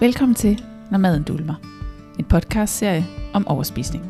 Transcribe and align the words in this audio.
Velkommen 0.00 0.34
til 0.34 0.64
Når 0.90 0.98
maden 0.98 1.22
dulmer. 1.22 1.54
En 2.18 2.24
podcastserie 2.24 3.04
om 3.34 3.48
overspisning. 3.48 4.04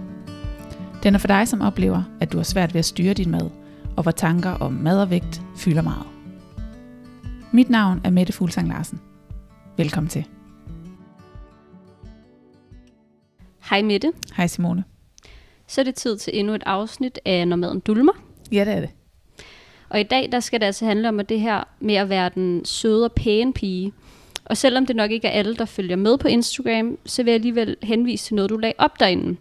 Den 1.03 1.15
er 1.15 1.19
for 1.19 1.27
dig, 1.27 1.49
som 1.49 1.61
oplever, 1.61 2.03
at 2.21 2.33
du 2.33 2.37
har 2.37 2.45
svært 2.45 2.75
ved 2.75 2.79
at 2.79 2.85
styre 2.85 3.15
din 3.15 3.31
mad, 3.31 3.51
og 3.97 4.03
hvor 4.03 4.13
tanker 4.13 4.51
om 4.51 4.73
mad 4.73 5.03
og 5.03 5.11
vægt 5.11 5.43
fylder 5.57 5.83
meget. 5.83 6.07
Mit 7.53 7.71
navn 7.71 8.01
er 8.05 8.11
Mette 8.11 8.33
Fuglsang 8.33 8.69
Larsen. 8.69 9.01
Velkommen 9.77 10.11
til. 10.11 10.27
Hej 13.71 13.83
Mette. 13.83 14.13
Hej 14.37 14.47
Simone. 14.47 14.85
Så 15.67 15.81
er 15.81 15.85
det 15.85 15.95
tid 15.95 16.19
til 16.19 16.39
endnu 16.39 16.55
et 16.55 16.63
afsnit 16.67 17.19
af 17.25 17.49
Når 17.49 17.57
maden 17.57 17.81
dulmer. 17.81 18.13
Ja, 18.53 18.65
det 18.65 18.73
er 18.73 18.81
det. 18.81 18.91
Og 19.89 20.01
i 20.01 20.05
dag 20.05 20.33
der 20.33 20.41
skal 20.41 20.61
det 20.61 20.67
altså 20.67 20.87
handle 20.87 21.09
om 21.09 21.21
at 21.21 21.29
det 21.29 21.41
her 21.41 21.65
med 21.81 21.95
at 21.95 22.09
være 22.09 22.31
den 22.35 22.65
søde 22.65 23.05
og 23.05 23.13
pæne 23.13 23.53
pige. 23.53 23.93
Og 24.51 24.57
selvom 24.57 24.87
det 24.87 24.97
nok 24.97 25.11
ikke 25.11 25.29
er 25.29 25.33
alle, 25.33 25.57
der 25.57 25.65
følger 25.65 25.97
med 25.97 26.19
på 26.19 26.29
Instagram, 26.29 26.99
så 27.07 27.23
vil 27.23 27.31
jeg 27.31 27.35
alligevel 27.35 27.77
henvise 27.83 28.25
til 28.25 28.35
noget, 28.35 28.51
du 28.51 28.57
lagde 28.57 28.75
op 28.79 29.01
derinde. 29.01 29.37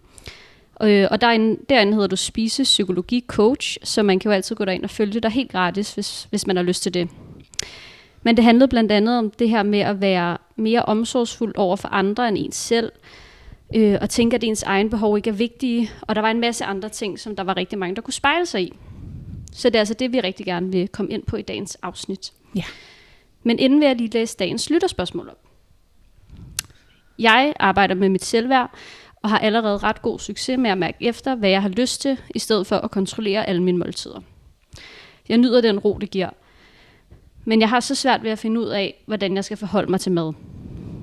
Øh, 0.83 1.07
og 1.11 1.21
derinde, 1.21 1.59
derinde 1.69 1.93
hedder 1.93 2.07
du 2.07 2.15
Spise 2.15 2.63
Psykologi 2.63 3.25
Coach, 3.27 3.77
så 3.83 4.03
man 4.03 4.19
kan 4.19 4.29
jo 4.29 4.35
altid 4.35 4.55
gå 4.55 4.65
derind 4.65 4.83
og 4.83 4.89
følge 4.89 5.19
dig 5.19 5.31
helt 5.31 5.51
gratis, 5.51 5.93
hvis, 5.93 6.27
hvis 6.29 6.47
man 6.47 6.55
har 6.55 6.63
lyst 6.63 6.83
til 6.83 6.93
det. 6.93 7.09
Men 8.23 8.37
det 8.37 8.43
handlede 8.43 8.67
blandt 8.67 8.91
andet 8.91 9.17
om 9.17 9.31
det 9.31 9.49
her 9.49 9.63
med 9.63 9.79
at 9.79 10.01
være 10.01 10.37
mere 10.55 10.81
omsorgsfuld 10.81 11.53
over 11.57 11.75
for 11.75 11.87
andre 11.87 12.27
end 12.27 12.37
ens 12.37 12.55
selv, 12.55 12.91
øh, 13.75 13.97
og 14.01 14.09
tænke, 14.09 14.35
at 14.35 14.43
ens 14.43 14.63
egen 14.63 14.89
behov 14.89 15.17
ikke 15.17 15.29
er 15.29 15.33
vigtige. 15.33 15.91
Og 16.01 16.15
der 16.15 16.21
var 16.21 16.31
en 16.31 16.39
masse 16.39 16.65
andre 16.65 16.89
ting, 16.89 17.19
som 17.19 17.35
der 17.35 17.43
var 17.43 17.57
rigtig 17.57 17.79
mange, 17.79 17.95
der 17.95 18.01
kunne 18.01 18.13
spejle 18.13 18.45
sig 18.45 18.61
i. 18.61 18.73
Så 19.51 19.69
det 19.69 19.75
er 19.75 19.79
altså 19.79 19.93
det, 19.93 20.13
vi 20.13 20.19
rigtig 20.19 20.45
gerne 20.45 20.71
vil 20.71 20.87
komme 20.87 21.11
ind 21.11 21.23
på 21.23 21.35
i 21.35 21.41
dagens 21.41 21.75
afsnit. 21.75 22.33
Ja. 22.55 22.63
Men 23.43 23.59
inden 23.59 23.79
vil 23.79 23.85
jeg 23.85 23.95
lige 23.95 24.09
læse 24.09 24.37
dagens 24.37 24.69
lytterspørgsmål 24.69 25.29
op. 25.29 25.39
Jeg 27.19 27.53
arbejder 27.59 27.95
med 27.95 28.09
mit 28.09 28.25
selvværd, 28.25 28.71
og 29.21 29.29
har 29.29 29.39
allerede 29.39 29.77
ret 29.77 30.01
god 30.01 30.19
succes 30.19 30.57
med 30.57 30.69
at 30.69 30.77
mærke 30.77 30.97
efter, 31.01 31.35
hvad 31.35 31.49
jeg 31.49 31.61
har 31.61 31.69
lyst 31.69 32.01
til, 32.01 32.17
i 32.35 32.39
stedet 32.39 32.67
for 32.67 32.75
at 32.75 32.91
kontrollere 32.91 33.49
alle 33.49 33.63
mine 33.63 33.77
måltider. 33.77 34.21
Jeg 35.29 35.37
nyder 35.37 35.61
den 35.61 35.79
ro, 35.79 35.97
det 36.01 36.11
giver. 36.11 36.29
Men 37.45 37.61
jeg 37.61 37.69
har 37.69 37.79
så 37.79 37.95
svært 37.95 38.23
ved 38.23 38.31
at 38.31 38.39
finde 38.39 38.61
ud 38.61 38.65
af, 38.65 39.03
hvordan 39.05 39.35
jeg 39.35 39.45
skal 39.45 39.57
forholde 39.57 39.91
mig 39.91 39.99
til 39.99 40.11
mad. 40.11 40.33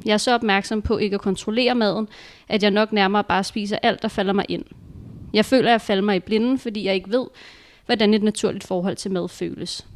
Jeg 0.04 0.12
er 0.12 0.16
så 0.16 0.34
opmærksom 0.34 0.82
på 0.82 0.98
ikke 0.98 1.14
at 1.14 1.20
kontrollere 1.20 1.74
maden, 1.74 2.08
at 2.48 2.62
jeg 2.62 2.70
nok 2.70 2.92
nærmere 2.92 3.24
bare 3.24 3.44
spiser 3.44 3.78
alt, 3.82 4.02
der 4.02 4.08
falder 4.08 4.32
mig 4.32 4.44
ind. 4.48 4.64
Jeg 5.32 5.44
føler, 5.44 5.68
at 5.68 5.72
jeg 5.72 5.80
falder 5.80 6.02
mig 6.02 6.16
i 6.16 6.20
blinden, 6.20 6.58
fordi 6.58 6.84
jeg 6.84 6.94
ikke 6.94 7.10
ved, 7.10 7.26
hvordan 7.86 8.14
et 8.14 8.22
naturligt 8.22 8.66
forhold 8.66 8.96
til 8.96 9.10
mad 9.10 9.28
føles. 9.28 9.86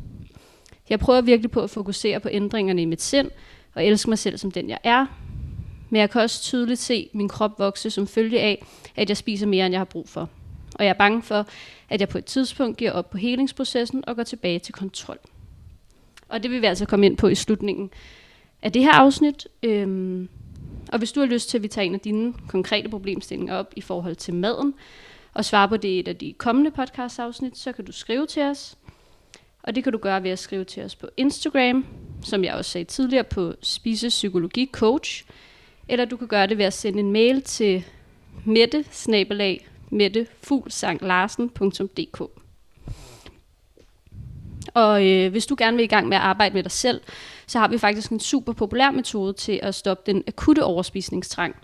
Jeg 0.91 0.98
prøver 0.98 1.20
virkelig 1.20 1.50
på 1.50 1.60
at 1.60 1.70
fokusere 1.70 2.20
på 2.20 2.28
ændringerne 2.33 2.83
i 2.83 2.84
mit 2.84 3.02
sind, 3.02 3.30
og 3.74 3.86
elske 3.86 4.10
mig 4.10 4.19
selv 4.19 4.38
som 4.38 4.50
den 4.50 4.69
jeg 4.69 4.78
er. 4.84 5.06
Men 5.91 6.00
jeg 6.00 6.10
kan 6.10 6.20
også 6.20 6.42
tydeligt 6.42 6.80
se 6.80 7.10
min 7.12 7.28
krop 7.28 7.58
vokse 7.58 7.91
som 7.91 8.06
følge 8.06 8.41
af, 8.41 8.64
at 8.97 9.08
jeg 9.08 9.16
spiser 9.16 9.47
mere, 9.47 9.66
end 9.66 9.72
jeg 9.72 9.80
har 9.80 9.84
brug 9.84 10.08
for. 10.08 10.28
Og 10.74 10.84
jeg 10.84 10.91
er 10.91 10.98
bange 10.98 11.22
for, 11.22 11.47
at 11.88 12.00
jeg 12.00 12.08
på 12.08 12.19
et 12.19 12.24
tidspunkt 12.24 12.77
giver 12.77 12.92
op 12.92 13.10
på 13.10 13.19
helingsprocessen 13.19 14.05
og 14.06 14.16
går 14.16 14.22
tilbage 14.22 14.58
til 14.58 14.74
kontrol. 14.74 15.19
Og 16.28 16.42
det 16.42 16.50
vil 16.50 16.60
vi 16.60 16.66
altså 16.66 16.86
komme 16.86 17.06
ind 17.06 17.16
på 17.16 17.28
i 17.28 17.34
slutningen 17.34 17.91
af 18.62 18.72
det 18.72 18.82
her 18.82 18.92
afsnit. 18.92 19.48
Øhm, 19.62 20.28
og 20.92 20.98
hvis 20.98 21.12
du 21.12 21.20
har 21.20 21.27
lyst 21.27 21.50
til, 21.50 21.58
at 21.58 21.62
vi 21.62 21.69
tager 21.69 21.86
en 21.86 21.94
af 21.94 22.00
dine 22.00 22.32
konkrete 22.48 22.88
problemstillinger 22.88 23.54
op 23.54 23.72
i 23.77 23.80
forhold 23.80 24.16
til 24.16 24.34
maden, 24.34 24.75
og 25.34 25.44
svare 25.44 25.69
på 25.69 25.77
det 25.77 25.88
i 25.88 25.98
et 25.98 26.08
af 26.08 26.16
de 26.16 26.32
kommende 26.38 26.70
podcast-afsnit, 26.70 27.58
så 27.58 27.72
kan 27.72 27.84
du 27.84 27.92
skrive 27.92 28.27
til 28.27 28.42
os. 28.42 28.77
Og 29.62 29.75
det 29.75 29.84
kan 29.84 29.92
du 29.92 29.98
gøre 29.98 30.22
ved 30.22 30.30
at 30.30 30.39
skrive 30.39 30.64
til 30.64 30.83
os 30.83 30.97
på 30.97 31.06
Instagram, 31.16 31.86
som 32.22 32.44
jeg 32.44 32.55
også 32.55 32.70
sagde 32.70 32.84
tidligere, 32.84 33.25
på 33.25 33.53
Spise 33.62 34.08
Psykologi 34.08 34.71
Coach. 34.72 35.25
Eller 35.88 36.04
du 36.04 36.16
kan 36.16 36.28
gøre 36.28 36.47
det 36.47 36.59
ved 36.59 36.65
at 36.65 36.72
sende 36.72 37.00
en 37.00 37.12
mail 37.12 37.43
til 37.43 37.84
mette 38.44 38.84
mettefulsanglarsen.dk 39.91 42.22
Og 44.75 45.06
øh, 45.06 45.31
hvis 45.31 45.47
du 45.47 45.54
gerne 45.59 45.76
vil 45.76 45.84
i 45.84 45.87
gang 45.87 46.09
med 46.09 46.16
at 46.16 46.22
arbejde 46.22 46.54
med 46.54 46.62
dig 46.62 46.72
selv, 46.72 47.00
så 47.47 47.59
har 47.59 47.69
vi 47.69 47.78
faktisk 47.78 48.10
en 48.10 48.20
super 48.20 48.53
populær 48.53 48.91
metode 48.91 49.32
til 49.32 49.60
at 49.62 49.75
stoppe 49.75 50.12
den 50.12 50.25
akutte 50.26 50.65
overspisningstrang. 50.65 51.56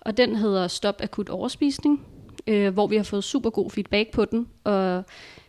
Og 0.00 0.16
den 0.16 0.36
hedder 0.36 0.68
Stop 0.68 1.02
Akut 1.02 1.28
Overspisning, 1.28 2.06
øh, 2.46 2.72
hvor 2.72 2.86
vi 2.86 2.96
har 2.96 3.02
fået 3.02 3.24
super 3.24 3.50
god 3.50 3.70
feedback 3.70 4.10
på 4.10 4.24
den. 4.24 4.48
Og 4.64 5.04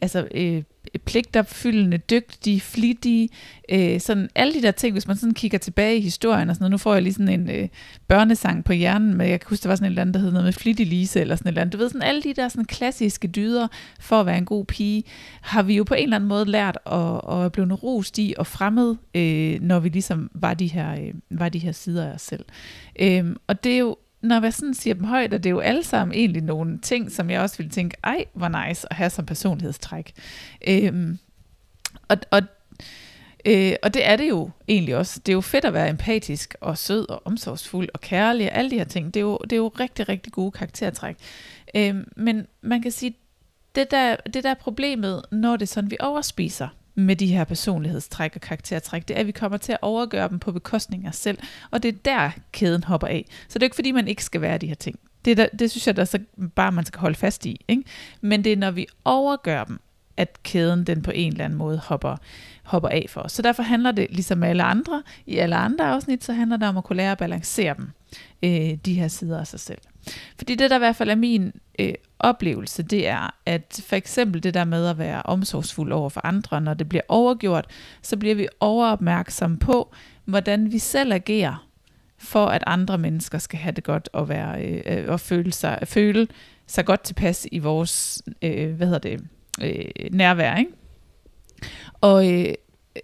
altså 0.00 0.28
øh, 0.34 0.62
pligtopfyldende, 1.04 1.96
dygtige, 1.96 2.60
flittige, 2.60 3.28
øh, 3.68 4.00
sådan 4.00 4.28
alle 4.34 4.54
de 4.54 4.62
der 4.62 4.70
ting, 4.70 4.92
hvis 4.92 5.06
man 5.06 5.16
sådan 5.16 5.34
kigger 5.34 5.58
tilbage 5.58 5.96
i 5.96 6.00
historien 6.00 6.50
og 6.50 6.56
sådan 6.56 6.62
noget, 6.62 6.70
nu 6.70 6.78
får 6.78 6.94
jeg 6.94 7.02
lige 7.02 7.12
sådan 7.12 7.40
en 7.40 7.50
øh, 7.50 7.68
børnesang 8.08 8.64
på 8.64 8.72
hjernen, 8.72 9.14
men 9.14 9.28
jeg 9.28 9.40
kan 9.40 9.46
huske, 9.48 9.62
der 9.62 9.68
var 9.68 9.76
sådan 9.76 9.86
et 9.86 9.90
eller 9.90 10.02
andet, 10.02 10.14
der 10.14 10.20
hed 10.20 10.30
noget 10.30 10.44
med 10.44 10.52
flittig 10.52 10.86
Lise, 10.86 11.20
eller 11.20 11.36
sådan 11.36 11.48
et 11.48 11.52
eller 11.52 11.60
andet, 11.60 11.72
du 11.72 11.78
ved, 11.78 11.88
sådan 11.88 12.02
alle 12.02 12.22
de 12.22 12.34
der 12.34 12.48
sådan 12.48 12.64
klassiske 12.64 13.28
dyder 13.28 13.68
for 14.00 14.20
at 14.20 14.26
være 14.26 14.38
en 14.38 14.44
god 14.44 14.64
pige, 14.64 15.04
har 15.40 15.62
vi 15.62 15.76
jo 15.76 15.84
på 15.84 15.94
en 15.94 16.02
eller 16.02 16.16
anden 16.16 16.28
måde 16.28 16.44
lært 16.44 16.78
at, 16.86 17.44
at 17.44 17.52
blive 17.52 17.74
rost 17.74 18.18
i 18.18 18.34
og 18.38 18.46
fremmed, 18.46 18.96
øh, 19.14 19.62
når 19.62 19.80
vi 19.80 19.88
ligesom 19.88 20.30
var 20.34 20.54
de 20.54 20.66
her, 20.66 20.92
øh, 20.92 21.14
var 21.30 21.48
de 21.48 21.58
her 21.58 21.72
sider 21.72 22.06
af 22.06 22.14
os 22.14 22.22
selv. 22.22 22.44
Øh, 23.00 23.24
og 23.46 23.64
det 23.64 23.72
er 23.72 23.78
jo 23.78 23.96
når 24.22 24.42
jeg 24.42 24.54
sådan 24.54 24.74
siger 24.74 24.94
dem 24.94 25.04
højt, 25.04 25.34
og 25.34 25.44
det 25.44 25.50
er 25.50 25.54
jo 25.54 25.60
alle 25.60 25.84
sammen 25.84 26.14
egentlig 26.14 26.42
nogle 26.42 26.78
ting, 26.78 27.12
som 27.12 27.30
jeg 27.30 27.40
også 27.40 27.56
ville 27.56 27.70
tænke, 27.70 27.96
ej, 28.04 28.24
hvor 28.34 28.66
nice 28.66 28.86
at 28.90 28.96
have 28.96 29.10
som 29.10 29.26
personlighedstræk. 29.26 30.12
Øhm, 30.68 31.18
og, 32.08 32.16
og, 32.30 32.42
øh, 33.44 33.72
og 33.82 33.94
det 33.94 34.06
er 34.06 34.16
det 34.16 34.28
jo 34.28 34.50
egentlig 34.68 34.96
også. 34.96 35.20
Det 35.26 35.32
er 35.32 35.34
jo 35.34 35.40
fedt 35.40 35.64
at 35.64 35.72
være 35.72 35.90
empatisk 35.90 36.54
og 36.60 36.78
sød 36.78 37.08
og 37.08 37.22
omsorgsfuld 37.24 37.88
og 37.94 38.00
kærlig 38.00 38.52
og 38.52 38.58
alle 38.58 38.70
de 38.70 38.76
her 38.78 38.84
ting. 38.84 39.14
Det 39.14 39.20
er 39.20 39.24
jo, 39.24 39.38
det 39.42 39.52
er 39.52 39.56
jo 39.56 39.68
rigtig, 39.68 40.08
rigtig 40.08 40.32
gode 40.32 40.50
karaktertræk. 40.50 41.16
Øhm, 41.74 42.08
men 42.16 42.46
man 42.62 42.82
kan 42.82 42.90
sige, 42.90 43.16
det 43.74 43.90
der, 43.90 44.16
det 44.16 44.44
der 44.44 44.50
er 44.50 44.54
problemet, 44.54 45.22
når 45.32 45.56
det 45.56 45.62
er 45.62 45.72
sådan, 45.72 45.90
vi 45.90 45.96
overspiser, 46.00 46.68
med 46.96 47.16
de 47.16 47.26
her 47.26 47.44
personlighedstræk 47.44 48.32
og 48.34 48.40
karaktertræk, 48.40 49.08
det 49.08 49.16
er, 49.16 49.20
at 49.20 49.26
vi 49.26 49.32
kommer 49.32 49.58
til 49.58 49.72
at 49.72 49.78
overgøre 49.82 50.28
dem 50.28 50.38
på 50.38 50.52
bekostning 50.52 51.04
af 51.04 51.08
os 51.08 51.16
selv, 51.16 51.38
og 51.70 51.82
det 51.82 51.88
er 51.88 51.98
der 52.04 52.30
kæden 52.52 52.84
hopper 52.84 53.06
af. 53.06 53.26
Så 53.48 53.58
det 53.58 53.62
er 53.62 53.66
ikke 53.66 53.76
fordi, 53.76 53.92
man 53.92 54.08
ikke 54.08 54.24
skal 54.24 54.40
være 54.40 54.58
de 54.58 54.66
her 54.66 54.74
ting. 54.74 54.98
Det, 55.24 55.36
der, 55.36 55.46
det 55.58 55.70
synes 55.70 55.86
jeg, 55.86 55.96
der 55.96 56.04
så 56.04 56.18
bare 56.54 56.72
man 56.72 56.84
skal 56.84 57.00
holde 57.00 57.14
fast 57.14 57.46
i. 57.46 57.60
Ikke? 57.68 57.82
Men 58.20 58.44
det 58.44 58.52
er, 58.52 58.56
når 58.56 58.70
vi 58.70 58.86
overgør 59.04 59.64
dem, 59.64 59.80
at 60.16 60.42
kæden 60.42 60.84
den 60.84 61.02
på 61.02 61.10
en 61.14 61.32
eller 61.32 61.44
anden 61.44 61.58
måde 61.58 61.78
hopper, 61.78 62.16
hopper 62.62 62.88
af 62.88 63.06
for 63.08 63.20
os. 63.20 63.32
Så 63.32 63.42
derfor 63.42 63.62
handler 63.62 63.92
det, 63.92 64.06
ligesom 64.10 64.42
alle 64.42 64.62
andre, 64.62 65.02
i 65.26 65.36
alle 65.36 65.56
andre 65.56 65.84
afsnit, 65.84 66.24
så 66.24 66.32
handler 66.32 66.56
det 66.56 66.68
om 66.68 66.76
at 66.76 66.84
kunne 66.84 66.96
lære 66.96 67.12
at 67.12 67.18
balancere 67.18 67.74
dem, 67.76 67.90
øh, 68.42 68.78
de 68.84 68.94
her 68.94 69.08
sider 69.08 69.40
af 69.40 69.46
sig 69.46 69.60
selv. 69.60 69.78
Fordi 70.36 70.54
det, 70.54 70.70
der 70.70 70.76
i 70.76 70.78
hvert 70.78 70.96
fald 70.96 71.10
er 71.10 71.14
min 71.14 71.52
øh, 71.78 71.94
oplevelse, 72.18 72.82
det 72.82 73.08
er, 73.08 73.34
at 73.46 73.80
for 73.86 73.96
eksempel 73.96 74.42
det 74.42 74.54
der 74.54 74.64
med 74.64 74.86
at 74.86 74.98
være 74.98 75.22
omsorgsfuld 75.22 75.92
over 75.92 76.08
for 76.08 76.20
andre, 76.24 76.60
når 76.60 76.74
det 76.74 76.88
bliver 76.88 77.02
overgjort, 77.08 77.66
så 78.02 78.16
bliver 78.16 78.34
vi 78.34 78.48
overopmærksom 78.60 79.56
på, 79.56 79.94
hvordan 80.24 80.72
vi 80.72 80.78
selv 80.78 81.12
agerer, 81.12 81.66
for 82.18 82.46
at 82.46 82.64
andre 82.66 82.98
mennesker 82.98 83.38
skal 83.38 83.58
have 83.58 83.72
det 83.72 83.84
godt 83.84 84.08
og, 84.12 84.28
være, 84.28 84.62
øh, 84.64 85.08
og 85.08 85.20
føle, 85.20 85.52
sig, 85.52 85.78
føle 85.84 86.28
sig 86.66 86.84
godt 86.84 87.02
tilpas 87.02 87.46
i 87.52 87.58
vores 87.58 88.22
øh, 88.42 88.74
hvad 88.74 88.86
hedder 88.86 88.98
det, 89.00 89.20
øh, 89.62 90.10
nærvær. 90.10 90.56
Ikke? 90.56 90.70
Og 92.00 92.32
øh, 92.32 92.54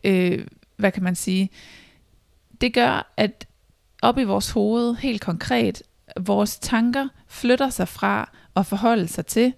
øh, 0.05 0.47
hvad 0.77 0.93
kan 0.93 1.03
man 1.03 1.15
sige? 1.15 1.51
Det 2.61 2.75
gør, 2.75 3.13
at 3.17 3.47
op 4.03 4.19
i 4.19 4.25
vores 4.25 4.51
hoved, 4.51 4.95
helt 4.95 5.21
konkret, 5.21 5.83
vores 6.21 6.59
tanker 6.59 7.09
flytter 7.29 7.71
sig 7.71 7.89
fra 7.89 8.31
at 8.57 8.67
forholde 8.67 9.09
sig 9.09 9.27
til, 9.27 9.53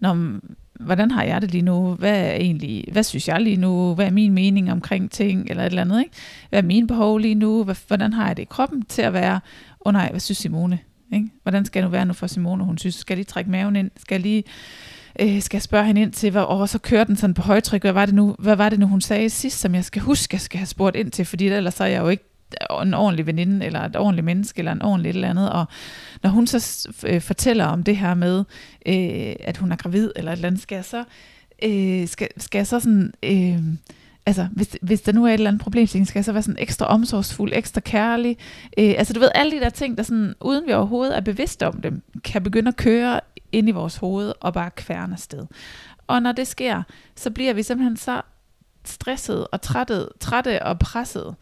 når, 0.00 0.38
hvordan 0.80 1.10
har 1.10 1.22
jeg 1.22 1.42
det 1.42 1.50
lige 1.50 1.62
nu? 1.62 1.94
Hvad 1.94 2.20
er 2.20 2.32
egentlig, 2.32 2.84
hvad 2.92 3.02
synes 3.02 3.28
jeg 3.28 3.40
lige 3.40 3.56
nu? 3.56 3.94
Hvad 3.94 4.06
er 4.06 4.10
min 4.10 4.32
mening 4.32 4.72
omkring 4.72 5.10
ting? 5.10 5.50
Eller 5.50 5.62
et 5.62 5.66
eller 5.66 5.82
andet, 5.82 6.00
ikke? 6.00 6.12
Hvad 6.48 6.58
er 6.58 6.66
mine 6.66 6.86
behov 6.86 7.18
lige 7.18 7.34
nu? 7.34 7.66
Hvordan 7.86 8.12
har 8.12 8.26
jeg 8.26 8.36
det 8.36 8.42
i 8.42 8.46
kroppen 8.50 8.82
til 8.82 9.02
at 9.02 9.12
være, 9.12 9.34
åh 9.34 9.40
oh 9.80 9.92
nej, 9.92 10.10
hvad 10.10 10.20
synes 10.20 10.38
Simone? 10.38 10.78
Ikke? 11.12 11.28
Hvordan 11.42 11.64
skal 11.64 11.80
jeg 11.80 11.84
nu 11.86 11.90
være 11.90 12.06
nu 12.06 12.12
for 12.12 12.26
Simone? 12.26 12.64
Hun 12.64 12.78
synes, 12.78 12.94
skal 12.94 13.14
jeg 13.14 13.18
lige 13.18 13.24
trække 13.24 13.50
maven 13.50 13.76
ind? 13.76 13.90
Skal 13.96 14.14
jeg 14.14 14.22
lige 14.22 14.44
øh, 15.20 15.42
skal 15.42 15.56
jeg 15.56 15.62
spørge 15.62 15.84
hende 15.86 16.00
ind 16.00 16.12
til, 16.12 16.30
hvor, 16.30 16.40
og 16.40 16.68
så 16.68 16.78
kører 16.78 17.04
den 17.04 17.16
sådan 17.16 17.34
på 17.34 17.42
højtryk. 17.42 17.82
Hvad 17.82 17.92
var, 17.92 18.06
det 18.06 18.14
nu, 18.14 18.36
hvad 18.38 18.56
var 18.56 18.68
det 18.68 18.78
nu, 18.78 18.86
hun 18.86 19.00
sagde 19.00 19.30
sidst, 19.30 19.60
som 19.60 19.74
jeg 19.74 19.84
skal 19.84 20.02
huske, 20.02 20.34
jeg 20.34 20.40
skal 20.40 20.58
have 20.58 20.66
spurgt 20.66 20.96
ind 20.96 21.10
til, 21.10 21.24
fordi 21.24 21.48
ellers 21.48 21.74
så 21.74 21.84
er 21.84 21.88
jeg 21.88 22.00
jo 22.00 22.08
ikke 22.08 22.24
en 22.82 22.94
ordentlig 22.94 23.26
veninde, 23.26 23.66
eller 23.66 23.80
et 23.80 23.96
ordentligt 23.96 24.24
menneske, 24.24 24.58
eller 24.58 24.72
en 24.72 24.82
ordentlig 24.82 25.10
et 25.10 25.14
eller 25.14 25.30
andet. 25.30 25.52
Og 25.52 25.64
når 26.22 26.30
hun 26.30 26.46
så 26.46 26.88
øh, 27.06 27.20
fortæller 27.20 27.64
om 27.64 27.84
det 27.84 27.96
her 27.96 28.14
med, 28.14 28.44
øh, 28.86 29.36
at 29.40 29.56
hun 29.56 29.72
er 29.72 29.76
gravid, 29.76 30.10
eller 30.16 30.32
et 30.32 30.36
eller 30.36 30.48
andet, 30.48 30.62
skal 30.62 30.76
jeg 30.76 30.84
så, 30.84 31.04
øh, 31.62 32.08
skal, 32.08 32.28
skal 32.36 32.58
jeg 32.58 32.66
så 32.66 32.80
sådan... 32.80 33.12
Øh, 33.22 33.62
altså, 34.26 34.48
hvis, 34.52 34.76
hvis 34.82 35.00
der 35.00 35.12
nu 35.12 35.24
er 35.24 35.28
et 35.28 35.34
eller 35.34 35.50
andet 35.50 35.62
problem, 35.62 35.86
skal 35.86 36.12
jeg 36.14 36.24
så 36.24 36.32
være 36.32 36.42
sådan 36.42 36.62
ekstra 36.62 36.86
omsorgsfuld, 36.86 37.52
ekstra 37.54 37.80
kærlig. 37.80 38.38
Øh, 38.78 38.94
altså, 38.98 39.12
du 39.12 39.20
ved, 39.20 39.30
alle 39.34 39.52
de 39.56 39.60
der 39.60 39.70
ting, 39.70 39.96
der 39.96 40.02
sådan, 40.02 40.34
uden 40.40 40.66
vi 40.66 40.72
overhovedet 40.72 41.16
er 41.16 41.20
bevidste 41.20 41.66
om 41.66 41.80
dem, 41.80 42.02
kan 42.24 42.42
begynde 42.42 42.68
at 42.68 42.76
køre 42.76 43.20
ind 43.52 43.68
i 43.68 43.72
vores 43.72 43.96
hoved 43.96 44.32
og 44.40 44.52
bare 44.52 44.70
kværne 44.70 45.12
afsted. 45.12 45.46
Og 46.06 46.22
når 46.22 46.32
det 46.32 46.46
sker, 46.46 46.82
så 47.16 47.30
bliver 47.30 47.52
vi 47.52 47.62
simpelthen 47.62 47.96
så 47.96 48.22
stresset 48.84 49.46
og 49.52 49.62
trættet, 49.62 50.08
trætte 50.20 50.62
og 50.62 50.78
presset, 50.78 51.34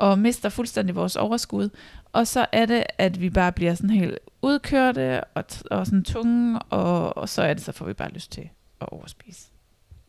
og 0.00 0.18
mister 0.18 0.48
fuldstændig 0.48 0.96
vores 0.96 1.16
overskud. 1.16 1.68
Og 2.12 2.26
så 2.26 2.46
er 2.52 2.66
det, 2.66 2.84
at 2.98 3.20
vi 3.20 3.30
bare 3.30 3.52
bliver 3.52 3.74
sådan 3.74 3.90
helt 3.90 4.18
udkørte 4.42 5.24
og, 5.24 5.44
og 5.70 5.86
sådan 5.86 6.04
tunge, 6.04 6.58
og, 6.58 7.16
og 7.16 7.28
så 7.28 7.42
er 7.42 7.54
det, 7.54 7.62
så 7.62 7.72
får 7.72 7.86
vi 7.86 7.92
bare 7.92 8.12
lyst 8.12 8.32
til 8.32 8.48
at 8.80 8.88
overspise. 8.88 9.46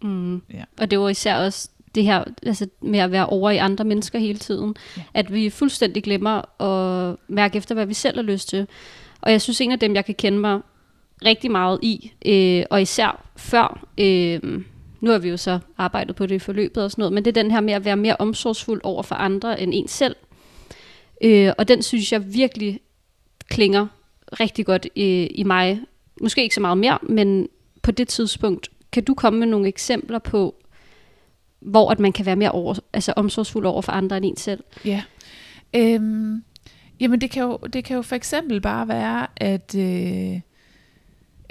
Mm. 0.01 0.35
Ja. 0.53 0.63
Og 0.81 0.91
det 0.91 0.99
var 0.99 1.09
især 1.09 1.35
også 1.35 1.69
det 1.95 2.03
her 2.03 2.23
altså 2.45 2.67
med 2.81 2.99
at 2.99 3.11
være 3.11 3.25
over 3.25 3.49
i 3.49 3.57
andre 3.57 3.85
mennesker 3.85 4.19
hele 4.19 4.39
tiden. 4.39 4.75
Ja. 4.97 5.03
At 5.13 5.33
vi 5.33 5.49
fuldstændig 5.49 6.03
glemmer 6.03 6.61
at 6.61 7.15
mærke 7.27 7.57
efter, 7.57 7.75
hvad 7.75 7.85
vi 7.85 7.93
selv 7.93 8.17
har 8.17 8.23
lyst 8.23 8.49
til. 8.49 8.67
Og 9.21 9.31
jeg 9.31 9.41
synes, 9.41 9.61
en 9.61 9.71
af 9.71 9.79
dem, 9.79 9.95
jeg 9.95 10.05
kan 10.05 10.15
kende 10.15 10.37
mig 10.37 10.59
rigtig 11.25 11.51
meget 11.51 11.79
i, 11.81 12.13
øh, 12.25 12.65
og 12.69 12.81
især 12.81 13.25
før, 13.35 13.85
øh, 13.97 14.63
nu 15.01 15.11
har 15.11 15.17
vi 15.17 15.29
jo 15.29 15.37
så 15.37 15.59
arbejdet 15.77 16.15
på 16.15 16.25
det 16.25 16.35
i 16.35 16.39
forløbet 16.39 16.83
og 16.83 16.91
sådan 16.91 17.01
noget, 17.01 17.13
men 17.13 17.25
det 17.25 17.37
er 17.37 17.41
den 17.43 17.51
her 17.51 17.59
med 17.59 17.73
at 17.73 17.85
være 17.85 17.97
mere 17.97 18.15
omsorgsfuld 18.19 18.81
over 18.83 19.03
for 19.03 19.15
andre 19.15 19.61
end 19.61 19.71
en 19.73 19.87
selv. 19.87 20.15
Øh, 21.23 21.53
og 21.57 21.67
den 21.67 21.81
synes 21.81 22.11
jeg 22.11 22.33
virkelig 22.33 22.79
klinger 23.49 23.87
rigtig 24.39 24.65
godt 24.65 24.87
i, 24.95 25.25
i 25.25 25.43
mig. 25.43 25.81
Måske 26.21 26.43
ikke 26.43 26.55
så 26.55 26.61
meget 26.61 26.77
mere, 26.77 26.99
men 27.03 27.49
på 27.81 27.91
det 27.91 28.07
tidspunkt. 28.07 28.69
Kan 28.91 29.03
du 29.03 29.13
komme 29.13 29.39
med 29.39 29.47
nogle 29.47 29.67
eksempler 29.67 30.19
på, 30.19 30.55
hvor 31.59 31.91
at 31.91 31.99
man 31.99 32.13
kan 32.13 32.25
være 32.25 32.35
mere 32.35 32.51
over, 32.51 32.75
altså 32.93 33.13
omsorgsfuld 33.15 33.65
over 33.65 33.81
for 33.81 33.91
andre 33.91 34.17
end 34.17 34.25
en 34.25 34.37
selv? 34.37 34.63
Ja. 34.85 35.03
Øhm, 35.75 36.43
jamen 36.99 37.21
det 37.21 37.31
kan, 37.31 37.43
jo, 37.43 37.57
det 37.57 37.83
kan 37.83 37.95
jo 37.95 38.01
for 38.01 38.15
eksempel 38.15 38.61
bare 38.61 38.87
være, 38.87 39.27
at 39.35 39.75
øh, 39.75 40.39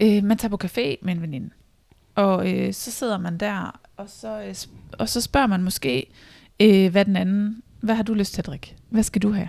øh, 0.02 0.24
man 0.24 0.38
tager 0.38 0.56
på 0.56 0.58
café 0.64 0.96
med 1.02 1.14
en 1.14 1.22
veninde. 1.22 1.50
Og 2.20 2.52
øh, 2.52 2.72
så 2.74 2.90
sidder 2.90 3.18
man 3.18 3.38
der, 3.38 3.80
og 3.96 4.08
så, 4.08 4.42
øh, 4.42 4.54
og 4.98 5.08
så 5.08 5.20
spørger 5.20 5.46
man 5.46 5.62
måske, 5.62 6.06
øh, 6.60 6.90
hvad 6.90 7.04
den 7.04 7.16
anden, 7.16 7.62
hvad 7.80 7.94
har 7.94 8.02
du 8.02 8.14
lyst 8.14 8.34
til 8.34 8.40
at 8.40 8.46
drikke? 8.46 8.76
Hvad 8.88 9.02
skal 9.02 9.22
du 9.22 9.32
have? 9.32 9.48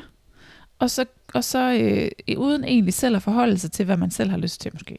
Og 0.79 0.89
så, 0.89 1.05
og 1.33 1.43
så 1.43 1.73
øh, 1.73 2.37
uden 2.37 2.63
egentlig 2.63 2.93
selv 2.93 3.15
at 3.15 3.21
forholde 3.21 3.57
sig 3.57 3.71
til, 3.71 3.85
hvad 3.85 3.97
man 3.97 4.11
selv 4.11 4.29
har 4.29 4.37
lyst 4.37 4.61
til 4.61 4.71
måske. 4.73 4.97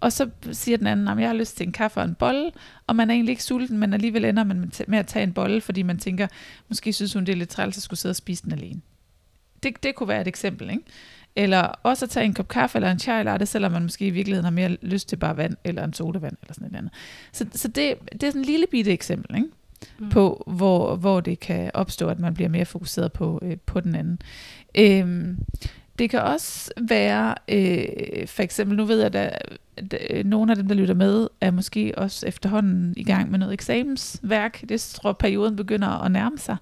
Og 0.00 0.12
så 0.12 0.30
siger 0.52 0.78
den 0.78 0.86
anden, 0.86 1.08
at 1.08 1.18
jeg 1.18 1.28
har 1.28 1.34
lyst 1.34 1.56
til 1.56 1.66
en 1.66 1.72
kaffe 1.72 2.00
og 2.00 2.04
en 2.04 2.14
bolle, 2.14 2.50
og 2.86 2.96
man 2.96 3.10
er 3.10 3.14
egentlig 3.14 3.32
ikke 3.32 3.44
sulten, 3.44 3.78
men 3.78 3.94
alligevel 3.94 4.24
ender 4.24 4.44
man 4.44 4.72
med 4.88 4.98
at 4.98 5.06
tage 5.06 5.22
en 5.22 5.32
bolle, 5.32 5.60
fordi 5.60 5.82
man 5.82 5.98
tænker, 5.98 6.26
måske 6.68 6.92
synes 6.92 7.12
hun, 7.12 7.26
det 7.26 7.32
er 7.32 7.36
lidt 7.36 7.48
træls 7.48 7.76
at 7.76 7.82
skulle 7.82 8.00
sidde 8.00 8.12
og 8.12 8.16
spise 8.16 8.42
den 8.42 8.52
alene. 8.52 8.80
Det, 9.62 9.82
det 9.82 9.94
kunne 9.94 10.08
være 10.08 10.20
et 10.20 10.28
eksempel, 10.28 10.70
ikke? 10.70 10.82
Eller 11.36 11.60
også 11.60 12.04
at 12.04 12.10
tage 12.10 12.26
en 12.26 12.34
kop 12.34 12.48
kaffe 12.48 12.78
eller 12.78 12.90
en 12.90 12.98
chai 12.98 13.22
latte, 13.22 13.46
selvom 13.46 13.72
man 13.72 13.82
måske 13.82 14.06
i 14.06 14.10
virkeligheden 14.10 14.44
har 14.44 14.50
mere 14.50 14.76
lyst 14.82 15.08
til 15.08 15.16
bare 15.16 15.36
vand 15.36 15.56
eller 15.64 15.84
en 15.84 15.92
sodavand 15.92 16.36
eller 16.42 16.54
sådan 16.54 16.68
et 16.68 16.76
andet. 16.76 16.92
Så, 17.32 17.46
så 17.52 17.68
det, 17.68 17.94
det 18.12 18.22
er 18.22 18.30
sådan 18.30 18.40
en 18.40 18.44
lille 18.44 18.66
bitte 18.70 18.92
eksempel, 18.92 19.36
ikke? 19.36 19.48
Mm. 19.98 20.10
på 20.10 20.44
hvor, 20.46 20.96
hvor 20.96 21.20
det 21.20 21.40
kan 21.40 21.70
opstå, 21.74 22.08
at 22.08 22.18
man 22.18 22.34
bliver 22.34 22.48
mere 22.48 22.64
fokuseret 22.64 23.12
på, 23.12 23.38
øh, 23.42 23.56
på 23.66 23.80
den 23.80 23.94
anden. 23.94 24.18
Øhm, 24.74 25.38
det 25.98 26.10
kan 26.10 26.20
også 26.22 26.72
være, 26.80 27.34
øh, 27.48 28.26
for 28.26 28.42
eksempel, 28.42 28.76
nu 28.76 28.84
ved 28.84 29.00
jeg, 29.00 29.14
at, 29.14 29.44
at 29.76 30.26
nogle 30.26 30.52
af 30.52 30.56
dem, 30.56 30.68
der 30.68 30.74
lytter 30.74 30.94
med, 30.94 31.28
er 31.40 31.50
måske 31.50 31.92
også 31.96 32.26
efterhånden 32.26 32.94
i 32.96 33.04
gang 33.04 33.30
med 33.30 33.38
noget 33.38 33.52
eksamensværk. 33.52 34.64
Det 34.68 34.80
tror 34.80 35.12
perioden 35.12 35.56
begynder 35.56 35.88
at 35.88 36.12
nærme 36.12 36.38
sig. 36.38 36.56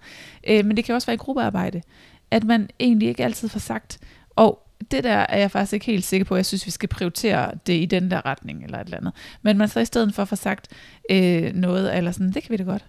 Øh, 0.49 0.65
men 0.65 0.76
det 0.76 0.85
kan 0.85 0.94
også 0.94 1.06
være 1.06 1.15
i 1.15 1.19
gruppearbejde, 1.19 1.82
at 2.31 2.44
man 2.44 2.69
egentlig 2.81 3.09
ikke 3.09 3.25
altid 3.25 3.49
får 3.49 3.61
sagt, 3.61 3.99
og 4.38 4.69
det 4.90 5.05
der 5.05 5.26
er 5.29 5.38
jeg 5.38 5.50
faktisk 5.50 5.73
ikke 5.73 5.87
helt 5.87 6.05
sikker 6.05 6.25
på. 6.25 6.37
Jeg 6.37 6.46
synes, 6.46 6.67
vi 6.67 6.70
skal 6.70 6.88
prioritere 6.88 7.50
det 7.67 7.82
i 7.82 7.87
den 7.87 8.11
der 8.11 8.26
retning, 8.26 8.64
eller 8.64 8.79
et 8.79 8.85
eller 8.85 8.96
andet. 8.96 9.12
Men 9.43 9.58
man 9.58 9.69
så 9.69 9.81
i 9.81 9.84
stedet 9.84 10.15
for 10.15 10.22
at 10.22 10.29
få 10.29 10.36
sagt 10.36 10.69
øh, 11.10 11.53
noget, 11.55 11.96
eller 11.96 12.10
sådan, 12.13 12.32
det 12.32 12.43
kan 12.43 12.53
vi 12.53 12.56
da 12.56 12.63
godt. 12.63 12.84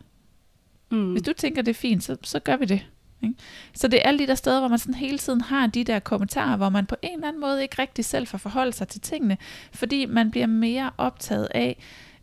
Mm. 0.92 1.12
Hvis 1.12 1.24
du 1.24 1.34
tænker, 1.34 1.62
det 1.62 1.72
er 1.72 1.76
fint, 1.76 2.04
så, 2.04 2.18
så 2.24 2.40
gør 2.40 2.58
vi 2.58 2.66
det. 2.66 2.86
Ikke? 3.24 3.36
Så 3.74 3.88
det 3.88 3.98
er 3.98 4.08
alle 4.08 4.20
de 4.20 4.28
der 4.28 4.36
steder, 4.36 4.60
hvor 4.60 4.68
man 4.68 4.80
sådan 4.80 4.94
hele 4.94 5.18
tiden 5.18 5.42
har 5.42 5.68
de 5.68 5.84
der 5.84 6.00
kommentarer, 6.00 6.58
hvor 6.58 6.70
man 6.70 6.86
på 6.86 6.96
en 7.02 7.14
eller 7.14 7.28
anden 7.28 7.42
måde 7.42 7.62
ikke 7.62 7.82
rigtig 7.82 8.06
selv 8.06 8.28
får 8.28 8.38
forholde 8.38 8.74
sig 8.74 8.88
til 8.88 9.02
tingene, 9.02 9.38
fordi 9.72 10.06
man 10.06 10.32
bliver 10.32 10.48
mere 10.48 10.92
optaget 10.98 11.48
af, 11.52 11.78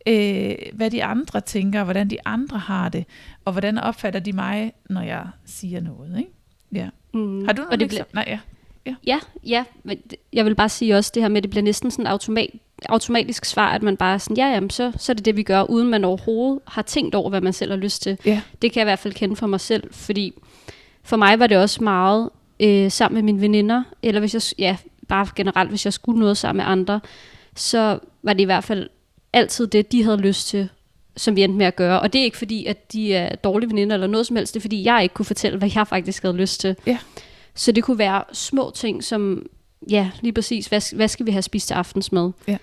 øh, 0.07 0.55
hvad 0.77 0.91
de 0.91 1.05
andre 1.05 1.41
tænker, 1.41 1.85
hvordan 1.85 2.11
de 2.11 2.19
andre 2.25 2.59
har 2.59 2.89
det, 2.89 3.05
og 3.45 3.53
hvordan 3.53 3.79
opfatter 3.79 4.21
de 4.21 4.33
mig, 4.33 4.73
når 4.91 5.01
jeg 5.01 5.27
siger 5.45 5.81
noget. 5.81 6.19
Ikke? 6.19 6.31
Ja. 6.73 6.89
Mm. 7.15 7.45
Har 7.45 7.53
du 7.53 7.63
noget? 7.63 7.73
Og 7.73 7.81
det 7.81 7.89
bliver... 7.89 8.05
Nej, 8.13 8.25
ja. 8.27 8.39
Ja. 8.87 8.95
ja, 9.07 9.21
ja, 9.47 9.65
men 9.83 9.99
jeg 10.33 10.45
vil 10.45 10.55
bare 10.55 10.69
sige 10.69 10.97
også 10.97 11.11
det 11.15 11.23
her 11.23 11.29
med, 11.29 11.37
at 11.37 11.43
det 11.43 11.51
bliver 11.51 11.65
næsten 11.65 11.91
sådan 11.91 12.07
automat, 12.07 12.51
automatisk 12.89 13.45
svar, 13.45 13.69
at 13.69 13.83
man 13.83 13.97
bare 13.97 14.19
sådan, 14.19 14.37
ja, 14.37 14.47
jamen, 14.47 14.71
så, 14.71 14.93
så 14.97 15.13
er 15.13 15.15
det 15.15 15.25
det, 15.25 15.37
vi 15.37 15.43
gør, 15.43 15.63
uden 15.63 15.89
man 15.89 16.05
overhovedet 16.05 16.61
har 16.67 16.83
tænkt 16.83 17.15
over, 17.15 17.31
hvad 17.31 17.41
man 17.41 17.53
selv 17.53 17.71
har 17.71 17.79
lyst 17.79 18.03
til. 18.03 18.19
Ja. 18.25 18.41
Det 18.63 18.73
kan 18.73 18.81
jeg 18.81 18.85
i 18.85 18.91
hvert 18.91 18.99
fald 18.99 19.15
kende 19.15 19.37
for 19.37 19.47
mig 19.47 19.61
selv, 19.61 19.95
fordi 19.95 20.33
for 21.03 21.17
mig 21.17 21.39
var 21.39 21.47
det 21.47 21.59
også 21.59 21.85
meget 21.85 22.31
øh, 22.61 22.91
sammen 22.91 23.15
med 23.15 23.23
mine 23.23 23.41
veninder, 23.41 23.83
eller 24.03 24.21
hvis 24.21 24.35
jeg, 24.35 24.43
ja, 24.59 24.77
bare 25.09 25.27
generelt, 25.37 25.71
hvis 25.71 25.85
jeg 25.85 25.93
skulle 25.93 26.21
noget 26.21 26.37
sammen 26.37 26.65
med 26.65 26.73
andre, 26.73 27.01
så 27.55 27.99
var 28.23 28.33
det 28.33 28.41
i 28.41 28.45
hvert 28.45 28.65
fald 28.65 28.89
altid 29.33 29.67
det, 29.67 29.93
de 29.93 30.05
havde 30.05 30.17
lyst 30.17 30.49
til, 30.49 30.69
som 31.17 31.37
vi 31.37 31.43
endte 31.43 31.59
med 31.59 31.67
at 31.67 31.77
gøre. 31.77 32.01
Og 32.01 32.13
det 32.13 32.19
er 32.19 32.25
ikke 32.25 32.37
fordi, 32.37 32.67
at 32.67 32.93
de 32.93 33.15
er 33.15 33.37
dårlige 33.37 33.71
veninder 33.71 33.95
eller 33.95 34.07
noget 34.07 34.27
som 34.27 34.37
helst, 34.37 34.55
det 34.55 34.61
er 34.61 34.63
fordi, 34.63 34.85
jeg 34.85 35.03
ikke 35.03 35.15
kunne 35.15 35.27
fortælle, 35.27 35.59
hvad 35.59 35.71
jeg 35.75 35.87
faktisk 35.87 36.23
havde 36.23 36.37
lyst 36.37 36.61
til. 36.61 36.77
Ja. 36.87 36.99
Så 37.57 37.73
det 37.73 37.85
kunne 37.85 37.99
være 37.99 38.25
små 38.33 38.73
ting, 38.75 39.05
som, 39.05 39.47
ja, 39.91 40.11
lige 40.21 40.33
præcis, 40.33 40.67
hvad, 40.67 40.97
hvad 40.97 41.09
skal 41.09 41.27
vi 41.27 41.31
have 41.31 41.43
spist 41.43 41.67
til 41.67 41.75
aftensmad? 41.75 42.33
Ja. 42.49 42.59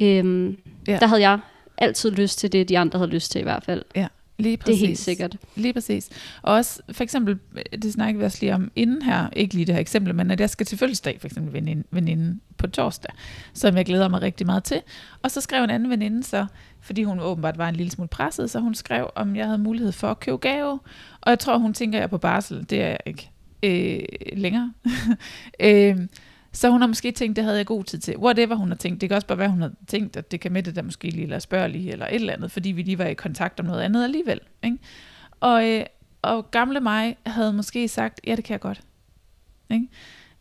Øhm, 0.00 0.56
ja. 0.88 0.98
Der 0.98 1.06
havde 1.06 1.20
jeg 1.20 1.38
altid 1.78 2.10
lyst 2.10 2.38
til 2.38 2.52
det, 2.52 2.68
de 2.68 2.78
andre 2.78 2.98
havde 2.98 3.10
lyst 3.10 3.32
til 3.32 3.40
i 3.40 3.42
hvert 3.42 3.64
fald. 3.64 3.84
Ja. 3.96 4.06
Lige 4.38 4.56
præcis. 4.56 4.78
Det 4.78 4.84
er 4.84 4.86
helt 4.86 4.98
sikkert. 4.98 5.36
Lige 5.54 5.72
præcis. 5.72 6.08
Og 6.42 6.54
også, 6.54 6.82
for 6.92 7.02
eksempel, 7.02 7.38
det 7.82 7.92
snakker 7.92 8.18
vi 8.18 8.24
også 8.24 8.38
lige 8.40 8.54
om 8.54 8.70
inden 8.76 9.02
her, 9.02 9.28
ikke 9.32 9.54
lige 9.54 9.66
det 9.66 9.74
her 9.74 9.80
eksempel, 9.80 10.14
men 10.14 10.30
at 10.30 10.40
jeg 10.40 10.50
skal 10.50 10.66
til 10.66 10.78
fødselsdag, 10.78 11.20
for 11.20 11.26
eksempel 11.26 11.52
veninde, 11.52 11.84
veninde 11.90 12.40
på 12.56 12.66
torsdag, 12.66 13.12
som 13.54 13.76
jeg 13.76 13.84
glæder 13.84 14.08
mig 14.08 14.22
rigtig 14.22 14.46
meget 14.46 14.64
til. 14.64 14.82
Og 15.22 15.30
så 15.30 15.40
skrev 15.40 15.64
en 15.64 15.70
anden 15.70 15.90
veninde 15.90 16.22
så, 16.22 16.46
fordi 16.80 17.02
hun 17.02 17.20
åbenbart 17.20 17.58
var 17.58 17.68
en 17.68 17.76
lille 17.76 17.90
smule 17.90 18.08
presset, 18.08 18.50
så 18.50 18.60
hun 18.60 18.74
skrev, 18.74 19.10
om 19.14 19.36
jeg 19.36 19.46
havde 19.46 19.58
mulighed 19.58 19.92
for 19.92 20.08
at 20.08 20.20
købe 20.20 20.38
gave. 20.38 20.80
Og 21.20 21.30
jeg 21.30 21.38
tror, 21.38 21.58
hun 21.58 21.74
tænker, 21.74 21.98
at 21.98 22.00
jeg 22.00 22.04
er 22.04 22.10
på 22.10 22.18
barsel. 22.18 22.66
Det 22.70 22.82
er 22.82 22.88
jeg 22.88 22.98
ikke 23.06 23.30
øh, 23.62 24.02
længere. 24.32 24.72
øh, 25.60 25.96
Så 26.52 26.70
hun 26.70 26.80
har 26.80 26.88
måske 26.88 27.12
tænkt, 27.12 27.36
det 27.36 27.44
havde 27.44 27.56
jeg 27.56 27.66
god 27.66 27.84
tid 27.84 27.98
til. 27.98 28.16
Whatever 28.18 28.54
hun 28.54 28.68
har 28.68 28.76
tænkt. 28.76 29.00
Det 29.00 29.08
kan 29.08 29.16
også 29.16 29.26
bare 29.26 29.38
være, 29.38 29.50
hun 29.50 29.60
har 29.60 29.72
tænkt, 29.86 30.16
at 30.16 30.30
det 30.30 30.40
kan 30.40 30.52
med 30.52 30.62
det 30.62 30.76
der 30.76 30.82
måske 30.82 31.10
lige 31.10 31.26
lade 31.26 31.40
spørge 31.40 31.68
lige, 31.68 31.92
eller 31.92 32.06
et 32.06 32.14
eller 32.14 32.32
andet, 32.32 32.52
fordi 32.52 32.68
vi 32.68 32.82
lige 32.82 32.98
var 32.98 33.06
i 33.06 33.14
kontakt 33.14 33.60
om 33.60 33.66
noget 33.66 33.80
andet 33.80 34.04
alligevel. 34.04 34.40
Ikke? 34.62 34.78
Og, 35.40 35.68
øh, 35.68 35.84
og 36.22 36.50
gamle 36.50 36.80
mig 36.80 37.16
havde 37.26 37.52
måske 37.52 37.88
sagt, 37.88 38.20
ja, 38.26 38.36
det 38.36 38.44
kan 38.44 38.52
jeg 38.52 38.60
godt. 38.60 38.80
Ikke? 39.70 39.88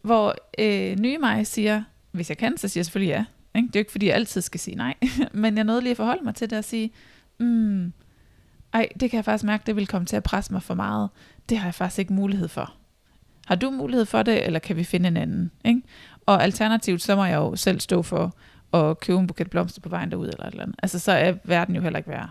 Hvor 0.01 0.35
øh, 0.59 0.99
nye 0.99 1.17
mig 1.17 1.47
siger, 1.47 1.83
hvis 2.11 2.29
jeg 2.29 2.37
kan, 2.37 2.57
så 2.57 2.67
siger 2.67 2.79
jeg 2.79 2.85
selvfølgelig 2.85 3.11
ja. 3.13 3.25
Ikke? 3.55 3.67
Det 3.67 3.75
er 3.75 3.79
jo 3.79 3.81
ikke, 3.81 3.91
fordi 3.91 4.05
jeg 4.07 4.15
altid 4.15 4.41
skal 4.41 4.59
sige 4.59 4.75
nej. 4.75 4.93
Men 5.31 5.57
jeg 5.57 5.63
nåede 5.63 5.81
lige 5.81 5.91
at 5.91 5.97
forholde 5.97 6.23
mig 6.23 6.35
til 6.35 6.49
det 6.49 6.57
og 6.57 6.63
sige, 6.63 6.91
mm, 7.39 7.93
ej, 8.73 8.89
det 8.99 9.09
kan 9.09 9.17
jeg 9.17 9.25
faktisk 9.25 9.43
mærke, 9.43 9.63
det 9.65 9.75
vil 9.75 9.87
komme 9.87 10.05
til 10.05 10.15
at 10.15 10.23
presse 10.23 10.53
mig 10.53 10.63
for 10.63 10.73
meget. 10.73 11.09
Det 11.49 11.57
har 11.57 11.67
jeg 11.67 11.75
faktisk 11.75 11.99
ikke 11.99 12.13
mulighed 12.13 12.47
for. 12.47 12.78
Har 13.49 13.55
du 13.55 13.69
mulighed 13.71 14.05
for 14.05 14.23
det, 14.23 14.45
eller 14.45 14.59
kan 14.59 14.75
vi 14.75 14.83
finde 14.83 15.07
en 15.07 15.17
anden? 15.17 15.51
Ikke? 15.65 15.81
Og 16.25 16.43
alternativt, 16.43 17.01
så 17.01 17.15
må 17.15 17.25
jeg 17.25 17.35
jo 17.35 17.55
selv 17.55 17.79
stå 17.79 18.01
for 18.01 18.35
at 18.73 18.99
købe 18.99 19.19
en 19.19 19.27
buket 19.27 19.49
blomster 19.49 19.81
på 19.81 19.89
vejen 19.89 20.11
derud, 20.11 20.27
eller 20.27 20.45
et 20.45 20.51
eller 20.51 20.63
andet. 20.63 20.75
Altså, 20.83 20.99
så 20.99 21.11
er 21.11 21.33
verden 21.43 21.75
jo 21.75 21.81
heller 21.81 21.97
ikke 21.99 22.09
værd. 22.09 22.29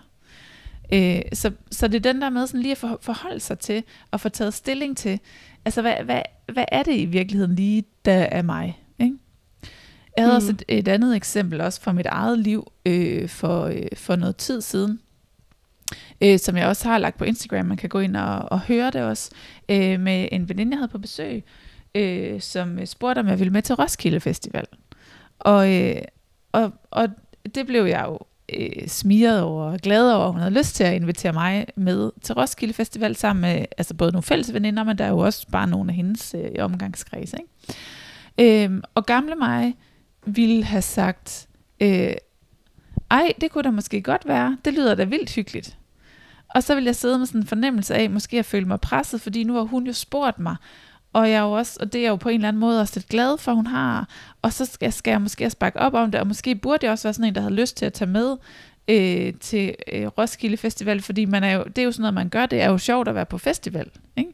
Øh, 0.92 1.22
så, 1.32 1.52
så 1.70 1.88
det 1.88 1.94
er 2.06 2.12
den 2.12 2.22
der 2.22 2.30
med 2.30 2.46
sådan 2.46 2.60
lige 2.60 2.72
at 2.72 2.78
forholde 3.00 3.40
sig 3.40 3.58
til, 3.58 3.82
og 4.10 4.20
få 4.20 4.28
taget 4.28 4.54
stilling 4.54 4.96
til, 4.96 5.20
altså 5.64 5.82
hvad, 5.82 5.94
hvad, 6.04 6.22
hvad 6.52 6.64
er 6.72 6.82
det 6.82 6.96
i 6.96 7.04
virkeligheden 7.04 7.54
lige, 7.54 7.84
der 8.04 8.12
er 8.12 8.42
mig? 8.42 8.82
Ikke? 8.98 9.16
Jeg 10.16 10.24
havde 10.24 10.32
mm. 10.32 10.36
også 10.36 10.52
et, 10.52 10.62
et 10.68 10.88
andet 10.88 11.16
eksempel 11.16 11.60
også 11.60 11.80
fra 11.80 11.92
mit 11.92 12.06
eget 12.06 12.38
liv 12.38 12.72
øh, 12.86 13.28
for, 13.28 13.64
øh, 13.64 13.86
for 13.94 14.16
noget 14.16 14.36
tid 14.36 14.60
siden, 14.60 15.00
øh, 16.20 16.38
som 16.38 16.56
jeg 16.56 16.66
også 16.66 16.88
har 16.88 16.98
lagt 16.98 17.18
på 17.18 17.24
Instagram. 17.24 17.66
Man 17.66 17.76
kan 17.76 17.88
gå 17.88 17.98
ind 17.98 18.16
og, 18.16 18.52
og 18.52 18.60
høre 18.60 18.90
det 18.90 19.02
også, 19.02 19.30
øh, 19.68 20.00
med 20.00 20.28
en 20.32 20.48
veninde, 20.48 20.72
jeg 20.72 20.78
havde 20.78 20.92
på 20.92 20.98
besøg, 20.98 21.44
øh, 21.94 22.40
som 22.40 22.78
øh, 22.78 22.86
spurgte, 22.86 23.20
om 23.20 23.28
jeg 23.28 23.38
ville 23.38 23.52
med 23.52 23.62
til 23.62 23.74
Roskilde 23.74 24.20
Festival. 24.20 24.66
Og, 25.38 25.74
øh, 25.74 26.02
og, 26.52 26.72
og 26.90 27.08
det 27.54 27.66
blev 27.66 27.84
jeg 27.84 28.04
jo 28.06 28.18
øh, 28.54 28.88
smiret 28.88 29.42
over 29.42 29.64
og 29.64 29.78
glad 29.78 30.12
over, 30.12 30.30
hun 30.30 30.40
havde 30.40 30.54
lyst 30.54 30.74
til 30.74 30.84
at 30.84 30.94
invitere 30.94 31.32
mig 31.32 31.66
med 31.76 32.10
til 32.22 32.34
Roskilde 32.34 32.74
Festival 32.74 33.16
sammen 33.16 33.40
med 33.40 33.64
altså 33.78 33.94
både 33.94 34.12
nogle 34.12 34.22
fælles 34.22 34.52
veninder, 34.54 34.84
men 34.84 34.98
der 34.98 35.04
er 35.04 35.08
jo 35.08 35.18
også 35.18 35.46
bare 35.52 35.66
nogle 35.66 35.90
af 35.90 35.96
hendes 35.96 36.34
øh, 36.38 36.64
omgangskreds. 36.64 37.34
Ikke? 37.34 38.64
Øh, 38.64 38.82
og 38.94 39.06
gamle 39.06 39.34
mig 39.34 39.74
ville 40.26 40.64
have 40.64 40.82
sagt, 40.82 41.48
øh, 41.80 42.12
ej, 43.10 43.32
det 43.40 43.50
kunne 43.50 43.64
da 43.64 43.70
måske 43.70 44.02
godt 44.02 44.28
være, 44.28 44.58
det 44.64 44.74
lyder 44.74 44.94
da 44.94 45.04
vildt 45.04 45.34
hyggeligt. 45.34 45.77
Og 46.54 46.62
så 46.62 46.74
vil 46.74 46.84
jeg 46.84 46.96
sidde 46.96 47.18
med 47.18 47.26
sådan 47.26 47.40
en 47.40 47.46
fornemmelse 47.46 47.94
af, 47.94 48.10
måske 48.10 48.38
at 48.38 48.44
føle 48.44 48.66
mig 48.66 48.80
presset, 48.80 49.20
fordi 49.20 49.44
nu 49.44 49.54
har 49.54 49.62
hun 49.62 49.86
jo 49.86 49.92
spurgt 49.92 50.38
mig, 50.38 50.56
og 51.12 51.30
jeg 51.30 51.36
er 51.36 51.42
jo 51.42 51.52
også, 51.52 51.78
og 51.80 51.92
det 51.92 51.98
er 51.98 52.02
jeg 52.02 52.10
jo 52.10 52.16
på 52.16 52.28
en 52.28 52.34
eller 52.34 52.48
anden 52.48 52.60
måde 52.60 52.80
også 52.80 52.92
lidt 52.96 53.08
glad 53.08 53.38
for, 53.38 53.52
hun 53.52 53.66
har. 53.66 54.08
Og 54.42 54.52
så 54.52 54.64
skal, 54.64 54.92
skal 54.92 55.10
jeg 55.10 55.22
måske 55.22 55.50
sparke 55.50 55.78
op 55.78 55.94
om 55.94 56.10
det, 56.10 56.20
og 56.20 56.26
måske 56.26 56.54
burde 56.54 56.86
jeg 56.86 56.92
også 56.92 57.08
være 57.08 57.14
sådan 57.14 57.28
en, 57.28 57.34
der 57.34 57.40
havde 57.40 57.54
lyst 57.54 57.76
til 57.76 57.86
at 57.86 57.92
tage 57.92 58.10
med 58.10 58.36
øh, 58.88 59.34
til 59.40 59.74
øh, 59.92 60.06
Roskilde 60.06 60.56
Festival, 60.56 61.02
fordi 61.02 61.24
man 61.24 61.44
er 61.44 61.52
jo, 61.52 61.64
det 61.64 61.78
er 61.78 61.82
jo 61.82 61.92
sådan 61.92 62.02
noget, 62.02 62.14
man 62.14 62.28
gør, 62.28 62.46
det 62.46 62.60
er 62.60 62.70
jo 62.70 62.78
sjovt 62.78 63.08
at 63.08 63.14
være 63.14 63.26
på 63.26 63.38
festival. 63.38 63.90
Ikke? 64.16 64.32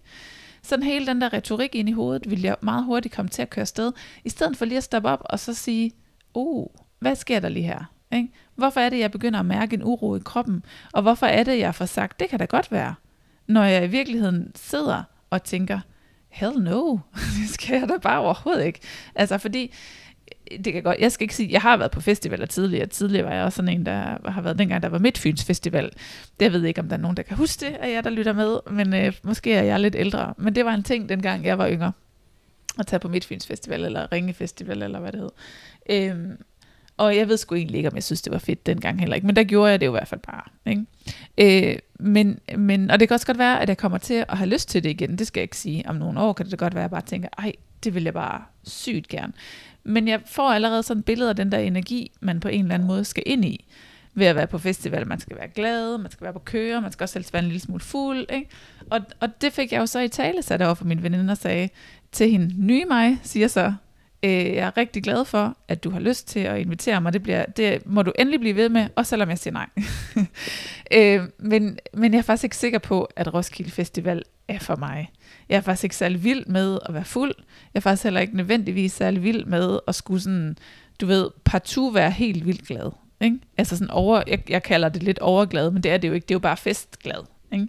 Sådan 0.62 0.82
hele 0.82 1.06
den 1.06 1.20
der 1.20 1.32
retorik 1.32 1.74
ind 1.74 1.88
i 1.88 1.92
hovedet, 1.92 2.30
vil 2.30 2.42
jeg 2.42 2.56
meget 2.60 2.84
hurtigt 2.84 3.14
komme 3.14 3.28
til 3.28 3.42
at 3.42 3.50
køre 3.50 3.66
sted, 3.66 3.92
i 4.24 4.28
stedet 4.28 4.56
for 4.56 4.64
lige 4.64 4.78
at 4.78 4.84
stoppe 4.84 5.08
op 5.08 5.22
og 5.24 5.38
så 5.38 5.54
sige, 5.54 5.92
oh, 6.34 6.66
hvad 6.98 7.16
sker 7.16 7.40
der 7.40 7.48
lige 7.48 7.66
her? 7.66 7.84
Ikke? 8.12 8.28
Hvorfor 8.56 8.80
er 8.80 8.88
det, 8.88 8.98
jeg 8.98 9.10
begynder 9.10 9.40
at 9.40 9.46
mærke 9.46 9.74
en 9.74 9.82
uro 9.84 10.16
i 10.16 10.20
kroppen? 10.24 10.64
Og 10.92 11.02
hvorfor 11.02 11.26
er 11.26 11.44
det, 11.44 11.58
jeg 11.58 11.74
får 11.74 11.84
sagt, 11.84 12.20
det 12.20 12.28
kan 12.28 12.38
da 12.38 12.44
godt 12.44 12.72
være, 12.72 12.94
når 13.46 13.64
jeg 13.64 13.84
i 13.84 13.88
virkeligheden 13.88 14.52
sidder 14.54 15.02
og 15.30 15.42
tænker, 15.42 15.80
hell 16.28 16.58
no, 16.62 16.98
det 17.40 17.50
skal 17.50 17.78
jeg 17.78 17.88
da 17.88 17.94
bare 18.02 18.20
overhovedet 18.20 18.64
ikke. 18.64 18.80
Altså 19.14 19.38
fordi, 19.38 19.72
øh, 20.52 20.64
det 20.64 20.72
kan 20.72 20.82
godt, 20.82 20.98
jeg 20.98 21.12
skal 21.12 21.24
ikke 21.24 21.34
sige, 21.34 21.52
jeg 21.52 21.60
har 21.60 21.76
været 21.76 21.90
på 21.90 22.00
festivaler 22.00 22.46
tidligere. 22.46 22.86
Tidligere 22.86 23.26
var 23.26 23.34
jeg 23.34 23.44
også 23.44 23.56
sådan 23.56 23.68
en, 23.68 23.86
der 23.86 24.30
har 24.30 24.40
været 24.40 24.58
dengang, 24.58 24.82
der 24.82 24.88
var 24.88 24.98
Midtfyns 24.98 25.44
Festival. 25.44 25.90
Det 26.40 26.44
jeg 26.44 26.52
ved 26.52 26.64
ikke, 26.64 26.80
om 26.80 26.88
der 26.88 26.96
er 26.96 27.00
nogen, 27.00 27.16
der 27.16 27.22
kan 27.22 27.36
huske 27.36 27.66
det, 27.66 27.76
at 27.80 27.92
jeg 27.92 28.04
der 28.04 28.10
lytter 28.10 28.32
med, 28.32 28.58
men 28.70 28.94
øh, 28.94 29.12
måske 29.22 29.54
er 29.54 29.62
jeg 29.62 29.80
lidt 29.80 29.94
ældre. 29.98 30.34
Men 30.36 30.54
det 30.54 30.64
var 30.64 30.74
en 30.74 30.82
ting, 30.82 31.08
dengang 31.08 31.44
jeg 31.44 31.58
var 31.58 31.68
yngre. 31.70 31.92
At 32.78 32.86
tage 32.86 33.00
på 33.00 33.08
Midtfyns 33.08 33.46
Festival, 33.46 33.84
eller 33.84 34.12
Ringe 34.12 34.34
Festival, 34.34 34.82
eller 34.82 35.00
hvad 35.00 35.12
det 35.12 35.20
hed. 35.20 35.30
Øhm, 35.90 36.36
og 36.96 37.16
jeg 37.16 37.28
ved 37.28 37.36
sgu 37.36 37.54
egentlig 37.54 37.76
ikke, 37.76 37.88
om 37.88 37.94
jeg 37.94 38.04
synes, 38.04 38.22
det 38.22 38.32
var 38.32 38.38
fedt 38.38 38.66
dengang 38.66 39.00
heller 39.00 39.14
ikke. 39.14 39.26
Men 39.26 39.36
der 39.36 39.44
gjorde 39.44 39.70
jeg 39.70 39.80
det 39.80 39.86
jo 39.86 39.90
i 39.90 39.98
hvert 39.98 40.08
fald 40.08 40.20
bare. 40.20 40.42
Ikke? 40.66 41.72
Øh, 41.72 41.78
men, 41.98 42.38
men, 42.56 42.90
og 42.90 43.00
det 43.00 43.08
kan 43.08 43.14
også 43.14 43.26
godt 43.26 43.38
være, 43.38 43.62
at 43.62 43.68
jeg 43.68 43.76
kommer 43.78 43.98
til 43.98 44.24
at 44.28 44.38
have 44.38 44.50
lyst 44.50 44.68
til 44.68 44.84
det 44.84 44.90
igen. 44.90 45.18
Det 45.18 45.26
skal 45.26 45.40
jeg 45.40 45.44
ikke 45.44 45.56
sige. 45.56 45.88
Om 45.88 45.96
nogle 45.96 46.20
år 46.20 46.32
kan 46.32 46.46
det 46.46 46.58
godt 46.58 46.74
være, 46.74 46.84
at 46.84 46.90
jeg 46.90 46.90
bare 46.90 47.02
tænker, 47.02 47.28
ej, 47.38 47.52
det 47.84 47.94
vil 47.94 48.04
jeg 48.04 48.14
bare 48.14 48.42
sygt 48.64 49.08
gerne. 49.08 49.32
Men 49.84 50.08
jeg 50.08 50.20
får 50.26 50.50
allerede 50.50 50.82
sådan 50.82 50.98
et 50.98 51.04
billede 51.04 51.30
af 51.30 51.36
den 51.36 51.52
der 51.52 51.58
energi, 51.58 52.12
man 52.20 52.40
på 52.40 52.48
en 52.48 52.64
eller 52.64 52.74
anden 52.74 52.88
måde 52.88 53.04
skal 53.04 53.22
ind 53.26 53.44
i 53.44 53.64
ved 54.14 54.26
at 54.26 54.36
være 54.36 54.46
på 54.46 54.58
festival. 54.58 55.06
Man 55.06 55.20
skal 55.20 55.36
være 55.36 55.48
glad, 55.48 55.98
man 55.98 56.10
skal 56.10 56.24
være 56.24 56.32
på 56.32 56.38
køre, 56.38 56.80
man 56.80 56.92
skal 56.92 57.04
også 57.04 57.12
selv 57.12 57.24
være 57.32 57.42
en 57.42 57.48
lille 57.48 57.60
smule 57.60 57.80
fuld. 57.80 58.26
Ikke? 58.32 58.48
Og, 58.90 59.00
og 59.20 59.40
det 59.40 59.52
fik 59.52 59.72
jeg 59.72 59.78
jo 59.78 59.86
så 59.86 60.00
i 60.00 60.08
tale 60.08 60.42
sat 60.42 60.62
over 60.62 60.74
for 60.74 60.84
min 60.84 61.02
veninde 61.02 61.32
og 61.32 61.36
sagde 61.36 61.68
til 62.12 62.30
hende, 62.30 62.66
nye 62.66 62.84
mig, 62.84 63.18
siger 63.22 63.48
så, 63.48 63.74
Øh, 64.24 64.30
jeg 64.30 64.66
er 64.66 64.76
rigtig 64.76 65.02
glad 65.02 65.24
for, 65.24 65.56
at 65.68 65.84
du 65.84 65.90
har 65.90 66.00
lyst 66.00 66.28
til 66.28 66.40
at 66.40 66.60
invitere 66.60 67.00
mig. 67.00 67.12
Det, 67.12 67.22
bliver, 67.22 67.44
det 67.44 67.86
må 67.86 68.02
du 68.02 68.12
endelig 68.18 68.40
blive 68.40 68.56
ved 68.56 68.68
med, 68.68 68.86
også 68.96 69.10
selvom 69.10 69.28
jeg 69.28 69.38
siger 69.38 69.52
nej. 69.52 69.68
øh, 70.98 71.28
men, 71.38 71.78
men 71.94 72.12
jeg 72.12 72.18
er 72.18 72.22
faktisk 72.22 72.44
ikke 72.44 72.56
sikker 72.56 72.78
på, 72.78 73.08
at 73.16 73.34
Roskilde 73.34 73.70
Festival 73.70 74.22
er 74.48 74.58
for 74.58 74.76
mig. 74.76 75.10
Jeg 75.48 75.56
er 75.56 75.60
faktisk 75.60 75.84
ikke 75.84 75.96
særlig 75.96 76.24
vild 76.24 76.46
med 76.46 76.78
at 76.86 76.94
være 76.94 77.04
fuld. 77.04 77.34
Jeg 77.74 77.78
er 77.78 77.80
faktisk 77.80 78.04
heller 78.04 78.20
ikke 78.20 78.36
nødvendigvis 78.36 78.92
særlig 78.92 79.22
vild 79.22 79.44
med 79.44 79.78
at 79.88 79.94
skulle 79.94 80.20
sådan, 80.20 80.56
du 81.00 81.06
ved, 81.06 81.30
partout 81.44 81.94
være 81.94 82.10
helt 82.10 82.46
vildt 82.46 82.66
glad. 82.66 82.90
Ikke? 83.20 83.38
Altså 83.58 83.76
sådan 83.76 83.90
over, 83.90 84.22
jeg, 84.26 84.50
jeg 84.50 84.62
kalder 84.62 84.88
det 84.88 85.02
lidt 85.02 85.18
overglad, 85.18 85.70
men 85.70 85.82
det 85.82 85.92
er 85.92 85.96
det 85.96 86.08
jo 86.08 86.12
ikke. 86.12 86.24
Det 86.24 86.30
er 86.30 86.36
jo 86.36 86.40
bare 86.40 86.56
festglad. 86.56 87.24
Ikke? 87.52 87.68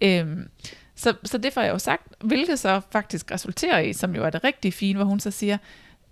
Øhm, 0.00 0.48
så, 0.94 1.14
så 1.24 1.38
det 1.38 1.52
får 1.52 1.60
jeg 1.60 1.72
jo 1.72 1.78
sagt, 1.78 2.02
hvilket 2.24 2.58
så 2.58 2.80
faktisk 2.90 3.30
resulterer 3.30 3.78
i, 3.78 3.92
som 3.92 4.14
jo 4.14 4.24
er 4.24 4.30
det 4.30 4.44
rigtig 4.44 4.74
fine, 4.74 4.96
hvor 4.96 5.06
hun 5.06 5.20
så 5.20 5.30
siger, 5.30 5.58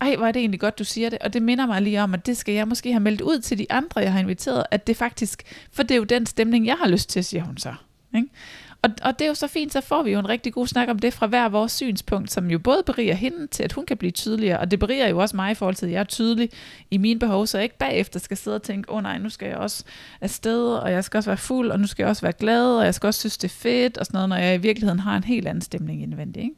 ej, 0.00 0.16
hvor 0.16 0.26
er 0.26 0.32
det 0.32 0.40
egentlig 0.40 0.60
godt, 0.60 0.78
du 0.78 0.84
siger 0.84 1.10
det. 1.10 1.18
Og 1.18 1.32
det 1.32 1.42
minder 1.42 1.66
mig 1.66 1.82
lige 1.82 2.02
om, 2.02 2.14
at 2.14 2.26
det 2.26 2.36
skal 2.36 2.54
jeg 2.54 2.68
måske 2.68 2.92
have 2.92 3.00
meldt 3.00 3.20
ud 3.20 3.38
til 3.38 3.58
de 3.58 3.66
andre, 3.70 4.00
jeg 4.00 4.12
har 4.12 4.20
inviteret, 4.20 4.64
at 4.70 4.86
det 4.86 4.96
faktisk, 4.96 5.42
for 5.72 5.82
det 5.82 5.90
er 5.90 5.96
jo 5.96 6.04
den 6.04 6.26
stemning, 6.26 6.66
jeg 6.66 6.76
har 6.76 6.88
lyst 6.88 7.10
til, 7.10 7.24
siger 7.24 7.44
hun 7.44 7.56
så. 7.56 7.74
Ikke? 8.16 8.28
Og, 8.82 8.90
og 9.02 9.18
det 9.18 9.24
er 9.24 9.28
jo 9.28 9.34
så 9.34 9.46
fint, 9.46 9.72
så 9.72 9.80
får 9.80 10.02
vi 10.02 10.10
jo 10.10 10.18
en 10.18 10.28
rigtig 10.28 10.52
god 10.52 10.66
snak 10.66 10.88
om 10.88 10.98
det 10.98 11.14
fra 11.14 11.26
hver 11.26 11.48
vores 11.48 11.72
synspunkt, 11.72 12.32
som 12.32 12.50
jo 12.50 12.58
både 12.58 12.82
beriger 12.86 13.14
hende 13.14 13.46
til, 13.46 13.62
at 13.62 13.72
hun 13.72 13.86
kan 13.86 13.96
blive 13.96 14.10
tydeligere, 14.10 14.60
og 14.60 14.70
det 14.70 14.78
beriger 14.78 15.08
jo 15.08 15.18
også 15.18 15.36
mig 15.36 15.50
i 15.50 15.54
forhold 15.54 15.74
til, 15.74 15.86
at 15.86 15.92
jeg 15.92 16.00
er 16.00 16.04
tydelig 16.04 16.50
i 16.90 16.98
mine 16.98 17.20
behov, 17.20 17.46
så 17.46 17.58
jeg 17.58 17.62
ikke 17.62 17.78
bagefter 17.78 18.20
skal 18.20 18.36
sidde 18.36 18.54
og 18.54 18.62
tænke, 18.62 18.90
åh 18.90 18.96
oh, 18.96 19.02
nej, 19.02 19.18
nu 19.18 19.28
skal 19.28 19.48
jeg 19.48 19.56
også 19.56 19.84
afsted, 20.20 20.64
og 20.64 20.92
jeg 20.92 21.04
skal 21.04 21.18
også 21.18 21.30
være 21.30 21.36
fuld, 21.36 21.70
og 21.70 21.80
nu 21.80 21.86
skal 21.86 22.02
jeg 22.02 22.10
også 22.10 22.22
være 22.22 22.32
glad, 22.32 22.76
og 22.76 22.84
jeg 22.84 22.94
skal 22.94 23.06
også 23.06 23.20
synes, 23.20 23.38
det 23.38 23.48
er 23.48 23.54
fedt, 23.54 23.98
og 23.98 24.06
sådan 24.06 24.16
noget, 24.16 24.28
når 24.28 24.36
jeg 24.36 24.54
i 24.54 24.58
virkeligheden 24.58 25.00
har 25.00 25.16
en 25.16 25.24
helt 25.24 25.48
anden 25.48 25.62
stemning 25.62 26.02
indvendig. 26.02 26.42
Ikke? 26.42 26.54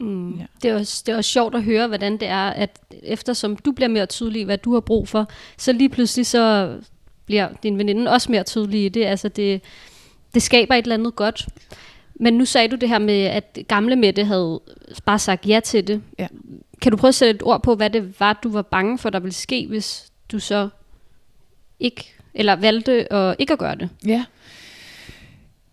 Mm. 0.00 0.38
Ja. 0.38 0.44
Det, 0.62 0.70
er 0.70 0.74
også, 0.74 1.02
det 1.06 1.12
er 1.12 1.16
også 1.16 1.30
sjovt 1.30 1.54
at 1.54 1.62
høre, 1.62 1.86
hvordan 1.86 2.12
det 2.12 2.28
er, 2.28 2.50
at 2.50 2.78
eftersom 3.02 3.56
du 3.56 3.72
bliver 3.72 3.88
mere 3.88 4.06
tydelig, 4.06 4.44
hvad 4.44 4.58
du 4.58 4.72
har 4.72 4.80
brug 4.80 5.08
for, 5.08 5.30
så 5.58 5.72
lige 5.72 5.88
pludselig 5.88 6.26
så 6.26 6.76
bliver 7.26 7.48
din 7.62 7.78
veninde 7.78 8.10
også 8.10 8.30
mere 8.32 8.42
tydelig 8.42 8.84
i 8.84 8.88
det. 8.88 9.04
Altså 9.04 9.28
det, 9.28 9.62
det 10.34 10.42
skaber 10.42 10.74
et 10.74 10.82
eller 10.82 10.94
andet 10.94 11.16
godt. 11.16 11.46
Men 12.14 12.34
nu 12.34 12.44
sagde 12.44 12.68
du 12.68 12.76
det 12.76 12.88
her 12.88 12.98
med, 12.98 13.22
at 13.22 13.58
gamle 13.68 13.96
Mette 13.96 14.24
havde 14.24 14.60
bare 15.04 15.18
sagt 15.18 15.46
ja 15.46 15.60
til 15.64 15.86
det. 15.86 16.02
Ja. 16.18 16.26
Kan 16.82 16.92
du 16.92 16.98
prøve 16.98 17.08
at 17.08 17.14
sætte 17.14 17.34
et 17.34 17.42
ord 17.42 17.62
på, 17.62 17.74
hvad 17.74 17.90
det 17.90 18.20
var, 18.20 18.40
du 18.42 18.52
var 18.52 18.62
bange 18.62 18.98
for, 18.98 19.10
der 19.10 19.20
ville 19.20 19.34
ske, 19.34 19.66
hvis 19.66 20.12
du 20.32 20.38
så 20.38 20.68
ikke, 21.80 22.14
eller 22.34 22.56
valgte 22.56 23.12
at 23.12 23.36
ikke 23.38 23.52
at 23.52 23.58
gøre 23.58 23.74
det? 23.74 23.88
Ja. 24.06 24.24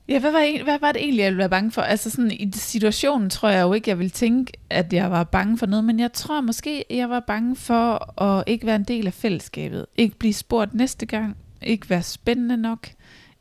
Ja, 0.09 0.19
hvad 0.19 0.31
var, 0.31 0.63
hvad 0.63 0.79
var 0.79 0.91
det 0.91 1.01
egentlig, 1.01 1.21
jeg 1.21 1.29
ville 1.31 1.37
være 1.37 1.49
bange 1.49 1.71
for? 1.71 1.81
Altså 1.81 2.09
sådan 2.09 2.31
i 2.31 2.51
situationen 2.53 3.29
tror 3.29 3.49
jeg 3.49 3.61
jo 3.61 3.73
ikke, 3.73 3.89
jeg 3.89 3.99
ville 3.99 4.09
tænke, 4.09 4.53
at 4.69 4.93
jeg 4.93 5.11
var 5.11 5.23
bange 5.23 5.57
for 5.57 5.65
noget, 5.65 5.85
men 5.85 5.99
jeg 5.99 6.13
tror 6.13 6.41
måske, 6.41 6.85
jeg 6.89 7.09
var 7.09 7.19
bange 7.19 7.55
for 7.55 8.21
at 8.21 8.43
ikke 8.47 8.65
være 8.65 8.75
en 8.75 8.83
del 8.83 9.07
af 9.07 9.13
fællesskabet. 9.13 9.85
Ikke 9.95 10.17
blive 10.17 10.33
spurgt 10.33 10.73
næste 10.73 11.05
gang. 11.05 11.37
Ikke 11.61 11.89
være 11.89 12.03
spændende 12.03 12.57
nok. 12.57 12.87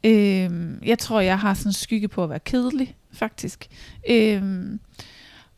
Øhm, 0.05 0.83
jeg 0.85 0.99
tror, 0.99 1.21
jeg 1.21 1.39
har 1.39 1.55
sådan 1.55 1.69
en 1.69 1.73
skygge 1.73 2.09
på 2.09 2.25
at 2.25 2.31
være 2.31 2.41
kedelig, 2.41 2.97
faktisk. 3.13 3.67
Øhm, 4.11 4.81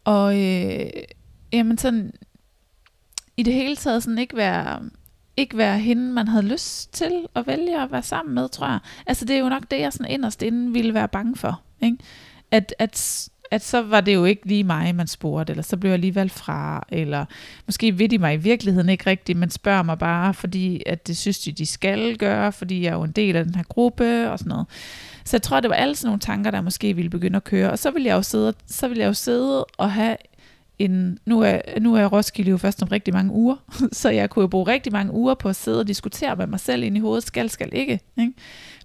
og 0.05 0.39
øh, 0.41 0.91
jamen 1.53 1.79
sådan, 1.79 2.13
i 3.37 3.43
det 3.43 3.55
hele 3.55 3.77
taget 3.77 4.03
sådan 4.03 4.19
ikke 4.19 4.37
være 4.37 4.81
ikke 5.39 5.57
være 5.57 5.79
hende, 5.79 6.13
man 6.13 6.29
havde 6.29 6.47
lyst 6.47 6.93
til 6.93 7.27
at 7.35 7.47
vælge 7.47 7.83
at 7.83 7.93
være 7.93 8.03
sammen 8.03 8.35
med, 8.35 8.49
tror 8.49 8.67
jeg. 8.67 8.79
Altså 9.07 9.25
det 9.25 9.37
er 9.37 9.41
jo 9.41 9.49
nok 9.49 9.63
det, 9.71 9.81
jeg 9.81 9.93
sådan 9.93 10.13
inderst 10.13 10.43
inden 10.43 10.75
ville 10.75 10.95
være 10.95 11.09
bange 11.09 11.37
for. 11.37 11.61
Ikke? 11.83 11.97
At, 12.51 12.75
at, 12.79 13.29
at 13.51 13.65
så 13.65 13.83
var 13.83 14.01
det 14.01 14.15
jo 14.15 14.25
ikke 14.25 14.47
lige 14.47 14.65
mig, 14.65 14.95
man 14.95 15.07
spurgte, 15.07 15.51
eller 15.51 15.63
så 15.63 15.77
blev 15.77 15.91
jeg 15.91 15.99
lige 15.99 16.15
valgt 16.15 16.33
fra, 16.33 16.87
eller 16.89 17.25
måske 17.67 17.99
ved 17.99 18.09
de 18.09 18.19
mig 18.19 18.35
i 18.35 18.37
virkeligheden 18.37 18.89
ikke 18.89 19.11
rigtigt, 19.11 19.39
men 19.39 19.51
spørger 19.51 19.83
mig 19.83 19.99
bare, 19.99 20.35
fordi 20.35 20.83
at 20.87 21.07
det 21.07 21.17
synes 21.17 21.39
de, 21.39 21.53
de 21.53 21.67
skal 21.67 22.17
gøre, 22.17 22.53
fordi 22.53 22.83
jeg 22.83 22.91
er 22.91 22.95
jo 22.95 23.03
en 23.03 23.13
del 23.13 23.37
af 23.37 23.45
den 23.45 23.55
her 23.55 23.63
gruppe, 23.63 24.31
og 24.31 24.39
sådan 24.39 24.49
noget. 24.49 24.67
Så 25.25 25.37
jeg 25.37 25.43
tror, 25.43 25.61
det 25.61 25.71
var 25.71 25.77
alle 25.77 25.97
sådan 25.97 26.09
nogle 26.09 26.21
tanker, 26.21 26.51
der 26.51 26.61
måske 26.61 26.95
ville 26.95 27.11
begynde 27.11 27.37
at 27.37 27.45
køre, 27.45 27.71
og 27.71 27.79
så 27.79 27.91
ville 27.91 28.09
jeg 28.09 28.15
jo 28.15 28.23
sidde, 28.23 28.55
så 28.67 28.89
ville 28.89 29.01
jeg 29.01 29.09
jo 29.09 29.15
sidde 29.15 29.65
og 29.65 29.93
have 29.93 30.17
en, 30.79 31.19
nu 31.27 31.41
er, 31.41 31.81
nu 31.81 31.95
er 31.95 32.07
Roskilde 32.07 32.51
jo 32.51 32.57
først 32.57 32.83
om 32.83 32.89
rigtig 32.89 33.15
mange 33.15 33.33
uger, 33.33 33.57
så 33.93 34.11
jeg 34.11 34.31
kunne 34.31 34.43
jo 34.43 34.47
bruge 34.47 34.67
rigtig 34.67 34.93
mange 34.93 35.13
uger 35.13 35.35
på 35.35 35.49
at 35.49 35.57
sidde 35.57 35.81
og 35.81 35.89
diskutere 35.89 36.37
med 36.37 36.47
mig 36.47 36.61
selv 36.61 36.83
ind 36.83 36.97
i 36.97 37.01
hovedet, 37.01 37.25
skal, 37.25 37.51
skal 37.51 37.69
ikke. 37.73 38.01
ikke? 38.19 38.33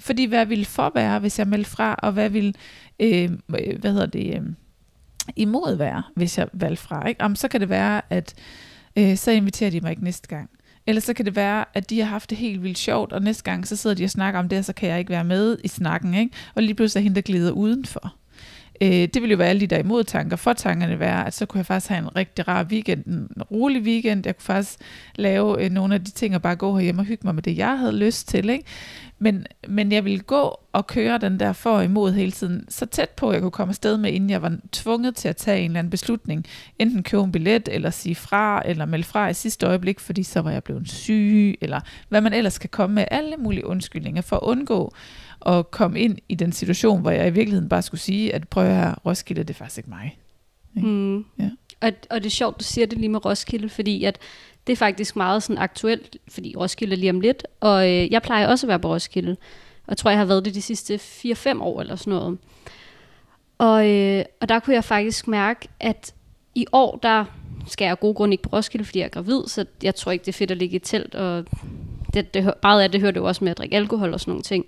Fordi 0.02 0.26
hvad 0.26 0.46
ville 0.46 0.66
for 0.66 0.92
være, 0.96 1.20
hvis 1.20 1.40
jeg 1.40 1.48
meldte 1.48 1.70
fra, 1.70 1.96
og 1.96 2.12
hvad 2.12 2.30
vil, 2.30 2.56
øh, 3.00 3.32
øh, 3.60 3.80
hvad 3.80 3.92
hedder 3.92 4.06
det, 4.06 4.36
øh, 4.36 4.42
imod 5.36 5.76
være, 5.76 6.04
hvis 6.16 6.38
jeg 6.38 6.48
valgte 6.54 6.84
fra. 6.84 7.08
Ikke? 7.08 7.22
Om 7.22 7.36
så 7.36 7.48
kan 7.48 7.62
det 7.62 7.70
være, 7.70 8.02
at 8.10 8.34
øh, 8.96 9.18
så 9.18 9.32
inviterer 9.32 9.70
de 9.70 9.80
mig 9.80 9.90
ikke 9.90 10.04
næste 10.04 10.28
gang. 10.28 10.50
Eller 10.88 11.02
så 11.02 11.14
kan 11.14 11.26
det 11.26 11.36
være, 11.36 11.66
at 11.74 11.90
de 11.90 12.00
har 12.00 12.08
haft 12.08 12.30
det 12.30 12.38
helt 12.38 12.64
vildt 12.64 12.78
sjovt, 12.78 13.14
og 13.14 13.22
næste 13.22 13.44
gang 13.44 13.68
så 13.68 13.76
sidder 13.76 13.96
de 13.96 14.04
og 14.04 14.10
snakker 14.10 14.40
om 14.40 14.50
det, 14.50 14.60
og 14.60 14.66
så 14.66 14.74
kan 14.74 14.90
jeg 14.90 15.00
ikke 15.00 15.10
være 15.10 15.24
med 15.24 15.58
i 15.64 15.68
snakken. 15.68 16.14
Ikke? 16.14 16.36
Og 16.56 16.64
lige 16.64 16.76
pludselig 16.76 17.02
er 17.02 17.04
hende, 17.04 17.16
der 17.16 17.22
glider 17.22 17.52
udenfor. 17.52 18.16
Øh, 18.82 18.90
det 18.90 19.16
ville 19.16 19.32
jo 19.32 19.38
være 19.38 19.50
alle 19.50 19.60
de 19.60 19.68
der 19.68 19.78
imodtanker. 19.78 20.38
For 20.38 20.54
tankerne 20.54 21.00
være, 21.00 21.28
at 21.28 21.34
så 21.34 21.46
kunne 21.46 21.58
jeg 21.60 21.66
faktisk 21.66 21.90
have 21.90 22.00
en 22.00 22.16
rigtig 22.16 22.48
rar 22.48 22.64
weekend, 22.64 23.06
en 23.06 23.44
rolig 23.52 23.82
weekend. 23.82 24.26
Jeg 24.26 24.38
kunne 24.38 24.44
faktisk 24.44 24.80
lave 25.16 25.66
øh, 25.66 25.72
nogle 25.72 25.96
af 25.96 26.04
de 26.04 26.12
ting 26.12 26.36
og 26.36 26.42
bare 26.42 26.56
gå 26.56 26.76
herhjemme 26.76 27.02
og 27.02 27.06
hygge 27.06 27.22
mig 27.24 27.36
med 27.36 27.44
det, 27.44 27.58
jeg 27.58 27.80
havde 27.80 27.98
lyst 27.98 28.28
til. 28.28 28.50
Ikke? 28.50 28.66
Men, 29.20 29.46
men 29.68 29.92
jeg 29.92 30.06
ville 30.06 30.20
gå 30.20 30.60
og 30.74 30.88
køre 30.88 31.18
den 31.18 31.40
der 31.40 31.54
for 31.54 31.72
og 31.72 31.84
imod 31.84 32.12
hele 32.12 32.32
tiden, 32.32 32.66
så 32.70 32.86
tæt 32.86 33.10
på, 33.10 33.30
at 33.30 33.34
jeg 33.34 33.42
kunne 33.42 33.52
komme 33.52 33.72
afsted 33.72 33.98
med, 33.98 34.12
inden 34.12 34.30
jeg 34.30 34.42
var 34.42 34.58
tvunget 34.72 35.16
til 35.16 35.28
at 35.28 35.38
tage 35.38 35.60
en 35.60 35.66
eller 35.66 35.80
anden 35.80 35.92
beslutning. 35.92 36.46
Enten 36.80 37.04
købe 37.04 37.24
en 37.24 37.32
billet, 37.32 37.70
eller 37.72 37.90
sige 37.90 38.16
fra, 38.16 38.62
eller 38.66 38.86
melde 38.86 39.04
fra 39.04 39.30
i 39.30 39.34
sidste 39.34 39.66
øjeblik, 39.68 40.00
fordi 40.00 40.24
så 40.24 40.42
var 40.42 40.52
jeg 40.52 40.64
blevet 40.64 40.90
syg, 40.90 41.56
eller 41.62 41.80
hvad 42.10 42.22
man 42.22 42.34
ellers 42.34 42.58
kan 42.58 42.70
komme 42.70 42.94
med. 42.94 43.06
Alle 43.12 43.36
mulige 43.38 43.66
undskyldninger 43.66 44.22
for 44.22 44.36
at 44.36 44.44
undgå 44.44 44.94
at 45.46 45.72
komme 45.72 46.00
ind 46.00 46.18
i 46.30 46.36
den 46.36 46.52
situation, 46.52 47.02
hvor 47.02 47.12
jeg 47.12 47.28
i 47.28 47.32
virkeligheden 47.32 47.70
bare 47.70 47.82
skulle 47.82 48.02
sige, 48.02 48.36
at 48.36 48.48
prøv 48.48 48.66
at 48.66 48.96
Roskilde, 49.06 49.44
det 49.44 49.50
er 49.50 49.58
faktisk 49.58 49.78
ikke 49.78 49.90
mig. 49.90 50.20
Ikke? 50.78 50.88
Mm. 50.88 51.26
Ja. 51.40 51.50
Og, 51.82 51.92
og 52.10 52.24
det 52.24 52.26
er 52.26 52.30
sjovt, 52.30 52.60
du 52.60 52.64
siger 52.64 52.88
det 52.88 52.98
lige 52.98 53.10
med 53.10 53.26
Roskilde, 53.26 53.70
fordi 53.70 54.04
at 54.04 54.20
det 54.68 54.74
er 54.74 54.78
faktisk 54.78 55.16
meget 55.16 55.44
sådan 55.44 55.62
aktuelt, 55.62 56.18
fordi 56.28 56.56
Roskilde 56.58 56.94
er 56.94 56.98
lige 56.98 57.10
om 57.10 57.20
lidt, 57.20 57.48
og 57.60 57.90
øh, 57.90 58.12
jeg 58.12 58.22
plejer 58.22 58.48
også 58.48 58.66
at 58.66 58.70
være 58.70 58.80
på 58.80 58.94
Roskilde, 58.94 59.38
og 59.88 59.98
tror, 59.98 60.10
jeg 60.10 60.20
har 60.20 60.26
været 60.26 60.46
det 60.46 60.56
de 60.56 60.62
sidste 60.62 60.96
4-5 60.96 61.62
år 61.62 61.82
eller 61.82 61.96
sådan 61.96 62.14
noget. 62.14 62.38
Og, 63.58 63.90
øh, 63.90 64.26
og 64.42 64.50
der 64.50 64.60
kunne 64.60 64.74
jeg 64.74 64.84
faktisk 64.84 65.28
mærke, 65.28 65.68
at 65.80 66.14
i 66.56 66.66
år, 66.72 67.00
der 67.04 67.26
skal 67.68 67.86
jeg 67.86 67.92
af 67.92 68.00
gode 68.00 68.14
grunde 68.14 68.34
ikke 68.34 68.44
på 68.44 68.50
Roskilde, 68.54 68.86
fordi 68.86 69.00
jeg 69.00 69.06
er 69.06 69.10
gravid, 69.10 69.48
så 69.48 69.66
jeg 69.84 69.96
tror 69.96 70.12
ikke, 70.12 70.26
det 70.26 70.32
er 70.32 70.38
fedt 70.38 70.52
at 70.52 70.58
ligge 70.58 70.76
i 70.76 70.80
telt, 70.80 71.16
og 71.16 71.46
det, 72.14 72.34
det, 72.34 72.54
meget 72.64 72.82
af 72.82 72.92
det 72.92 73.02
hørte 73.02 73.18
jo 73.18 73.26
også 73.26 73.44
med 73.44 73.52
at 73.52 73.58
drikke 73.58 73.76
alkohol 73.76 74.14
og 74.14 74.20
sådan 74.20 74.32
nogle 74.32 74.44
ting. 74.44 74.66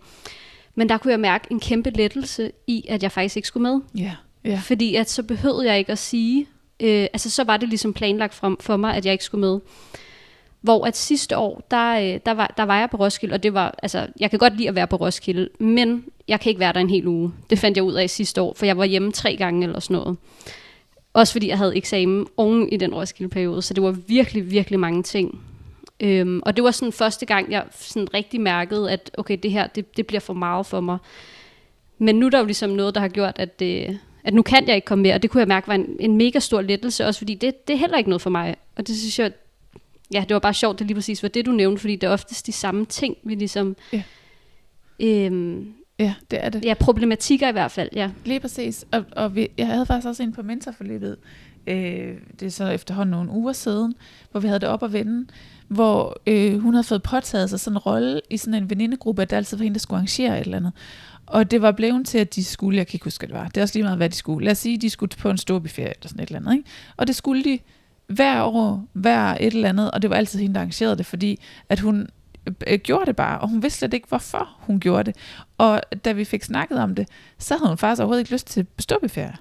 Men 0.75 0.89
der 0.89 0.97
kunne 0.97 1.11
jeg 1.11 1.19
mærke 1.19 1.47
en 1.51 1.59
kæmpe 1.59 1.89
lettelse 1.89 2.51
i, 2.67 2.85
at 2.89 3.03
jeg 3.03 3.11
faktisk 3.11 3.35
ikke 3.35 3.47
skulle 3.47 3.71
med. 3.71 3.81
Ja. 3.95 4.01
Yeah. 4.01 4.15
Yeah. 4.47 4.61
Fordi 4.61 4.95
at 4.95 5.09
så 5.09 5.23
behøvede 5.23 5.65
jeg 5.65 5.79
ikke 5.79 5.91
at 5.91 5.97
sige, 5.97 6.47
øh, 6.79 7.07
altså 7.13 7.29
så 7.29 7.43
var 7.43 7.57
det 7.57 7.69
ligesom 7.69 7.93
planlagt 7.93 8.33
for, 8.33 8.57
for 8.59 8.77
mig, 8.77 8.95
at 8.95 9.05
jeg 9.05 9.11
ikke 9.11 9.23
skulle 9.23 9.41
med. 9.41 9.59
Hvor 10.61 10.85
at 10.85 10.97
sidste 10.97 11.37
år, 11.37 11.67
der, 11.71 11.99
øh, 11.99 12.19
der, 12.25 12.31
var, 12.31 12.53
der 12.57 12.63
var 12.63 12.79
jeg 12.79 12.89
på 12.89 12.97
Roskilde, 12.97 13.33
og 13.33 13.43
det 13.43 13.53
var, 13.53 13.75
altså, 13.83 14.07
jeg 14.19 14.29
kan 14.29 14.39
godt 14.39 14.57
lide 14.57 14.69
at 14.69 14.75
være 14.75 14.87
på 14.87 14.95
Roskilde, 14.95 15.49
men 15.59 16.05
jeg 16.27 16.39
kan 16.39 16.49
ikke 16.49 16.59
være 16.59 16.73
der 16.73 16.79
en 16.79 16.89
hel 16.89 17.07
uge. 17.07 17.31
Det 17.49 17.59
fandt 17.59 17.77
jeg 17.77 17.83
ud 17.83 17.93
af 17.93 18.09
sidste 18.09 18.41
år, 18.41 18.53
for 18.53 18.65
jeg 18.65 18.77
var 18.77 18.85
hjemme 18.85 19.11
tre 19.11 19.35
gange 19.35 19.63
eller 19.63 19.79
sådan 19.79 19.97
noget. 19.97 20.17
Også 21.13 21.33
fordi 21.33 21.47
jeg 21.47 21.57
havde 21.57 21.77
eksamen 21.77 22.27
oven 22.37 22.69
i 22.69 22.77
den 22.77 22.93
Roskilde-periode, 22.93 23.61
så 23.61 23.73
det 23.73 23.83
var 23.83 23.91
virkelig, 23.91 24.51
virkelig 24.51 24.79
mange 24.79 25.03
ting. 25.03 25.41
Øhm, 25.99 26.41
og 26.45 26.55
det 26.55 26.63
var 26.63 26.71
sådan 26.71 26.91
første 26.91 27.25
gang, 27.25 27.51
jeg 27.51 27.65
sådan 27.71 28.13
rigtig 28.13 28.41
mærkede, 28.41 28.91
at 28.91 29.11
okay, 29.17 29.37
det 29.43 29.51
her, 29.51 29.67
det, 29.67 29.97
det 29.97 30.07
bliver 30.07 30.19
for 30.19 30.33
meget 30.33 30.65
for 30.65 30.79
mig. 30.79 30.97
Men 31.97 32.15
nu 32.15 32.25
er 32.25 32.29
der 32.29 32.39
jo 32.39 32.45
ligesom 32.45 32.69
noget, 32.69 32.95
der 32.95 33.01
har 33.01 33.07
gjort, 33.07 33.33
at, 33.35 33.59
det, 33.59 33.99
at 34.23 34.33
nu 34.33 34.41
kan 34.41 34.67
jeg 34.67 34.75
ikke 34.75 34.85
komme 34.85 35.01
mere, 35.01 35.15
og 35.15 35.21
det 35.21 35.29
kunne 35.29 35.41
jeg 35.41 35.47
mærke 35.47 35.67
var 35.67 35.73
en, 35.75 35.95
en 35.99 36.17
mega 36.17 36.39
stor 36.39 36.61
lettelse, 36.61 37.05
også 37.05 37.17
fordi 37.17 37.33
det, 37.33 37.67
det 37.67 37.73
er 37.73 37.77
heller 37.77 37.97
ikke 37.97 38.09
noget 38.09 38.21
for 38.21 38.29
mig. 38.29 38.55
Og 38.75 38.87
det 38.87 38.97
synes 38.97 39.19
jeg, 39.19 39.31
ja, 40.13 40.25
det 40.29 40.33
var 40.33 40.39
bare 40.39 40.53
sjovt, 40.53 40.79
det 40.79 40.87
lige 40.87 40.95
præcis 40.95 41.23
var 41.23 41.29
det, 41.29 41.45
du 41.45 41.51
nævnte, 41.51 41.79
fordi 41.79 41.95
det 41.95 42.07
er 42.07 42.11
oftest 42.11 42.47
de 42.47 42.51
samme 42.51 42.85
ting, 42.85 43.17
vi 43.23 43.35
ligesom... 43.35 43.75
Ja. 43.93 44.03
Øhm, 44.99 45.73
Ja, 45.99 46.13
det 46.31 46.45
er 46.45 46.49
det. 46.49 46.65
Ja, 46.65 46.73
problematikker 46.73 47.49
i 47.49 47.51
hvert 47.51 47.71
fald, 47.71 47.89
ja. 47.93 48.11
Lige 48.25 48.39
præcis. 48.39 48.85
Og, 48.91 49.05
og 49.11 49.35
vi, 49.35 49.47
jeg 49.57 49.67
havde 49.67 49.85
faktisk 49.85 50.07
også 50.07 50.23
en 50.23 50.33
på 50.33 50.41
mentorforløbet, 50.41 51.17
øh, 51.67 52.13
det 52.39 52.45
er 52.45 52.49
så 52.49 52.65
efterhånden 52.65 53.11
nogle 53.11 53.31
uger 53.31 53.53
siden, 53.53 53.93
hvor 54.31 54.39
vi 54.39 54.47
havde 54.47 54.59
det 54.59 54.69
op 54.69 54.83
at 54.83 54.93
vende, 54.93 55.27
hvor 55.67 56.21
øh, 56.27 56.59
hun 56.59 56.73
havde 56.73 56.83
fået 56.83 57.03
påtaget 57.03 57.49
sig 57.49 57.59
sådan 57.59 57.75
en 57.75 57.77
rolle 57.77 58.21
i 58.29 58.37
sådan 58.37 58.63
en 58.63 58.69
venindegruppe, 58.69 59.21
at 59.21 59.29
det 59.29 59.35
altid 59.35 59.57
var 59.57 59.63
hende, 59.63 59.75
der 59.75 59.79
skulle 59.79 59.97
arrangere 59.97 60.39
et 60.39 60.45
eller 60.45 60.57
andet. 60.57 60.71
Og 61.25 61.51
det 61.51 61.61
var 61.61 61.71
blevet 61.71 62.07
til, 62.07 62.17
at 62.17 62.35
de 62.35 62.43
skulle, 62.43 62.77
jeg 62.77 62.87
kan 62.87 62.95
ikke 62.95 63.03
huske, 63.03 63.21
hvad 63.21 63.27
det 63.27 63.43
var, 63.43 63.47
det 63.47 63.57
er 63.57 63.61
også 63.61 63.75
lige 63.75 63.83
meget, 63.83 63.97
hvad 63.97 64.09
de 64.09 64.15
skulle. 64.15 64.45
Lad 64.45 64.51
os 64.51 64.57
sige, 64.57 64.77
de 64.77 64.89
skulle 64.89 65.17
på 65.17 65.29
en 65.29 65.37
stor 65.37 65.59
buffet 65.59 65.83
eller 65.83 66.07
sådan 66.07 66.23
et 66.23 66.29
eller 66.29 66.39
andet. 66.39 66.53
Ikke? 66.53 66.69
Og 66.97 67.07
det 67.07 67.15
skulle 67.15 67.43
de 67.43 67.59
hver 68.07 68.43
år, 68.43 68.85
hver 68.93 69.37
et 69.39 69.53
eller 69.53 69.69
andet, 69.69 69.91
og 69.91 70.01
det 70.01 70.09
var 70.09 70.15
altid 70.15 70.39
hende, 70.39 70.53
der 70.53 70.59
arrangerede 70.59 70.97
det, 70.97 71.05
fordi 71.05 71.39
at 71.69 71.79
hun 71.79 72.07
øh, 72.67 72.79
gjorde 72.79 73.05
det 73.05 73.15
bare, 73.15 73.39
og 73.39 73.49
hun 73.49 73.63
vidste 73.63 73.79
slet 73.79 73.93
ikke, 73.93 74.07
hvorfor 74.07 74.49
hun 74.59 74.79
gjorde 74.79 75.03
det. 75.03 75.15
Og 75.57 75.81
da 76.05 76.11
vi 76.11 76.25
fik 76.25 76.43
snakket 76.43 76.79
om 76.79 76.95
det, 76.95 77.07
så 77.39 77.57
havde 77.57 77.67
hun 77.67 77.77
faktisk 77.77 77.99
overhovedet 77.99 78.21
ikke 78.21 78.31
lyst 78.31 78.47
til 78.47 78.67
ståbuffeter. 78.79 79.33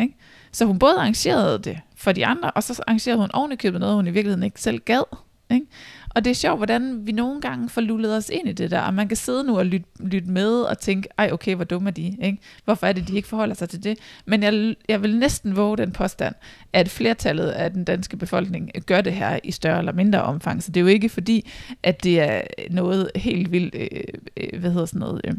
Ikke? 0.00 0.16
Så 0.52 0.64
hun 0.64 0.78
både 0.78 0.94
arrangerede 0.94 1.58
det 1.58 1.80
for 1.96 2.12
de 2.12 2.26
andre, 2.26 2.50
og 2.50 2.62
så 2.62 2.82
arrangerede 2.86 3.20
hun 3.20 3.30
ovenikøbet 3.32 3.80
noget, 3.80 3.94
hun 3.94 4.06
i 4.06 4.10
virkeligheden 4.10 4.42
ikke 4.42 4.60
selv 4.60 4.78
gad. 4.78 5.02
Ikke? 5.50 5.66
Og 6.08 6.24
det 6.24 6.30
er 6.30 6.34
sjovt, 6.34 6.58
hvordan 6.58 7.06
vi 7.06 7.12
nogle 7.12 7.40
gange 7.40 7.68
får 7.68 7.80
lullet 7.80 8.16
os 8.16 8.28
ind 8.28 8.48
i 8.48 8.52
det 8.52 8.70
der, 8.70 8.80
og 8.80 8.94
man 8.94 9.08
kan 9.08 9.16
sidde 9.16 9.44
nu 9.44 9.58
og 9.58 9.66
lytte, 9.66 9.86
lytte 10.00 10.30
med 10.30 10.60
og 10.60 10.78
tænke, 10.78 11.08
ej 11.18 11.30
okay, 11.32 11.54
hvor 11.54 11.64
dumme 11.64 11.88
er 11.88 11.92
de, 11.92 12.16
ikke? 12.22 12.38
Hvorfor 12.64 12.86
er 12.86 12.92
det, 12.92 13.08
de 13.08 13.16
ikke 13.16 13.28
forholder 13.28 13.54
sig 13.54 13.68
til 13.68 13.84
det? 13.84 13.98
Men 14.26 14.42
jeg, 14.42 14.74
jeg 14.88 15.02
vil 15.02 15.18
næsten 15.18 15.56
våge 15.56 15.76
den 15.76 15.92
påstand, 15.92 16.34
at 16.72 16.88
flertallet 16.88 17.48
af 17.48 17.70
den 17.70 17.84
danske 17.84 18.16
befolkning 18.16 18.70
gør 18.86 19.00
det 19.00 19.12
her 19.12 19.38
i 19.44 19.50
større 19.50 19.78
eller 19.78 19.92
mindre 19.92 20.22
omfang. 20.22 20.62
Så 20.62 20.70
det 20.70 20.80
er 20.80 20.82
jo 20.82 20.86
ikke 20.86 21.08
fordi, 21.08 21.50
at 21.82 22.04
det 22.04 22.20
er 22.20 22.40
noget 22.70 23.10
helt 23.16 23.52
vildt, 23.52 23.74
øh, 23.74 24.00
øh, 24.36 24.60
hvad 24.60 24.70
hedder 24.70 24.86
sådan 24.86 25.00
noget, 25.00 25.20
øh, 25.24 25.34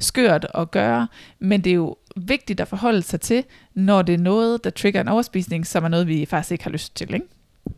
skørt 0.00 0.46
at 0.54 0.70
gøre, 0.70 1.08
men 1.38 1.60
det 1.60 1.70
er 1.70 1.74
jo 1.74 1.96
vigtigt 2.16 2.60
at 2.60 2.68
forholde 2.68 3.02
sig 3.02 3.20
til, 3.20 3.44
når 3.74 4.02
det 4.02 4.14
er 4.14 4.18
noget, 4.18 4.64
der 4.64 4.70
trigger 4.70 5.00
en 5.00 5.08
overspisning, 5.08 5.66
som 5.66 5.84
er 5.84 5.88
noget, 5.88 6.08
vi 6.08 6.26
faktisk 6.26 6.52
ikke 6.52 6.64
har 6.64 6.70
lyst 6.70 6.96
til, 6.96 7.14
ikke? 7.14 7.26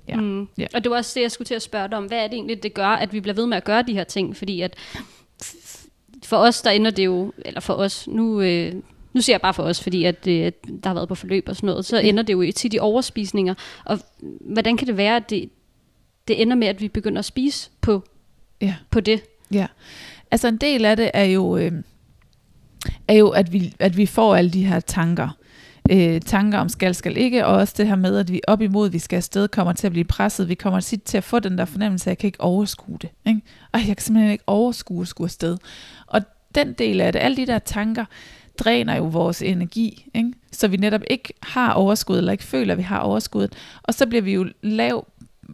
Ja. 0.08 0.16
Mm. 0.16 0.48
ja. 0.58 0.66
Og 0.74 0.84
det 0.84 0.90
var 0.90 0.96
også 0.96 1.12
det, 1.14 1.22
jeg 1.22 1.30
skulle 1.30 1.46
til 1.46 1.54
at 1.54 1.62
spørge 1.62 1.88
dig 1.88 1.98
om. 1.98 2.04
Hvad 2.04 2.18
er 2.18 2.26
det 2.26 2.34
egentlig, 2.34 2.62
det 2.62 2.74
gør, 2.74 2.86
at 2.86 3.12
vi 3.12 3.20
bliver 3.20 3.34
ved 3.34 3.46
med 3.46 3.56
at 3.56 3.64
gøre 3.64 3.82
de 3.82 3.92
her 3.92 4.04
ting? 4.04 4.36
Fordi 4.36 4.60
at 4.60 4.74
for 6.24 6.36
os, 6.36 6.62
der 6.62 6.70
ender 6.70 6.90
det 6.90 7.04
jo, 7.04 7.32
eller 7.44 7.60
for 7.60 7.74
os, 7.74 8.08
nu, 8.08 8.40
øh, 8.40 8.74
nu 9.12 9.20
siger 9.20 9.34
jeg 9.34 9.40
bare 9.40 9.54
for 9.54 9.62
os, 9.62 9.82
fordi 9.82 10.04
at, 10.04 10.26
øh, 10.26 10.52
der 10.82 10.88
har 10.88 10.94
været 10.94 11.08
på 11.08 11.14
forløb 11.14 11.48
og 11.48 11.56
sådan 11.56 11.66
noget, 11.66 11.84
så 11.84 11.98
ender 11.98 12.22
det 12.22 12.32
jo 12.32 12.52
tit 12.56 12.74
i 12.74 12.78
overspisninger. 12.78 13.54
Og 13.84 13.98
hvordan 14.40 14.76
kan 14.76 14.86
det 14.86 14.96
være, 14.96 15.16
at 15.16 15.30
det, 15.30 15.50
det 16.28 16.42
ender 16.42 16.56
med, 16.56 16.68
at 16.68 16.80
vi 16.80 16.88
begynder 16.88 17.18
at 17.18 17.24
spise 17.24 17.70
på, 17.80 18.02
ja. 18.60 18.74
på 18.90 19.00
det? 19.00 19.22
Ja, 19.50 19.66
altså 20.30 20.48
en 20.48 20.56
del 20.56 20.84
af 20.84 20.96
det 20.96 21.10
er 21.14 21.24
jo, 21.24 21.56
øh, 21.56 21.72
er 23.08 23.14
jo 23.14 23.28
at, 23.28 23.52
vi, 23.52 23.74
at 23.78 23.96
vi 23.96 24.06
får 24.06 24.36
alle 24.36 24.50
de 24.50 24.64
her 24.64 24.80
tanker 24.80 25.28
øh, 25.90 26.20
tanker 26.20 26.58
om 26.58 26.68
skal, 26.68 26.94
skal 26.94 27.16
ikke, 27.16 27.46
og 27.46 27.54
også 27.54 27.74
det 27.76 27.86
her 27.86 27.96
med, 27.96 28.18
at 28.18 28.32
vi 28.32 28.40
op 28.48 28.62
imod, 28.62 28.90
vi 28.90 28.98
skal 28.98 29.16
afsted, 29.16 29.48
kommer 29.48 29.72
til 29.72 29.86
at 29.86 29.92
blive 29.92 30.04
presset. 30.04 30.48
Vi 30.48 30.54
kommer 30.54 30.80
tit 30.80 31.02
til 31.02 31.16
at 31.16 31.24
få 31.24 31.38
den 31.38 31.58
der 31.58 31.64
fornemmelse, 31.64 32.04
at 32.04 32.08
jeg 32.10 32.18
kan 32.18 32.28
ikke 32.28 32.40
overskue 32.40 32.98
det. 33.02 33.10
Ikke? 33.26 33.40
Ej, 33.74 33.80
jeg 33.86 33.96
kan 33.96 34.04
simpelthen 34.04 34.32
ikke 34.32 34.44
overskue 34.46 35.02
at 35.02 35.08
skulle 35.08 35.26
afsted. 35.26 35.58
Og 36.06 36.20
den 36.54 36.72
del 36.72 37.00
af 37.00 37.12
det, 37.12 37.18
alle 37.18 37.36
de 37.36 37.46
der 37.46 37.58
tanker, 37.58 38.04
dræner 38.58 38.96
jo 38.96 39.04
vores 39.04 39.42
energi, 39.42 40.10
ikke? 40.14 40.32
så 40.52 40.68
vi 40.68 40.76
netop 40.76 41.02
ikke 41.10 41.32
har 41.42 41.72
overskud, 41.72 42.18
eller 42.18 42.32
ikke 42.32 42.44
føler, 42.44 42.74
at 42.74 42.78
vi 42.78 42.82
har 42.82 42.98
overskud. 42.98 43.48
Og 43.82 43.94
så 43.94 44.06
bliver 44.06 44.22
vi 44.22 44.34
jo 44.34 44.46
lav 44.62 45.06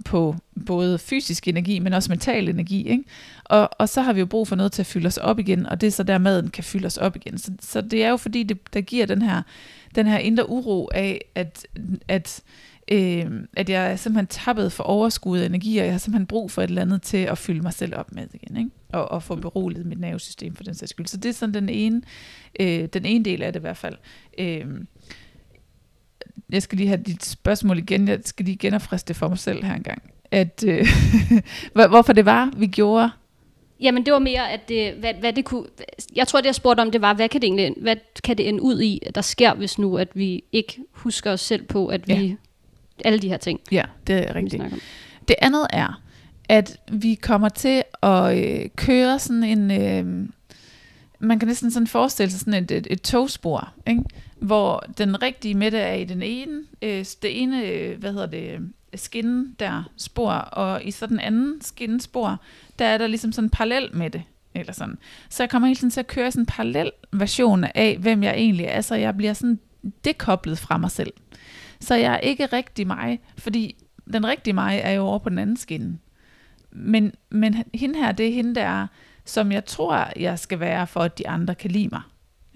på 0.04 0.36
både 0.66 0.98
fysisk 0.98 1.48
energi, 1.48 1.78
men 1.78 1.92
også 1.92 2.10
mental 2.10 2.48
energi. 2.48 2.88
Ikke? 2.88 3.04
Og, 3.44 3.70
og 3.78 3.88
så 3.88 4.02
har 4.02 4.12
vi 4.12 4.20
jo 4.20 4.26
brug 4.26 4.48
for 4.48 4.56
noget 4.56 4.72
til 4.72 4.82
at 4.82 4.86
fylde 4.86 5.06
os 5.06 5.16
op 5.16 5.38
igen, 5.38 5.66
og 5.66 5.80
det 5.80 5.86
er 5.86 5.90
så 5.90 6.02
der 6.02 6.18
maden 6.18 6.50
kan 6.50 6.64
fylde 6.64 6.86
os 6.86 6.96
op 6.96 7.16
igen. 7.16 7.38
Så, 7.38 7.52
så 7.60 7.80
det 7.80 8.04
er 8.04 8.10
jo 8.10 8.16
fordi, 8.16 8.42
det, 8.42 8.74
der 8.74 8.80
giver 8.80 9.06
den 9.06 9.22
her 9.22 9.42
den 9.94 10.06
her 10.06 10.18
indre 10.18 10.48
uro 10.48 10.88
af, 10.94 11.20
at, 11.34 11.66
at, 12.08 12.42
øh, 12.92 13.26
at 13.56 13.70
jeg 13.70 13.92
er 13.92 13.96
simpelthen 13.96 14.26
tappet 14.26 14.72
for 14.72 14.84
overskud 14.84 15.38
af 15.38 15.46
energi, 15.46 15.78
og 15.78 15.84
jeg 15.84 15.92
har 15.92 15.98
simpelthen 15.98 16.26
brug 16.26 16.50
for 16.50 16.62
et 16.62 16.68
eller 16.68 16.82
andet 16.82 17.02
til 17.02 17.16
at 17.16 17.38
fylde 17.38 17.60
mig 17.60 17.72
selv 17.72 17.96
op 17.96 18.12
med 18.12 18.26
igen, 18.34 18.56
ikke? 18.56 18.70
Og, 18.92 19.10
og 19.10 19.22
få 19.22 19.36
beroliget 19.36 19.86
mit 19.86 20.00
nervesystem 20.00 20.54
for 20.54 20.64
den 20.64 20.74
sags 20.74 20.90
skyld. 20.90 21.06
Så 21.06 21.16
det 21.16 21.28
er 21.28 21.32
sådan 21.32 21.54
den 21.54 21.68
ene, 21.68 22.02
øh, 22.60 22.88
den 22.92 23.04
ene 23.04 23.24
del 23.24 23.42
af 23.42 23.52
det 23.52 23.60
i 23.60 23.62
hvert 23.62 23.76
fald. 23.76 23.96
Øh, 24.38 24.66
jeg 26.50 26.62
skal 26.62 26.78
lige 26.78 26.88
have 26.88 27.02
dit 27.02 27.24
spørgsmål 27.24 27.78
igen. 27.78 28.08
Jeg 28.08 28.18
skal 28.24 28.44
lige 28.44 28.56
genopfriske 28.56 29.08
det 29.08 29.16
for 29.16 29.28
mig 29.28 29.38
selv 29.38 29.64
her 29.64 29.74
engang. 29.74 30.02
At, 30.30 30.64
øh, 30.66 30.86
hvorfor 31.90 32.12
det 32.12 32.24
var, 32.24 32.52
vi 32.56 32.66
gjorde 32.66 33.10
Jamen 33.82 34.06
det 34.06 34.12
var 34.12 34.18
mere, 34.18 34.50
at 34.50 34.68
det, 34.68 34.94
hvad, 34.94 35.14
hvad 35.14 35.32
det 35.32 35.44
kunne... 35.44 35.66
Jeg 36.16 36.28
tror, 36.28 36.40
det 36.40 36.46
jeg 36.46 36.54
spurgte 36.54 36.80
om, 36.80 36.90
det 36.90 37.00
var, 37.00 37.14
hvad 37.14 37.28
kan 37.28 37.40
det 37.40 37.46
egentlig 37.46 37.74
hvad 37.80 37.96
kan 38.24 38.38
det 38.38 38.48
ende 38.48 38.62
ud 38.62 38.80
i, 38.80 39.00
der 39.14 39.20
sker, 39.20 39.54
hvis 39.54 39.78
nu, 39.78 39.98
at 39.98 40.08
vi 40.14 40.44
ikke 40.52 40.78
husker 40.92 41.32
os 41.32 41.40
selv 41.40 41.64
på, 41.64 41.86
at 41.86 42.08
vi... 42.08 42.14
Ja. 42.14 42.34
Alle 43.04 43.18
de 43.18 43.28
her 43.28 43.36
ting. 43.36 43.60
Ja, 43.72 43.84
det 44.06 44.30
er 44.30 44.34
rigtigt. 44.34 44.62
Det 45.28 45.36
andet 45.42 45.66
er, 45.70 46.02
at 46.48 46.80
vi 46.92 47.14
kommer 47.14 47.48
til 47.48 47.82
at 48.02 48.38
øh, 48.38 48.68
køre 48.76 49.18
sådan 49.18 49.44
en... 49.44 49.70
Øh, 49.70 50.28
man 51.18 51.38
kan 51.38 51.48
næsten 51.48 51.70
sådan 51.70 51.86
forestille 51.86 52.30
sig 52.30 52.40
sådan 52.40 52.64
et, 52.64 52.70
et, 52.70 52.86
et 52.90 53.02
togspor, 53.02 53.72
ikke? 53.86 54.02
Hvor 54.42 54.84
den 54.98 55.22
rigtige 55.22 55.54
midte 55.54 55.78
er 55.78 55.94
i 55.94 56.04
den 56.04 56.22
ene, 56.22 56.62
øh, 56.82 57.04
det 57.22 57.42
ene, 57.42 57.66
øh, 57.66 57.98
hvad 57.98 58.12
hedder 58.12 58.26
det, 58.26 58.54
øh, 58.54 58.60
skinne 58.94 59.46
der 59.58 59.90
spor, 59.96 60.32
og 60.32 60.84
i 60.84 60.90
så 60.90 61.06
den 61.06 61.20
anden 61.20 61.60
skinnespor, 61.60 62.40
der 62.78 62.84
er 62.84 62.98
der 62.98 63.06
ligesom 63.06 63.32
sådan 63.32 63.46
en 63.46 63.50
parallel 63.50 63.90
med 63.96 64.10
det. 64.10 64.22
Eller 64.54 64.72
sådan. 64.72 64.98
Så 65.28 65.42
jeg 65.42 65.50
kommer 65.50 65.68
hele 65.68 65.76
tiden 65.76 65.90
til 65.90 66.00
at 66.00 66.06
køre 66.06 66.30
sådan 66.30 66.42
en 66.42 66.46
parallel 66.46 66.90
version 67.12 67.64
af, 67.64 67.96
hvem 68.00 68.22
jeg 68.22 68.34
egentlig 68.34 68.66
er, 68.66 68.80
så 68.80 68.94
jeg 68.94 69.16
bliver 69.16 69.32
sådan 69.32 69.58
dekoblet 70.04 70.58
fra 70.58 70.78
mig 70.78 70.90
selv. 70.90 71.12
Så 71.80 71.94
jeg 71.94 72.14
er 72.14 72.18
ikke 72.18 72.46
rigtig 72.46 72.86
mig, 72.86 73.20
fordi 73.38 73.76
den 74.12 74.26
rigtige 74.26 74.54
mig 74.54 74.80
er 74.84 74.90
jo 74.90 75.02
over 75.02 75.18
på 75.18 75.28
den 75.28 75.38
anden 75.38 75.56
skinne. 75.56 75.98
Men, 76.70 77.12
men 77.30 77.64
hende 77.74 77.98
her, 77.98 78.12
det 78.12 78.28
er 78.28 78.32
hende, 78.32 78.54
der 78.54 78.64
er, 78.64 78.86
som 79.24 79.52
jeg 79.52 79.64
tror, 79.64 80.08
jeg 80.20 80.38
skal 80.38 80.60
være, 80.60 80.86
for 80.86 81.00
at 81.00 81.18
de 81.18 81.28
andre 81.28 81.54
kan 81.54 81.70
lide 81.70 81.88
mig. 81.92 82.02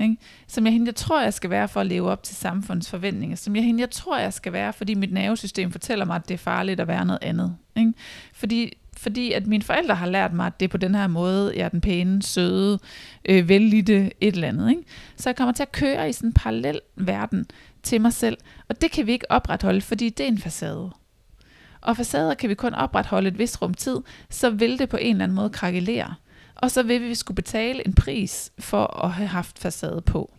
Ikke? 0.01 0.17
Som 0.47 0.65
jeg 0.65 0.73
hende, 0.73 0.87
jeg 0.87 0.95
tror, 0.95 1.23
jeg 1.23 1.35
skal 1.35 1.51
være 1.51 1.69
for 1.69 1.81
at 1.81 1.87
leve 1.87 2.11
op 2.11 2.23
til 2.23 2.37
samfundets 2.37 2.91
forventninger. 2.91 3.37
Som 3.37 3.57
jeg 3.57 3.65
hende, 3.65 3.81
jeg 3.81 3.91
tror, 3.91 4.19
jeg 4.19 4.33
skal 4.33 4.53
være, 4.53 4.73
fordi 4.73 4.95
mit 4.95 5.13
nervesystem 5.13 5.73
fortæller 5.73 6.05
mig, 6.05 6.17
at 6.17 6.29
det 6.29 6.35
er 6.35 6.39
farligt 6.39 6.81
at 6.81 6.89
være 6.89 7.05
noget 7.05 7.23
andet. 7.23 7.57
Ikke? 7.77 7.93
Fordi, 8.33 8.73
fordi 8.97 9.33
at 9.33 9.47
mine 9.47 9.63
forældre 9.63 9.95
har 9.95 10.07
lært 10.07 10.33
mig, 10.33 10.47
at 10.47 10.61
det 10.61 10.67
er 10.67 10.71
på 10.71 10.77
den 10.77 10.95
her 10.95 11.07
måde, 11.07 11.53
jeg 11.57 11.65
er 11.65 11.69
den 11.69 11.81
pæne, 11.81 12.23
søde, 12.23 12.79
øh, 13.29 13.49
vellidte, 13.49 14.11
et 14.21 14.35
eller 14.35 14.49
andet. 14.49 14.71
Ikke? 14.71 14.83
Så 15.17 15.29
jeg 15.29 15.37
kommer 15.37 15.53
til 15.53 15.63
at 15.63 15.73
køre 15.73 16.09
i 16.09 16.13
sådan 16.13 16.29
en 16.29 16.33
parallel 16.33 16.81
verden 16.97 17.47
til 17.83 18.01
mig 18.01 18.13
selv. 18.13 18.37
Og 18.69 18.81
det 18.81 18.91
kan 18.91 19.07
vi 19.07 19.13
ikke 19.13 19.31
opretholde, 19.31 19.81
fordi 19.81 20.09
det 20.09 20.25
er 20.25 20.29
en 20.29 20.39
facade. 20.39 20.91
Og 21.81 21.97
facader 21.97 22.35
kan 22.35 22.49
vi 22.49 22.55
kun 22.55 22.75
opretholde 22.75 23.29
et 23.29 23.39
vist 23.39 23.63
rum 23.63 23.75
tid, 23.75 23.97
så 24.31 24.51
vil 24.51 24.79
det 24.79 24.89
på 24.89 24.97
en 24.97 25.17
eller 25.17 25.25
anden 25.25 25.37
måde 25.37 25.51
krakelere. 25.51 26.15
Og 26.57 26.71
så 26.71 26.83
vil 26.83 27.03
vi 27.03 27.15
skulle 27.15 27.37
betale 27.37 27.87
en 27.87 27.95
pris 27.95 28.53
for 28.59 29.05
at 29.05 29.13
have 29.13 29.29
haft 29.29 29.59
facade 29.59 30.03
på. 30.03 30.31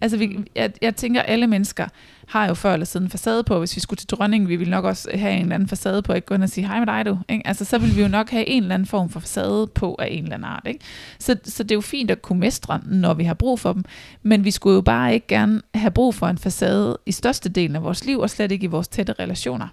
Altså, 0.00 0.16
vi, 0.16 0.38
jeg, 0.56 0.72
jeg 0.82 0.96
tænker, 0.96 1.22
alle 1.22 1.46
mennesker 1.46 1.86
har 2.26 2.48
jo 2.48 2.54
før 2.54 2.72
eller 2.72 2.86
siden 2.86 3.10
facade 3.10 3.44
på. 3.44 3.58
Hvis 3.58 3.76
vi 3.76 3.80
skulle 3.80 3.98
til 3.98 4.08
dronningen, 4.08 4.48
vi 4.48 4.56
ville 4.56 4.70
nok 4.70 4.84
også 4.84 5.10
have 5.14 5.32
en 5.32 5.42
eller 5.42 5.54
anden 5.54 5.68
facade 5.68 6.02
på, 6.02 6.12
ikke 6.12 6.26
gå 6.26 6.34
ind 6.34 6.42
og 6.42 6.48
sige, 6.48 6.66
hej 6.66 6.78
med 6.78 6.86
dig 6.86 7.06
du. 7.06 7.18
Ikke? 7.28 7.46
Altså, 7.46 7.64
så 7.64 7.78
vil 7.78 7.96
vi 7.96 8.02
jo 8.02 8.08
nok 8.08 8.30
have 8.30 8.48
en 8.48 8.62
eller 8.62 8.74
anden 8.74 8.86
form 8.86 9.10
for 9.10 9.20
facade 9.20 9.66
på 9.66 9.96
af 9.98 10.08
en 10.10 10.22
eller 10.22 10.34
anden 10.34 10.48
art. 10.48 10.62
Ikke? 10.66 10.80
Så, 11.18 11.36
så 11.44 11.62
det 11.62 11.70
er 11.70 11.76
jo 11.76 11.80
fint 11.80 12.10
at 12.10 12.22
kunne 12.22 12.40
mestre, 12.40 12.80
når 12.86 13.14
vi 13.14 13.24
har 13.24 13.34
brug 13.34 13.60
for 13.60 13.72
dem. 13.72 13.84
Men 14.22 14.44
vi 14.44 14.50
skulle 14.50 14.74
jo 14.74 14.80
bare 14.80 15.14
ikke 15.14 15.26
gerne 15.26 15.62
have 15.74 15.90
brug 15.90 16.14
for 16.14 16.26
en 16.26 16.38
facade 16.38 16.98
i 17.06 17.12
størstedelen 17.12 17.76
af 17.76 17.82
vores 17.82 18.04
liv, 18.04 18.18
og 18.18 18.30
slet 18.30 18.52
ikke 18.52 18.64
i 18.64 18.68
vores 18.68 18.88
tætte 18.88 19.12
relationer 19.12 19.68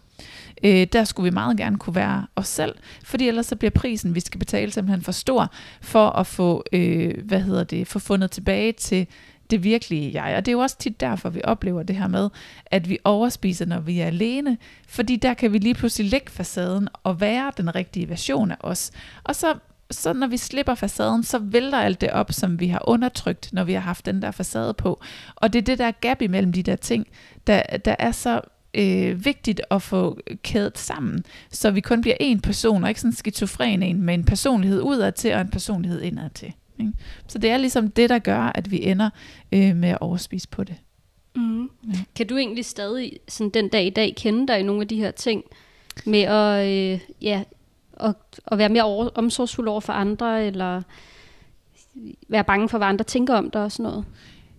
øh, 0.63 0.87
der 0.93 1.03
skulle 1.03 1.23
vi 1.23 1.33
meget 1.33 1.57
gerne 1.57 1.77
kunne 1.77 1.95
være 1.95 2.27
os 2.35 2.47
selv, 2.47 2.75
fordi 3.03 3.27
ellers 3.27 3.45
så 3.45 3.55
bliver 3.55 3.71
prisen, 3.71 4.15
vi 4.15 4.19
skal 4.19 4.39
betale, 4.39 4.71
simpelthen 4.71 5.01
for 5.01 5.11
stor, 5.11 5.51
for 5.81 6.09
at 6.09 6.27
få, 6.27 6.63
øh, 6.73 7.13
hvad 7.23 7.41
hedder 7.41 7.63
det, 7.63 7.87
få 7.87 7.99
fundet 7.99 8.31
tilbage 8.31 8.71
til 8.71 9.07
det 9.49 9.63
virkelige 9.63 10.23
jeg. 10.23 10.36
Og 10.38 10.45
det 10.45 10.51
er 10.51 10.53
jo 10.53 10.60
også 10.60 10.77
tit 10.77 10.99
derfor, 10.99 11.29
vi 11.29 11.41
oplever 11.43 11.83
det 11.83 11.95
her 11.95 12.07
med, 12.07 12.29
at 12.65 12.89
vi 12.89 12.97
overspiser, 13.03 13.65
når 13.65 13.79
vi 13.79 13.99
er 13.99 14.05
alene, 14.05 14.57
fordi 14.88 15.15
der 15.15 15.33
kan 15.33 15.53
vi 15.53 15.57
lige 15.57 15.75
pludselig 15.75 16.12
lægge 16.12 16.31
facaden 16.31 16.88
og 17.03 17.21
være 17.21 17.51
den 17.57 17.75
rigtige 17.75 18.10
version 18.10 18.51
af 18.51 18.57
os. 18.60 18.91
Og 19.23 19.36
så 19.36 19.55
så 19.91 20.13
når 20.13 20.27
vi 20.27 20.38
slipper 20.38 20.75
facaden, 20.75 21.23
så 21.23 21.39
vælter 21.39 21.77
alt 21.77 22.01
det 22.01 22.10
op, 22.10 22.31
som 22.31 22.60
vi 22.60 22.67
har 22.67 22.89
undertrykt, 22.89 23.53
når 23.53 23.63
vi 23.63 23.73
har 23.73 23.79
haft 23.79 24.05
den 24.05 24.21
der 24.21 24.31
facade 24.31 24.73
på. 24.73 25.01
Og 25.36 25.53
det 25.53 25.60
er 25.60 25.63
det 25.63 25.77
der 25.77 25.91
gap 25.91 26.21
imellem 26.21 26.53
de 26.53 26.63
der 26.63 26.75
ting, 26.75 27.07
der, 27.47 27.62
der 27.86 27.95
er 27.99 28.12
så 28.12 28.41
øh, 28.73 29.25
vigtigt 29.25 29.62
at 29.71 29.81
få 29.81 30.19
kædet 30.43 30.77
sammen, 30.77 31.23
så 31.51 31.71
vi 31.71 31.81
kun 31.81 32.01
bliver 32.01 32.15
én 32.21 32.39
person, 32.39 32.83
og 32.83 32.89
ikke 32.89 33.01
sådan 33.01 33.12
en 33.12 33.15
skizofren 33.15 33.83
en, 33.83 34.01
med 34.01 34.13
en 34.13 34.23
personlighed 34.23 34.81
udad 34.81 35.12
til 35.12 35.33
og 35.33 35.41
en 35.41 35.49
personlighed 35.49 36.01
indad 36.01 36.29
til. 36.29 36.53
Ikke? 36.79 36.93
Så 37.27 37.37
det 37.37 37.49
er 37.49 37.57
ligesom 37.57 37.91
det, 37.91 38.09
der 38.09 38.19
gør, 38.19 38.51
at 38.55 38.71
vi 38.71 38.83
ender 38.83 39.09
øh, 39.51 39.75
med 39.75 39.89
at 39.89 39.97
overspise 40.01 40.47
på 40.47 40.63
det. 40.63 40.75
Mm. 41.35 41.63
Ja. 41.63 41.69
Kan 42.15 42.27
du 42.27 42.37
egentlig 42.37 42.65
stadig 42.65 43.19
sådan 43.27 43.49
den 43.49 43.69
dag 43.69 43.85
i 43.85 43.89
dag 43.89 44.15
kende 44.17 44.47
dig 44.47 44.59
i 44.59 44.63
nogle 44.63 44.81
af 44.81 44.87
de 44.87 44.97
her 44.97 45.11
ting, 45.11 45.43
med 46.05 46.21
at, 46.21 46.67
øh, 46.67 46.99
ja, 47.21 47.43
at, 47.99 48.15
at 48.47 48.57
være 48.57 48.69
mere 48.69 48.83
over, 48.83 49.09
omsorgsfuld 49.15 49.67
over 49.67 49.79
for 49.79 49.93
andre, 49.93 50.45
eller 50.45 50.81
være 52.27 52.43
bange 52.43 52.69
for, 52.69 52.77
hvad 52.77 52.87
andre 52.87 53.03
tænker 53.03 53.35
om 53.35 53.51
dig 53.51 53.63
og 53.63 53.71
sådan 53.71 53.83
noget? 53.83 54.05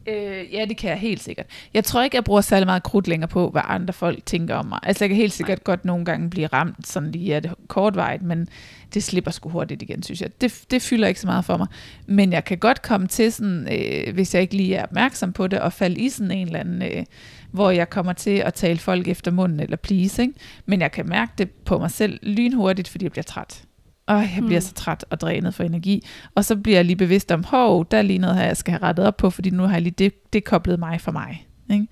Øh, 0.09 0.55
ja, 0.55 0.65
det 0.65 0.77
kan 0.77 0.91
jeg 0.91 0.99
helt 0.99 1.23
sikkert. 1.23 1.47
Jeg 1.75 1.85
tror 1.85 2.03
ikke, 2.03 2.17
jeg 2.17 2.25
bruger 2.25 2.41
særlig 2.41 2.67
meget 2.67 2.83
krudt 2.83 3.09
længere 3.09 3.29
på, 3.29 3.51
hvad 3.51 3.63
andre 3.65 3.93
folk 3.93 4.27
tænker 4.27 4.55
om 4.55 4.67
mig. 4.67 4.79
Altså, 4.83 5.05
jeg 5.05 5.09
kan 5.09 5.17
helt 5.17 5.33
sikkert 5.33 5.59
Nej. 5.59 5.63
godt 5.65 5.85
nogle 5.85 6.05
gange 6.05 6.31
blive 6.31 6.47
ramt 6.47 6.87
sådan 6.87 7.13
lige 7.13 7.35
af 7.35 7.43
det 7.43 7.55
kortvejt, 7.69 8.23
men 8.23 8.49
det 8.95 9.03
slipper 9.03 9.31
sgu 9.31 9.49
hurtigt 9.49 9.83
igen, 9.83 10.03
synes 10.03 10.21
jeg. 10.21 10.41
Det, 10.41 10.65
det 10.71 10.83
fylder 10.83 11.09
ikke 11.09 11.21
så 11.21 11.27
meget 11.27 11.45
for 11.45 11.57
mig. 11.57 11.67
Men 12.07 12.33
jeg 12.33 12.45
kan 12.45 12.59
godt 12.59 12.83
komme 12.83 13.07
til 13.07 13.33
sådan, 13.33 13.69
øh, 13.73 14.15
hvis 14.15 14.35
jeg 14.35 14.43
ikke 14.43 14.57
lige 14.57 14.75
er 14.75 14.83
opmærksom 14.83 15.33
på 15.33 15.47
det, 15.47 15.61
og 15.61 15.73
falde 15.73 16.01
i 16.01 16.09
sådan 16.09 16.31
en 16.31 16.47
eller 16.47 16.61
anden, 16.61 16.83
øh, 16.83 17.05
hvor 17.51 17.71
jeg 17.71 17.91
kommer 17.91 18.13
til 18.13 18.37
at 18.37 18.55
tale 18.55 18.79
folk 18.79 19.09
efter 19.09 19.31
munden 19.31 19.61
eller 19.61 19.77
please, 19.77 20.23
ikke? 20.23 20.35
Men 20.67 20.81
jeg 20.81 20.93
kan 20.93 21.09
mærke 21.09 21.33
det 21.39 21.51
på 21.51 21.79
mig 21.79 21.91
selv 21.91 22.19
lynhurtigt, 22.23 22.89
fordi 22.89 23.05
jeg 23.05 23.13
bliver 23.13 23.25
træt 23.25 23.68
og 24.09 24.21
jeg 24.21 24.43
bliver 24.47 24.61
mm. 24.61 24.67
så 24.67 24.75
træt 24.75 25.05
og 25.11 25.21
drænet 25.21 25.55
for 25.55 25.65
energi. 25.65 26.07
Og 26.35 26.45
så 26.45 26.57
bliver 26.57 26.79
jeg 26.79 26.85
lige 26.85 26.97
bevidst 26.97 27.33
om, 27.33 27.45
hov, 27.45 27.87
der 27.91 27.99
er 27.99 28.03
lige 28.03 28.19
noget 28.19 28.37
her, 28.37 28.45
jeg 28.45 28.57
skal 28.57 28.73
have 28.73 28.83
rettet 28.83 29.07
op 29.07 29.17
på, 29.17 29.31
fordi 29.31 29.51
nu 29.51 29.63
har 29.63 29.73
jeg 29.73 29.83
lige 29.83 29.95
det, 29.99 30.33
det 30.33 30.45
koblet 30.45 30.79
mig 30.79 31.01
for 31.01 31.13
mig. 31.13 31.47
Ikke? 31.71 31.87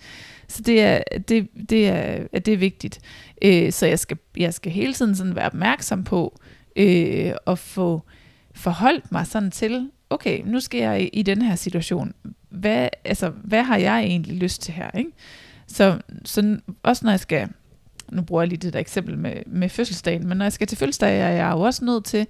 Så 0.48 0.62
det 0.62 0.82
er, 0.82 1.02
det, 1.28 1.48
det 1.70 1.88
er, 1.88 2.38
det 2.38 2.48
er 2.48 2.56
vigtigt. 2.56 3.00
Øh, 3.42 3.72
så 3.72 3.86
jeg 3.86 3.98
skal, 3.98 4.18
jeg 4.36 4.54
skal 4.54 4.72
hele 4.72 4.92
tiden 4.92 5.16
sådan 5.16 5.36
være 5.36 5.46
opmærksom 5.46 6.04
på 6.04 6.40
øh, 6.76 7.32
at 7.46 7.58
få 7.58 8.02
forholdt 8.54 9.12
mig 9.12 9.26
sådan 9.26 9.50
til, 9.50 9.90
okay, 10.10 10.42
nu 10.44 10.60
skal 10.60 10.80
jeg 10.80 11.02
i, 11.02 11.08
i 11.08 11.22
den 11.22 11.42
her 11.42 11.54
situation. 11.56 12.12
Hvad, 12.50 12.88
altså, 13.04 13.28
hvad 13.44 13.62
har 13.62 13.76
jeg 13.76 14.00
egentlig 14.00 14.36
lyst 14.36 14.62
til 14.62 14.74
her? 14.74 14.90
Ikke? 14.98 15.10
Så, 15.66 15.98
så 16.24 16.58
også 16.82 17.04
når 17.04 17.12
jeg 17.12 17.20
skal 17.20 17.48
nu 18.12 18.22
bruger 18.22 18.42
jeg 18.42 18.48
lige 18.48 18.58
det 18.58 18.72
der 18.72 18.78
eksempel 18.78 19.18
med, 19.18 19.32
med 19.46 19.68
fødselsdagen, 19.68 20.28
men 20.28 20.38
når 20.38 20.44
jeg 20.44 20.52
skal 20.52 20.66
til 20.66 20.78
fødselsdag, 20.78 21.20
er 21.20 21.28
jeg 21.28 21.52
jo 21.52 21.60
også 21.60 21.84
nødt 21.84 22.04
til 22.04 22.26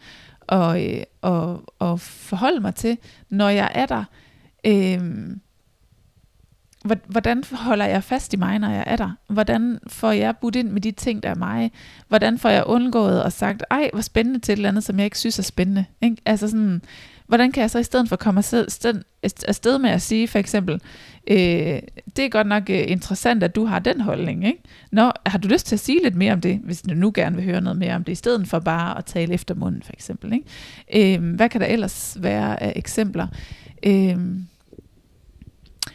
at, 0.48 0.82
øh, 0.82 1.02
at, 1.22 1.56
at 1.80 2.00
forholde 2.00 2.60
mig 2.60 2.74
til, 2.74 2.98
når 3.28 3.48
jeg 3.48 3.70
er 3.74 3.86
der, 3.86 4.04
øh, 4.66 5.00
hvordan 7.06 7.44
holder 7.52 7.84
jeg 7.84 8.04
fast 8.04 8.34
i 8.34 8.36
mig, 8.36 8.58
når 8.58 8.70
jeg 8.70 8.84
er 8.86 8.96
der? 8.96 9.10
Hvordan 9.28 9.78
får 9.86 10.10
jeg 10.10 10.36
budt 10.36 10.56
ind 10.56 10.70
med 10.70 10.80
de 10.80 10.90
ting, 10.90 11.22
der 11.22 11.28
er 11.28 11.34
mig? 11.34 11.72
Hvordan 12.08 12.38
får 12.38 12.48
jeg 12.48 12.64
undgået 12.66 13.22
og 13.22 13.32
sagt, 13.32 13.62
ej, 13.70 13.90
hvor 13.92 14.02
spændende 14.02 14.38
til 14.38 14.52
et 14.52 14.56
eller 14.56 14.68
andet, 14.68 14.84
som 14.84 14.98
jeg 14.98 15.04
ikke 15.04 15.18
synes 15.18 15.38
er 15.38 15.42
spændende? 15.42 15.84
Ikke? 16.02 16.16
Altså 16.24 16.48
sådan, 16.48 16.82
hvordan 17.26 17.52
kan 17.52 17.60
jeg 17.60 17.70
så 17.70 17.78
i 17.78 17.82
stedet 17.82 18.08
for 18.08 18.16
komme 18.16 18.38
afsted 19.48 19.78
med 19.78 19.90
at 19.90 20.02
sige 20.02 20.28
for 20.28 20.38
eksempel, 20.38 20.80
øh, 21.26 21.80
det 22.16 22.18
er 22.18 22.28
godt 22.28 22.46
nok 22.46 22.70
øh, 22.70 22.84
interessant, 22.86 23.42
at 23.42 23.54
du 23.54 23.64
har 23.64 23.78
den 23.78 24.00
holdning. 24.00 24.46
Ikke? 24.46 24.62
Nå, 24.92 25.12
har 25.26 25.38
du 25.38 25.48
lyst 25.48 25.66
til 25.66 25.76
at 25.76 25.80
sige 25.80 26.02
lidt 26.02 26.14
mere 26.14 26.32
om 26.32 26.40
det, 26.40 26.60
hvis 26.64 26.82
du 26.82 26.94
nu 26.94 27.12
gerne 27.14 27.36
vil 27.36 27.44
høre 27.44 27.60
noget 27.60 27.78
mere 27.78 27.94
om 27.94 28.04
det, 28.04 28.12
i 28.12 28.14
stedet 28.14 28.48
for 28.48 28.58
bare 28.58 28.98
at 28.98 29.04
tale 29.04 29.34
efter 29.34 29.54
munden 29.54 29.82
for 29.82 29.92
eksempel. 29.92 30.32
Ikke? 30.32 31.16
Øh, 31.16 31.34
hvad 31.34 31.48
kan 31.48 31.60
der 31.60 31.66
ellers 31.66 32.16
være 32.20 32.62
af 32.62 32.72
eksempler? 32.76 33.26
Øh, 33.82 34.16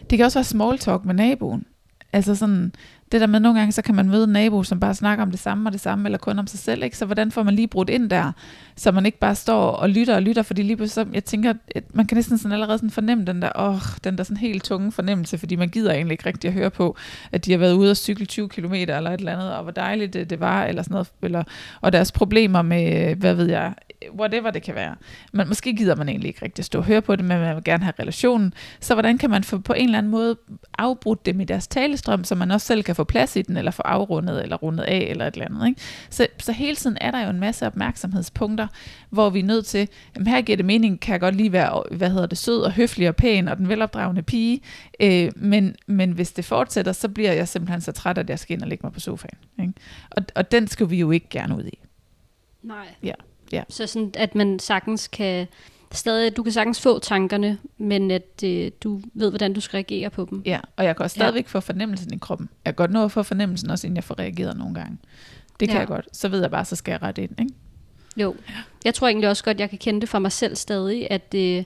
det 0.09 0.17
kan 0.17 0.25
også 0.25 0.39
være 0.39 0.43
small 0.43 0.77
talk 0.77 1.05
med 1.05 1.13
naboen. 1.13 1.65
Altså 2.13 2.35
sådan, 2.35 2.73
det 3.11 3.21
der 3.21 3.27
med, 3.27 3.39
nogle 3.39 3.59
gange, 3.59 3.71
så 3.71 3.81
kan 3.81 3.95
man 3.95 4.09
møde 4.09 4.23
en 4.23 4.29
nabo, 4.29 4.63
som 4.63 4.79
bare 4.79 4.93
snakker 4.93 5.25
om 5.25 5.31
det 5.31 5.39
samme 5.39 5.69
og 5.69 5.73
det 5.73 5.81
samme, 5.81 6.07
eller 6.07 6.17
kun 6.17 6.39
om 6.39 6.47
sig 6.47 6.59
selv, 6.59 6.83
ikke? 6.83 6.97
Så 6.97 7.05
hvordan 7.05 7.31
får 7.31 7.43
man 7.43 7.53
lige 7.53 7.67
brudt 7.67 7.89
ind 7.89 8.09
der, 8.09 8.31
så 8.75 8.91
man 8.91 9.05
ikke 9.05 9.19
bare 9.19 9.35
står 9.35 9.71
og 9.71 9.89
lytter 9.89 10.15
og 10.15 10.21
lytter, 10.21 10.41
fordi 10.41 10.61
lige 10.61 10.77
pludselig, 10.77 11.07
jeg 11.13 11.23
tænker, 11.23 11.53
at 11.75 11.83
man 11.95 12.05
kan 12.05 12.15
næsten 12.15 12.37
sådan 12.37 12.51
allerede 12.51 12.77
sådan 12.77 12.89
fornemme 12.89 13.25
den 13.25 13.41
der, 13.41 13.51
åh, 13.59 13.81
den 14.03 14.17
der 14.17 14.23
sådan 14.23 14.37
helt 14.37 14.63
tunge 14.63 14.91
fornemmelse, 14.91 15.37
fordi 15.37 15.55
man 15.55 15.69
gider 15.69 15.93
egentlig 15.93 16.13
ikke 16.13 16.25
rigtig 16.25 16.47
at 16.47 16.53
høre 16.53 16.69
på, 16.69 16.97
at 17.31 17.45
de 17.45 17.51
har 17.51 17.59
været 17.59 17.73
ude 17.73 17.91
og 17.91 17.97
cykle 17.97 18.25
20 18.25 18.49
km 18.49 18.73
eller 18.73 19.11
et 19.11 19.19
eller 19.19 19.33
andet, 19.33 19.53
og 19.55 19.63
hvor 19.63 19.71
dejligt 19.71 20.13
det, 20.13 20.29
det 20.29 20.39
var, 20.39 20.65
eller 20.65 20.83
sådan 20.83 20.93
noget, 20.93 21.07
eller, 21.21 21.43
og 21.81 21.93
deres 21.93 22.11
problemer 22.11 22.61
med, 22.61 23.15
hvad 23.15 23.33
ved 23.33 23.49
jeg, 23.49 23.73
whatever 24.19 24.51
det 24.51 24.63
kan 24.63 24.75
være. 24.75 24.95
Men 25.33 25.47
måske 25.47 25.73
gider 25.73 25.95
man 25.95 26.09
egentlig 26.09 26.27
ikke 26.27 26.45
rigtig 26.45 26.65
stå 26.65 26.79
og 26.79 26.85
høre 26.85 27.01
på 27.01 27.15
det, 27.15 27.25
men 27.25 27.39
man 27.39 27.55
vil 27.55 27.63
gerne 27.63 27.83
have 27.83 27.93
relationen. 27.99 28.53
Så 28.79 28.93
hvordan 28.93 29.17
kan 29.17 29.29
man 29.29 29.43
få 29.43 29.57
på 29.57 29.73
en 29.73 29.85
eller 29.85 29.97
anden 29.97 30.11
måde 30.11 30.37
afbrudt 30.77 31.25
dem 31.25 31.41
i 31.41 31.43
deres 31.43 31.67
talestrøm, 31.67 32.23
så 32.23 32.35
man 32.35 32.51
også 32.51 32.67
selv 32.67 32.83
kan 32.83 32.95
få 32.95 33.03
plads 33.03 33.35
i 33.35 33.41
den, 33.41 33.57
eller 33.57 33.71
få 33.71 33.81
afrundet, 33.81 34.43
eller 34.43 34.55
rundet 34.55 34.83
af, 34.83 35.07
eller 35.09 35.27
et 35.27 35.33
eller 35.33 35.45
andet. 35.45 35.67
Ikke? 35.67 35.81
Så, 36.09 36.27
så 36.39 36.51
hele 36.51 36.75
tiden 36.75 36.97
er 37.01 37.11
der 37.11 37.23
jo 37.23 37.29
en 37.29 37.39
masse 37.39 37.67
opmærksomhedspunkter, 37.67 38.67
hvor 39.09 39.29
vi 39.29 39.39
er 39.39 39.43
nødt 39.43 39.65
til, 39.65 39.87
jamen 40.15 40.27
her 40.27 40.41
giver 40.41 40.55
det 40.55 40.65
mening, 40.65 40.99
kan 40.99 41.11
jeg 41.11 41.19
godt 41.19 41.35
lige 41.35 41.51
være, 41.51 41.83
hvad 41.91 42.09
hedder 42.09 42.27
det, 42.27 42.37
sød 42.37 42.61
og 42.61 42.71
høflig 42.71 43.09
og 43.09 43.15
pæn, 43.15 43.47
og 43.47 43.57
den 43.57 43.69
velopdragende 43.69 44.21
pige, 44.21 44.61
øh, 44.99 45.31
men, 45.35 45.75
men 45.87 46.11
hvis 46.11 46.31
det 46.31 46.45
fortsætter, 46.45 46.91
så 46.91 47.09
bliver 47.09 47.33
jeg 47.33 47.47
simpelthen 47.47 47.81
så 47.81 47.91
træt, 47.91 48.17
at 48.17 48.29
jeg 48.29 48.39
skal 48.39 48.53
ind 48.53 48.61
og 48.61 48.67
lægge 48.67 48.81
mig 48.85 48.93
på 48.93 48.99
sofaen. 48.99 49.37
Ikke? 49.61 49.73
Og, 50.09 50.23
og 50.35 50.51
den 50.51 50.67
skal 50.67 50.89
vi 50.89 50.99
jo 50.99 51.11
ikke 51.11 51.29
gerne 51.29 51.57
ud 51.57 51.63
i. 51.63 51.79
Nej. 52.63 52.87
Ja. 53.03 53.13
Ja. 53.51 53.63
Så 53.69 53.87
sådan, 53.87 54.11
at 54.17 54.35
man 54.35 54.59
sagtens 54.59 55.07
kan 55.07 55.47
stadig, 55.91 56.37
du 56.37 56.43
kan 56.43 56.51
sagtens 56.51 56.81
få 56.81 56.99
tankerne, 56.99 57.57
men 57.77 58.11
at 58.11 58.43
øh, 58.45 58.71
du 58.83 59.01
ved, 59.13 59.29
hvordan 59.29 59.53
du 59.53 59.61
skal 59.61 59.77
reagere 59.77 60.09
på 60.09 60.27
dem. 60.29 60.41
Ja, 60.45 60.59
og 60.75 60.85
jeg 60.85 60.95
kan 60.95 61.03
også 61.03 61.13
stadigvæk 61.13 61.43
ja. 61.43 61.49
få 61.49 61.59
fornemmelsen 61.59 62.13
i 62.13 62.17
kroppen. 62.17 62.49
Jeg 62.65 62.75
kan 62.75 62.75
godt 62.75 62.91
nå 62.91 63.05
at 63.05 63.11
få 63.11 63.23
fornemmelsen 63.23 63.69
også, 63.69 63.87
inden 63.87 63.95
jeg 63.95 64.03
får 64.03 64.19
reageret 64.19 64.57
nogle 64.57 64.75
gange. 64.75 64.97
Det 65.59 65.67
kan 65.69 65.75
ja. 65.75 65.79
jeg 65.79 65.87
godt. 65.87 66.17
Så 66.17 66.27
ved 66.27 66.41
jeg 66.41 66.51
bare, 66.51 66.65
så 66.65 66.75
skal 66.75 66.91
jeg 66.91 67.01
rette 67.01 67.23
ind, 67.23 67.39
ikke? 67.39 67.53
Jo. 68.17 68.35
Jeg 68.85 68.93
tror 68.93 69.07
egentlig 69.07 69.29
også 69.29 69.43
godt, 69.43 69.59
jeg 69.59 69.69
kan 69.69 69.79
kende 69.79 70.01
det 70.01 70.09
for 70.09 70.19
mig 70.19 70.31
selv 70.31 70.55
stadig, 70.55 71.11
at, 71.11 71.33
øh, 71.35 71.63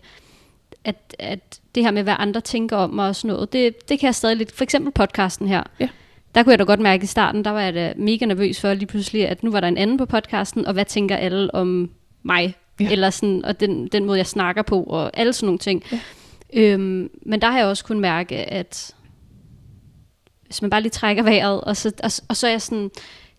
at, 0.84 1.16
at 1.20 1.60
det 1.76 1.84
her 1.84 1.92
med, 1.92 2.04
hvad 2.04 2.16
andre 2.20 2.42
tænker 2.42 2.78
om 2.78 2.90
mig 2.90 3.08
og 3.08 3.16
sådan 3.16 3.36
noget, 3.36 3.54
det, 3.54 3.90
det 3.90 4.00
kan 4.00 4.08
jeg 4.08 4.16
stadig 4.16 4.38
lidt. 4.38 4.52
For 4.52 4.64
eksempel 4.64 4.92
podcasten 4.92 5.48
her. 5.48 5.64
Ja. 5.80 5.90
Der 6.36 6.44
kunne 6.44 6.52
jeg 6.52 6.60
da 6.60 6.64
godt 6.64 6.80
mærke 6.80 7.04
i 7.04 7.08
starten, 7.08 7.46
der 7.46 7.52
var 7.52 7.62
jeg 7.62 7.74
da 7.74 7.94
mega 7.98 8.26
nervøs 8.26 8.62
for 8.62 8.74
lige 8.74 8.86
pludselig, 8.86 9.28
at 9.28 9.44
nu 9.44 9.52
var 9.52 9.60
der 9.60 9.68
en 9.68 9.78
anden 9.78 9.98
på 9.98 10.06
podcasten, 10.06 10.66
og 10.66 10.74
hvad 10.74 10.86
tænker 10.86 11.16
alle 11.16 11.56
om 11.56 11.90
mig? 12.24 12.56
Ja. 12.80 12.92
Eller 12.92 13.10
sådan, 13.10 13.46
og 13.46 13.60
den, 13.60 13.88
den 13.88 14.06
måde, 14.06 14.18
jeg 14.18 14.28
snakker 14.28 14.62
på, 14.62 14.84
og 14.84 15.12
alle 15.14 15.34
sådan 15.34 15.46
nogle 15.48 15.60
ting. 15.60 15.84
Ja. 15.92 16.00
Øhm, 16.54 17.10
men 17.26 17.42
der 17.42 17.52
har 17.52 17.58
jeg 17.58 17.68
også 17.68 17.86
kunnet 17.86 18.02
mærke, 18.02 18.36
at 18.36 18.96
hvis 20.46 20.62
man 20.62 20.70
bare 20.70 20.82
lige 20.82 20.90
trækker 20.90 21.24
vejret, 21.24 21.62
og 21.62 21.78
så, 21.78 21.92
og, 22.04 22.12
og 22.30 22.36
så 22.36 22.48
er 22.48 22.52
jeg 22.52 22.62
sådan, 22.62 22.92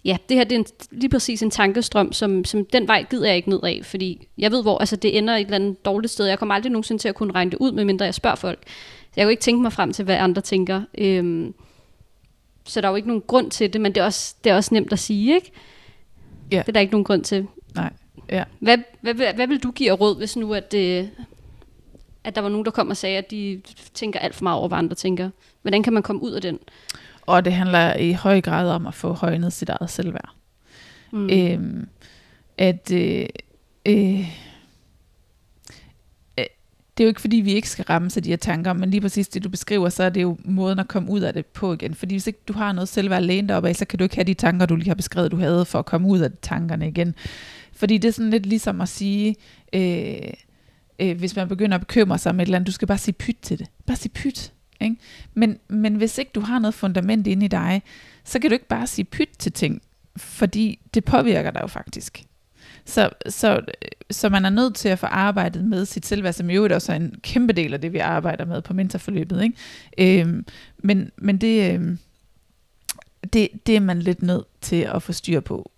ja, 0.04 0.16
det 0.28 0.36
her 0.36 0.44
det 0.44 0.52
er 0.52 0.58
en, 0.58 0.66
lige 0.90 1.10
præcis 1.10 1.42
en 1.42 1.50
tankestrøm, 1.50 2.12
som, 2.12 2.44
som 2.44 2.64
den 2.64 2.88
vej 2.88 3.04
gider 3.10 3.26
jeg 3.26 3.36
ikke 3.36 3.50
ned 3.50 3.60
af, 3.62 3.80
fordi 3.82 4.28
jeg 4.38 4.50
ved, 4.50 4.62
hvor 4.62 4.78
altså, 4.78 4.96
det 4.96 5.18
ender 5.18 5.34
et 5.34 5.40
eller 5.40 5.54
andet 5.54 5.84
dårligt 5.84 6.12
sted. 6.12 6.26
Jeg 6.26 6.38
kommer 6.38 6.54
aldrig 6.54 6.72
nogensinde 6.72 7.02
til 7.02 7.08
at 7.08 7.14
kunne 7.14 7.32
regne 7.32 7.50
det 7.50 7.58
ud, 7.58 7.72
medmindre 7.72 8.04
jeg 8.04 8.14
spørger 8.14 8.36
folk. 8.36 8.58
Jeg 9.16 9.24
jo 9.24 9.28
ikke 9.28 9.42
tænke 9.42 9.62
mig 9.62 9.72
frem 9.72 9.92
til, 9.92 10.04
hvad 10.04 10.16
andre 10.16 10.42
tænker. 10.42 10.82
Øhm, 10.98 11.54
så 12.66 12.80
der 12.80 12.86
er 12.88 12.90
jo 12.92 12.96
ikke 12.96 13.08
nogen 13.08 13.22
grund 13.26 13.50
til 13.50 13.72
det, 13.72 13.80
men 13.80 13.94
det 13.94 14.00
er 14.00 14.04
også, 14.04 14.34
det 14.44 14.50
er 14.50 14.56
også 14.56 14.74
nemt 14.74 14.92
at 14.92 14.98
sige, 14.98 15.34
ikke? 15.34 15.52
Ja. 16.52 16.58
Det 16.58 16.68
er 16.68 16.72
der 16.72 16.80
ikke 16.80 16.92
nogen 16.92 17.04
grund 17.04 17.24
til. 17.24 17.46
Nej, 17.74 17.92
ja. 18.28 18.44
Hvad, 18.58 18.78
hvad, 19.00 19.14
hvad, 19.14 19.34
hvad 19.34 19.46
vil 19.46 19.62
du 19.62 19.70
give 19.70 19.90
af 19.90 20.00
råd, 20.00 20.16
hvis 20.16 20.36
nu, 20.36 20.54
at, 20.54 20.72
det, 20.72 21.10
at 22.24 22.34
der 22.34 22.40
var 22.40 22.48
nogen, 22.48 22.64
der 22.64 22.70
kom 22.70 22.90
og 22.90 22.96
sagde, 22.96 23.18
at 23.18 23.30
de 23.30 23.60
tænker 23.94 24.20
alt 24.20 24.34
for 24.34 24.42
meget 24.42 24.58
over, 24.58 24.68
hvad 24.68 24.78
andre 24.78 24.94
tænker? 24.94 25.30
Hvordan 25.62 25.82
kan 25.82 25.92
man 25.92 26.02
komme 26.02 26.22
ud 26.22 26.32
af 26.32 26.42
den? 26.42 26.58
Og 27.26 27.44
det 27.44 27.52
handler 27.52 27.96
i 27.96 28.12
høj 28.12 28.40
grad 28.40 28.70
om 28.70 28.86
at 28.86 28.94
få 28.94 29.12
højnet 29.12 29.52
sit 29.52 29.68
eget 29.68 29.90
selvværd. 29.90 30.30
Mm. 31.10 31.30
Øhm, 31.30 31.88
at 32.58 32.92
øh, 32.92 33.26
øh, 33.86 34.18
øh, 34.18 34.26
det 36.96 37.04
er 37.04 37.06
jo 37.06 37.08
ikke 37.08 37.20
fordi, 37.20 37.36
vi 37.36 37.52
ikke 37.52 37.70
skal 37.70 37.84
ramme 37.84 38.10
sig 38.10 38.24
de 38.24 38.28
her 38.28 38.36
tanker, 38.36 38.72
men 38.72 38.90
lige 38.90 39.00
præcis 39.00 39.28
det, 39.28 39.44
du 39.44 39.48
beskriver, 39.48 39.88
så 39.88 40.02
er 40.02 40.08
det 40.08 40.22
jo 40.22 40.36
måden 40.44 40.78
at 40.78 40.88
komme 40.88 41.10
ud 41.10 41.20
af 41.20 41.32
det 41.32 41.46
på 41.46 41.72
igen. 41.72 41.94
Fordi 41.94 42.14
hvis 42.14 42.26
ikke 42.26 42.38
du 42.48 42.52
har 42.52 42.72
noget 42.72 42.88
selvværd 42.88 43.22
lænet 43.22 43.50
op 43.50 43.64
af, 43.64 43.76
så 43.76 43.84
kan 43.84 43.98
du 43.98 44.04
ikke 44.04 44.14
have 44.14 44.24
de 44.24 44.34
tanker, 44.34 44.66
du 44.66 44.76
lige 44.76 44.88
har 44.88 44.94
beskrevet, 44.94 45.30
du 45.30 45.36
havde, 45.36 45.64
for 45.64 45.78
at 45.78 45.86
komme 45.86 46.08
ud 46.08 46.18
af 46.18 46.30
tankerne 46.42 46.88
igen. 46.88 47.14
Fordi 47.72 47.98
det 47.98 48.08
er 48.08 48.12
sådan 48.12 48.30
lidt 48.30 48.46
ligesom 48.46 48.80
at 48.80 48.88
sige, 48.88 49.36
øh, 49.72 50.32
øh, 50.98 51.18
hvis 51.18 51.36
man 51.36 51.48
begynder 51.48 51.74
at 51.74 51.80
bekymre 51.80 52.18
sig 52.18 52.30
om 52.30 52.40
et 52.40 52.44
eller 52.44 52.56
andet, 52.56 52.66
du 52.66 52.72
skal 52.72 52.88
bare 52.88 52.98
sige 52.98 53.14
pyt 53.14 53.36
til 53.42 53.58
det. 53.58 53.66
Bare 53.86 53.96
sige 53.96 54.12
pyt. 54.12 54.52
Ikke? 54.80 54.96
Men, 55.34 55.58
men 55.68 55.94
hvis 55.94 56.18
ikke 56.18 56.30
du 56.34 56.40
har 56.40 56.58
noget 56.58 56.74
fundament 56.74 57.26
inde 57.26 57.44
i 57.44 57.48
dig, 57.48 57.82
så 58.24 58.38
kan 58.38 58.50
du 58.50 58.54
ikke 58.54 58.68
bare 58.68 58.86
sige 58.86 59.04
pyt 59.04 59.30
til 59.38 59.52
ting, 59.52 59.82
fordi 60.16 60.78
det 60.94 61.04
påvirker 61.04 61.50
dig 61.50 61.60
jo 61.62 61.66
faktisk. 61.66 62.24
Så, 62.86 63.10
så, 63.28 63.60
så 64.10 64.28
man 64.28 64.44
er 64.44 64.50
nødt 64.50 64.74
til 64.74 64.88
at 64.88 64.98
få 64.98 65.06
arbejdet 65.06 65.64
med 65.64 65.84
sit 65.84 66.06
selvværd, 66.06 66.32
som 66.32 66.50
jo 66.50 66.68
også 66.74 66.92
er 66.92 66.96
en 66.96 67.14
kæmpe 67.22 67.52
del 67.52 67.74
af 67.74 67.80
det, 67.80 67.92
vi 67.92 67.98
arbejder 67.98 68.44
med 68.44 68.62
på 68.62 68.74
mentorforløbet. 68.74 69.42
Ikke? 69.42 70.20
Øhm, 70.20 70.46
men 70.78 71.10
men 71.16 71.38
det, 71.38 71.74
øhm, 71.74 71.98
det, 73.32 73.48
det 73.66 73.76
er 73.76 73.80
man 73.80 73.98
lidt 74.02 74.22
nødt 74.22 74.46
til 74.60 74.76
at 74.76 75.02
få 75.02 75.12
styr 75.12 75.40
på. 75.40 75.70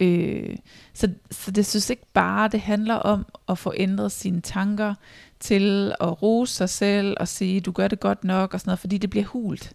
Øh, 0.00 0.56
så, 0.92 1.10
så 1.30 1.50
det 1.50 1.66
synes 1.66 1.90
ikke 1.90 2.06
bare, 2.12 2.48
det 2.48 2.60
handler 2.60 2.94
om 2.94 3.26
at 3.48 3.58
få 3.58 3.72
ændret 3.76 4.12
sine 4.12 4.40
tanker 4.40 4.94
til 5.40 5.94
at 6.00 6.22
rose 6.22 6.54
sig 6.54 6.68
selv 6.68 7.16
og 7.20 7.28
sige, 7.28 7.60
du 7.60 7.72
gør 7.72 7.88
det 7.88 8.00
godt 8.00 8.24
nok 8.24 8.54
og 8.54 8.60
sådan 8.60 8.68
noget, 8.68 8.78
fordi 8.78 8.98
det 8.98 9.10
bliver 9.10 9.26
hult. 9.26 9.72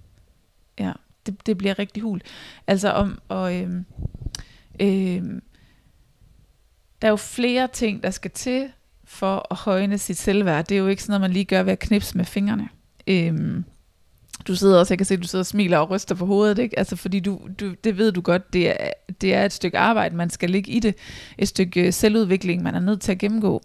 Ja, 0.80 0.92
det, 1.26 1.46
det 1.46 1.58
bliver 1.58 1.80
rigtig 1.80 2.04
hult. 2.04 2.24
Altså 2.68 2.90
om, 2.90 3.20
og 3.28 3.56
øh, 3.56 3.70
øh, 4.80 5.24
der 7.04 7.08
er 7.08 7.12
jo 7.12 7.16
flere 7.16 7.68
ting, 7.74 8.04
der 8.04 8.12
skal 8.12 8.32
til 8.32 8.68
for 9.04 9.48
at 9.52 9.58
højne 9.58 9.98
sit 9.98 10.18
selvværd. 10.18 10.66
Det 10.66 10.76
er 10.76 10.80
jo 10.80 10.88
ikke 10.88 11.04
sådan 11.04 11.12
noget, 11.12 11.22
man 11.22 11.32
lige 11.32 11.46
gør 11.46 11.64
ved 11.64 11.72
at 11.72 11.80
knipse 11.80 12.18
med 12.18 12.26
fingrene. 12.26 12.70
Øhm, 13.08 13.66
du 14.48 14.56
sidder 14.56 14.80
også, 14.80 14.94
jeg 14.94 14.98
kan 15.00 15.06
se, 15.06 15.14
at 15.14 15.22
du 15.22 15.28
sidder 15.28 15.44
og 15.44 15.48
smiler 15.48 15.78
og 15.78 15.90
ryster 15.90 16.16
på 16.16 16.26
hovedet, 16.26 16.60
ikke? 16.60 16.80
Altså, 16.80 16.96
fordi 16.96 17.20
du, 17.20 17.40
du, 17.60 17.74
det 17.84 17.98
ved 17.98 18.12
du 18.12 18.22
godt, 18.22 18.54
det 18.54 18.70
er, 18.70 18.90
det 19.22 19.34
er 19.34 19.46
et 19.46 19.54
stykke 19.54 19.78
arbejde, 19.78 20.16
man 20.16 20.30
skal 20.30 20.50
ligge 20.50 20.72
i 20.72 20.80
det. 20.80 20.96
Et 21.38 21.48
stykke 21.48 21.82
øh, 21.82 21.94
selvudvikling, 21.94 22.64
man 22.64 22.76
er 22.76 22.80
nødt 22.80 23.02
til 23.02 23.12
at 23.12 23.18
gennemgå. 23.18 23.62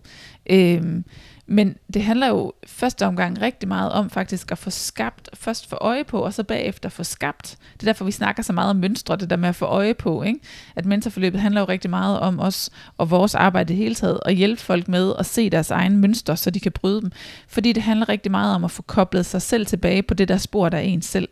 Øhm, 0.51 1.05
men 1.51 1.77
det 1.95 2.03
handler 2.03 2.29
jo 2.29 2.53
første 2.67 3.07
omgang 3.07 3.41
rigtig 3.41 3.69
meget 3.69 3.93
om 3.93 4.11
faktisk 4.11 4.53
at 4.53 4.59
få 4.59 4.71
skabt, 4.71 5.31
først 5.35 5.69
få 5.69 5.77
øje 5.77 6.05
på, 6.05 6.21
og 6.21 6.35
så 6.35 6.45
bagefter 6.45 6.89
få 6.89 7.05
skabt. 7.05 7.57
Det 7.73 7.83
er 7.83 7.85
derfor, 7.85 8.05
vi 8.05 8.11
snakker 8.11 8.43
så 8.43 8.53
meget 8.53 8.71
om 8.71 8.77
mønstre, 8.77 9.17
det 9.17 9.31
der 9.31 9.37
med 9.37 9.49
at 9.49 9.55
få 9.57 9.65
øje 9.65 9.95
på. 9.95 10.23
Ikke? 10.23 10.41
At 10.77 10.87
mentorforløbet 10.87 11.41
handler 11.41 11.61
jo 11.61 11.67
rigtig 11.69 11.91
meget 11.91 12.21
om 12.21 12.41
os 12.41 12.71
og 12.97 13.11
vores 13.11 13.35
arbejde 13.35 13.75
i 13.75 13.77
hele 13.77 13.95
taget, 13.95 14.21
og 14.21 14.33
hjælpe 14.33 14.63
folk 14.63 14.89
med 14.89 15.13
at 15.19 15.27
se 15.27 15.51
deres 15.51 15.71
egne 15.71 15.97
mønstre, 15.97 16.37
så 16.37 16.51
de 16.51 16.61
kan 16.61 16.73
bryde 16.73 17.01
dem. 17.01 17.13
Fordi 17.49 17.73
det 17.73 17.83
handler 17.83 18.09
rigtig 18.09 18.31
meget 18.31 18.55
om 18.55 18.65
at 18.65 18.71
få 18.71 18.83
koblet 18.83 19.27
sig 19.27 19.43
selv 19.43 19.67
tilbage 19.67 20.03
på 20.03 20.15
det 20.15 20.29
der 20.29 20.37
spor, 20.37 20.69
der 20.69 20.79
er 20.79 20.83
en 20.83 21.03
selv. 21.03 21.29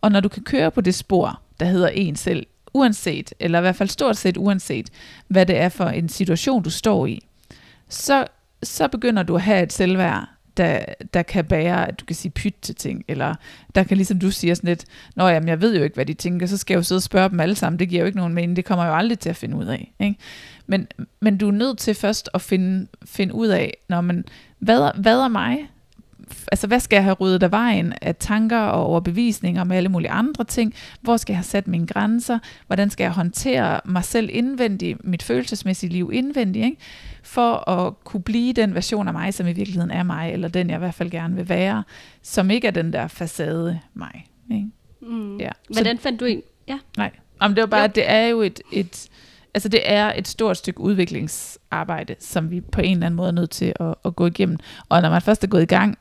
Og 0.00 0.12
når 0.12 0.20
du 0.20 0.28
kan 0.28 0.42
køre 0.42 0.70
på 0.70 0.80
det 0.80 0.94
spor, 0.94 1.40
der 1.60 1.66
hedder 1.66 1.88
en 1.88 2.16
selv, 2.16 2.46
uanset, 2.74 3.34
eller 3.40 3.58
i 3.58 3.62
hvert 3.62 3.76
fald 3.76 3.88
stort 3.88 4.16
set 4.16 4.36
uanset, 4.36 4.90
hvad 5.28 5.46
det 5.46 5.56
er 5.56 5.68
for 5.68 5.84
en 5.84 6.08
situation, 6.08 6.62
du 6.62 6.70
står 6.70 7.06
i, 7.06 7.20
så 7.88 8.26
så 8.64 8.88
begynder 8.88 9.22
du 9.22 9.34
at 9.34 9.42
have 9.42 9.62
et 9.62 9.72
selvværd, 9.72 10.28
der, 10.56 10.84
der 11.14 11.22
kan 11.22 11.44
bære, 11.44 11.88
at 11.88 12.00
du 12.00 12.04
kan 12.04 12.16
sige 12.16 12.32
pyt 12.32 12.54
til 12.62 12.74
ting, 12.74 13.04
eller 13.08 13.34
der 13.74 13.82
kan 13.82 13.96
ligesom 13.96 14.18
du 14.18 14.30
siger 14.30 14.54
sådan 14.54 14.68
lidt, 14.68 14.84
nå 15.16 15.28
jamen, 15.28 15.48
jeg 15.48 15.60
ved 15.60 15.76
jo 15.76 15.84
ikke, 15.84 15.94
hvad 15.94 16.06
de 16.06 16.14
tænker, 16.14 16.46
så 16.46 16.56
skal 16.56 16.74
jeg 16.74 16.78
jo 16.78 16.82
sidde 16.82 16.98
og 16.98 17.02
spørge 17.02 17.28
dem 17.28 17.40
alle 17.40 17.54
sammen, 17.54 17.78
det 17.78 17.88
giver 17.88 18.00
jo 18.00 18.06
ikke 18.06 18.18
nogen 18.18 18.34
mening, 18.34 18.56
det 18.56 18.64
kommer 18.64 18.84
jeg 18.84 18.90
jo 18.90 18.96
aldrig 18.96 19.18
til 19.18 19.30
at 19.30 19.36
finde 19.36 19.56
ud 19.56 19.64
af. 19.64 19.94
Ikke? 20.00 20.16
Men, 20.66 20.88
men 21.20 21.38
du 21.38 21.48
er 21.48 21.52
nødt 21.52 21.78
til 21.78 21.94
først 21.94 22.30
at 22.34 22.40
finde, 22.40 22.86
finde 23.04 23.34
ud 23.34 23.48
af, 23.48 23.76
når 23.88 24.00
man, 24.00 24.24
hvad, 24.58 24.90
hvad 25.00 25.18
er 25.18 25.28
mig? 25.28 25.58
Altså, 26.52 26.66
hvad 26.66 26.80
skal 26.80 26.96
jeg 26.96 27.04
have 27.04 27.16
ryddet 27.20 27.42
af 27.42 27.50
vejen 27.50 27.94
af 28.02 28.16
tanker 28.16 28.58
og 28.58 28.86
overbevisninger 28.86 29.64
med 29.64 29.76
alle 29.76 29.88
mulige 29.88 30.10
andre 30.10 30.44
ting? 30.44 30.74
Hvor 31.00 31.16
skal 31.16 31.32
jeg 31.32 31.38
have 31.38 31.44
sat 31.44 31.68
mine 31.68 31.86
grænser? 31.86 32.38
Hvordan 32.66 32.90
skal 32.90 33.04
jeg 33.04 33.12
håndtere 33.12 33.80
mig 33.84 34.04
selv 34.04 34.28
indvendigt, 34.32 35.04
mit 35.04 35.22
følelsesmæssige 35.22 35.92
liv 35.92 36.10
indvendigt? 36.12 36.64
Ikke? 36.64 36.76
For 37.24 37.70
at 37.70 38.04
kunne 38.04 38.22
blive 38.22 38.52
den 38.52 38.74
version 38.74 39.08
af 39.08 39.14
mig, 39.14 39.34
som 39.34 39.46
i 39.46 39.52
virkeligheden 39.52 39.90
er 39.90 40.02
mig, 40.02 40.32
eller 40.32 40.48
den 40.48 40.70
jeg 40.70 40.76
i 40.76 40.78
hvert 40.78 40.94
fald 40.94 41.10
gerne 41.10 41.34
vil 41.36 41.48
være, 41.48 41.84
som 42.22 42.50
ikke 42.50 42.66
er 42.66 42.70
den 42.70 42.92
der 42.92 43.08
facade 43.08 43.80
mig. 43.94 44.26
Ikke? 44.50 44.68
Mm. 45.02 45.36
Ja. 45.36 45.50
Hvordan 45.72 45.98
fandt 45.98 46.20
du 46.20 46.24
en? 46.24 46.42
Ja. 46.68 46.78
Nej, 46.96 47.10
Jamen, 47.42 47.56
det 47.56 47.62
var 47.62 47.66
bare, 47.66 47.80
Jo. 47.82 47.90
det 47.94 48.10
er 48.10 48.26
jo 48.26 48.40
et, 48.40 48.60
et, 48.72 49.08
altså 49.54 49.68
det 49.68 49.80
er 49.84 50.12
et 50.16 50.28
stort 50.28 50.56
stykke 50.56 50.80
udviklingsarbejde, 50.80 52.14
som 52.20 52.50
vi 52.50 52.60
på 52.60 52.80
en 52.80 52.92
eller 52.92 53.06
anden 53.06 53.16
måde 53.16 53.28
er 53.28 53.32
nødt 53.32 53.50
til 53.50 53.72
at, 53.80 53.94
at 54.04 54.16
gå 54.16 54.26
igennem. 54.26 54.58
Og 54.88 55.02
når 55.02 55.10
man 55.10 55.22
først 55.22 55.44
er 55.44 55.48
gået 55.48 55.62
i 55.62 55.66
gang, 55.66 55.98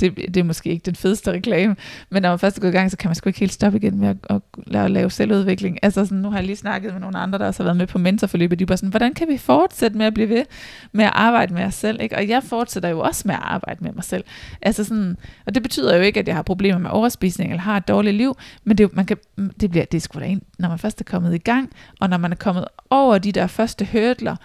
det, 0.00 0.16
det 0.16 0.36
er 0.36 0.44
måske 0.44 0.70
ikke 0.70 0.82
den 0.84 0.96
fedeste 0.96 1.32
reklame, 1.32 1.76
men 2.10 2.22
når 2.22 2.28
man 2.28 2.38
først 2.38 2.56
er 2.56 2.60
gået 2.60 2.70
i 2.70 2.76
gang, 2.76 2.90
så 2.90 2.96
kan 2.96 3.08
man 3.08 3.14
sgu 3.14 3.28
ikke 3.28 3.40
helt 3.40 3.52
stoppe 3.52 3.78
igen 3.78 3.98
med 4.00 4.08
at, 4.08 4.16
at 4.30 4.42
lave, 4.66 4.88
lave 4.88 5.10
selvudvikling. 5.10 5.78
Altså 5.82 6.04
sådan, 6.04 6.18
nu 6.18 6.30
har 6.30 6.38
jeg 6.38 6.46
lige 6.46 6.56
snakket 6.56 6.92
med 6.92 7.00
nogle 7.00 7.18
andre, 7.18 7.38
der 7.38 7.46
også 7.46 7.62
har 7.62 7.64
været 7.64 7.76
med 7.76 7.86
på 7.86 7.98
mentorforløbet, 7.98 8.58
de 8.58 8.62
er 8.62 8.66
bare 8.66 8.76
sådan, 8.76 8.90
hvordan 8.90 9.14
kan 9.14 9.28
vi 9.28 9.38
fortsætte 9.38 9.98
med 9.98 10.06
at 10.06 10.14
blive 10.14 10.28
ved 10.28 10.44
med 10.92 11.04
at 11.04 11.12
arbejde 11.14 11.54
med 11.54 11.64
os 11.64 11.74
selv? 11.74 12.00
Ikke? 12.00 12.16
Og 12.16 12.28
jeg 12.28 12.42
fortsætter 12.42 12.88
jo 12.88 13.00
også 13.00 13.22
med 13.24 13.34
at 13.34 13.42
arbejde 13.42 13.84
med 13.84 13.92
mig 13.92 14.04
selv. 14.04 14.24
Altså 14.62 14.84
sådan, 14.84 15.16
og 15.46 15.54
det 15.54 15.62
betyder 15.62 15.96
jo 15.96 16.02
ikke, 16.02 16.20
at 16.20 16.28
jeg 16.28 16.36
har 16.36 16.42
problemer 16.42 16.78
med 16.78 16.90
overspisning 16.90 17.50
eller 17.50 17.62
har 17.62 17.76
et 17.76 17.88
dårligt 17.88 18.16
liv, 18.16 18.36
men 18.64 18.78
det, 18.78 18.96
man 18.96 19.06
kan, 19.06 19.16
det, 19.60 19.70
bliver, 19.70 19.84
det 19.84 19.98
er 19.98 20.00
sgu 20.00 20.20
da 20.20 20.24
en, 20.24 20.42
når 20.58 20.68
man 20.68 20.78
først 20.78 21.00
er 21.00 21.04
kommet 21.04 21.34
i 21.34 21.38
gang, 21.38 21.72
og 22.00 22.10
når 22.10 22.16
man 22.16 22.32
er 22.32 22.36
kommet 22.36 22.64
over 22.90 23.18
de 23.18 23.32
der 23.32 23.46
første 23.46 23.88
hurdler, 23.92 24.36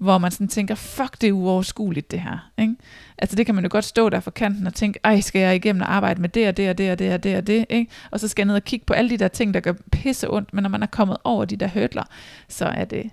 hvor 0.00 0.18
man 0.18 0.30
sådan 0.30 0.48
tænker, 0.48 0.74
fuck, 0.74 1.20
det 1.20 1.28
er 1.28 1.32
uoverskueligt 1.32 2.10
det 2.10 2.20
her. 2.20 2.50
Ikke? 2.58 2.76
Altså 3.18 3.36
det 3.36 3.46
kan 3.46 3.54
man 3.54 3.64
jo 3.64 3.68
godt 3.72 3.84
stå 3.84 4.08
der 4.08 4.20
for 4.20 4.30
kanten 4.30 4.66
og 4.66 4.74
tænke, 4.74 5.00
ej, 5.04 5.20
skal 5.20 5.40
jeg 5.40 5.56
igennem 5.56 5.82
og 5.82 5.94
arbejde 5.94 6.20
med 6.20 6.28
det 6.28 6.48
og 6.48 6.56
det 6.56 6.70
og 6.70 6.78
det 6.78 6.92
og 6.92 6.98
det 6.98 7.12
og 7.12 7.22
det 7.22 7.36
og 7.36 7.46
det, 7.46 7.66
ikke? 7.68 7.90
Og 8.10 8.20
så 8.20 8.28
skal 8.28 8.42
jeg 8.42 8.46
ned 8.46 8.54
og 8.54 8.64
kigge 8.64 8.86
på 8.86 8.92
alle 8.92 9.10
de 9.10 9.16
der 9.16 9.28
ting, 9.28 9.54
der 9.54 9.60
gør 9.60 9.72
pisse 9.92 10.30
ondt, 10.30 10.54
men 10.54 10.62
når 10.62 10.70
man 10.70 10.82
er 10.82 10.86
kommet 10.86 11.16
over 11.24 11.44
de 11.44 11.56
der 11.56 11.68
hurdler, 11.68 12.04
så 12.48 12.64
er 12.64 12.84
det, 12.84 13.10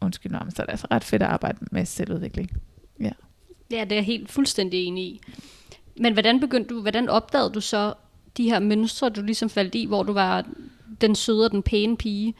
undskyld 0.00 0.32
mig, 0.32 0.46
så 0.48 0.62
er 0.62 0.66
det 0.66 0.72
altså 0.72 0.86
ret 0.90 1.04
fedt 1.04 1.22
at 1.22 1.28
arbejde 1.28 1.58
med 1.70 1.86
selvudvikling. 1.86 2.50
Ja, 3.00 3.10
det 3.70 3.92
er 3.92 3.96
jeg 3.96 4.04
helt 4.04 4.30
fuldstændig 4.30 4.86
enig 4.86 5.04
i. 5.04 5.20
Men 5.96 6.12
hvordan 6.12 6.40
begyndte 6.40 6.74
du, 6.74 6.80
hvordan 6.80 7.08
opdagede 7.08 7.50
du 7.50 7.60
så 7.60 7.94
de 8.36 8.44
her 8.44 8.58
mønstre, 8.58 9.08
du 9.08 9.22
ligesom 9.22 9.48
faldt 9.48 9.74
i, 9.74 9.84
hvor 9.84 10.02
du 10.02 10.12
var 10.12 10.46
den 11.00 11.14
søde 11.14 11.44
og 11.44 11.50
den 11.50 11.62
pæne 11.62 11.96
pige? 11.96 12.34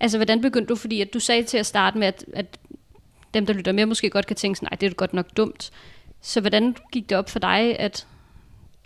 Altså, 0.00 0.18
hvordan 0.18 0.40
begyndte 0.40 0.68
du, 0.68 0.76
fordi 0.76 1.00
at 1.00 1.14
du 1.14 1.20
sagde 1.20 1.42
til 1.42 1.58
at 1.58 1.66
starte 1.66 1.98
med, 1.98 2.06
at, 2.06 2.24
at 2.32 2.58
dem, 3.34 3.46
der 3.46 3.52
lytter 3.52 3.72
med, 3.72 3.86
måske 3.86 4.10
godt 4.10 4.26
kan 4.26 4.36
tænke 4.36 4.56
sådan, 4.56 4.68
nej, 4.70 4.76
det 4.80 4.86
er 4.86 4.94
godt 4.94 5.14
nok 5.14 5.26
dumt. 5.36 5.70
Så 6.20 6.40
hvordan 6.40 6.76
gik 6.92 7.08
det 7.08 7.18
op 7.18 7.30
for 7.30 7.38
dig, 7.38 7.78
at 7.78 8.06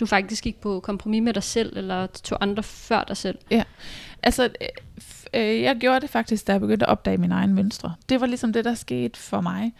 du 0.00 0.06
faktisk 0.06 0.44
gik 0.44 0.60
på 0.60 0.80
kompromis 0.80 1.22
med 1.22 1.34
dig 1.34 1.42
selv, 1.42 1.76
eller 1.76 2.06
tog 2.06 2.38
andre 2.40 2.62
før 2.62 3.04
dig 3.04 3.16
selv? 3.16 3.38
Ja, 3.50 3.62
Altså, 4.22 4.44
øh, 4.44 4.68
øh, 5.34 5.62
jeg 5.62 5.76
gjorde 5.76 6.00
det 6.00 6.10
faktisk, 6.10 6.46
da 6.46 6.52
jeg 6.52 6.60
begyndte 6.60 6.86
at 6.86 6.90
opdage 6.90 7.16
mine 7.16 7.34
egne 7.34 7.54
mønstre. 7.54 7.94
Det 8.08 8.20
var 8.20 8.26
ligesom 8.26 8.52
det, 8.52 8.64
der 8.64 8.74
skete 8.74 9.18
for 9.18 9.40
mig. 9.40 9.72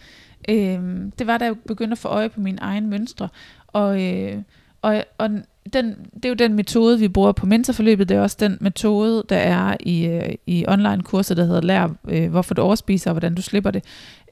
Øh, 0.48 1.10
det 1.18 1.26
var, 1.26 1.38
da 1.38 1.44
jeg 1.44 1.54
begyndte 1.66 1.92
at 1.92 1.98
få 1.98 2.08
øje 2.08 2.28
på 2.28 2.40
mine 2.40 2.58
egne 2.60 2.88
mønstre. 2.88 3.28
Og, 3.66 4.02
øh, 4.02 4.42
og, 4.82 5.04
og 5.18 5.30
den, 5.72 5.96
det 6.14 6.24
er 6.24 6.28
jo 6.28 6.34
den 6.34 6.54
metode, 6.54 6.98
vi 6.98 7.08
bruger 7.08 7.32
på 7.32 7.46
mentorforløbet. 7.46 8.08
Det 8.08 8.16
er 8.16 8.20
også 8.20 8.36
den 8.40 8.58
metode, 8.60 9.24
der 9.28 9.36
er 9.36 9.76
i, 9.80 10.06
øh, 10.06 10.34
i 10.46 10.64
online-kurser, 10.68 11.34
der 11.34 11.44
hedder 11.44 11.60
Lær, 11.60 11.88
øh, 12.08 12.30
hvorfor 12.30 12.54
du 12.54 12.62
overspiser 12.62 13.10
og 13.10 13.14
hvordan 13.14 13.34
du 13.34 13.42
slipper 13.42 13.70
det. 13.70 13.84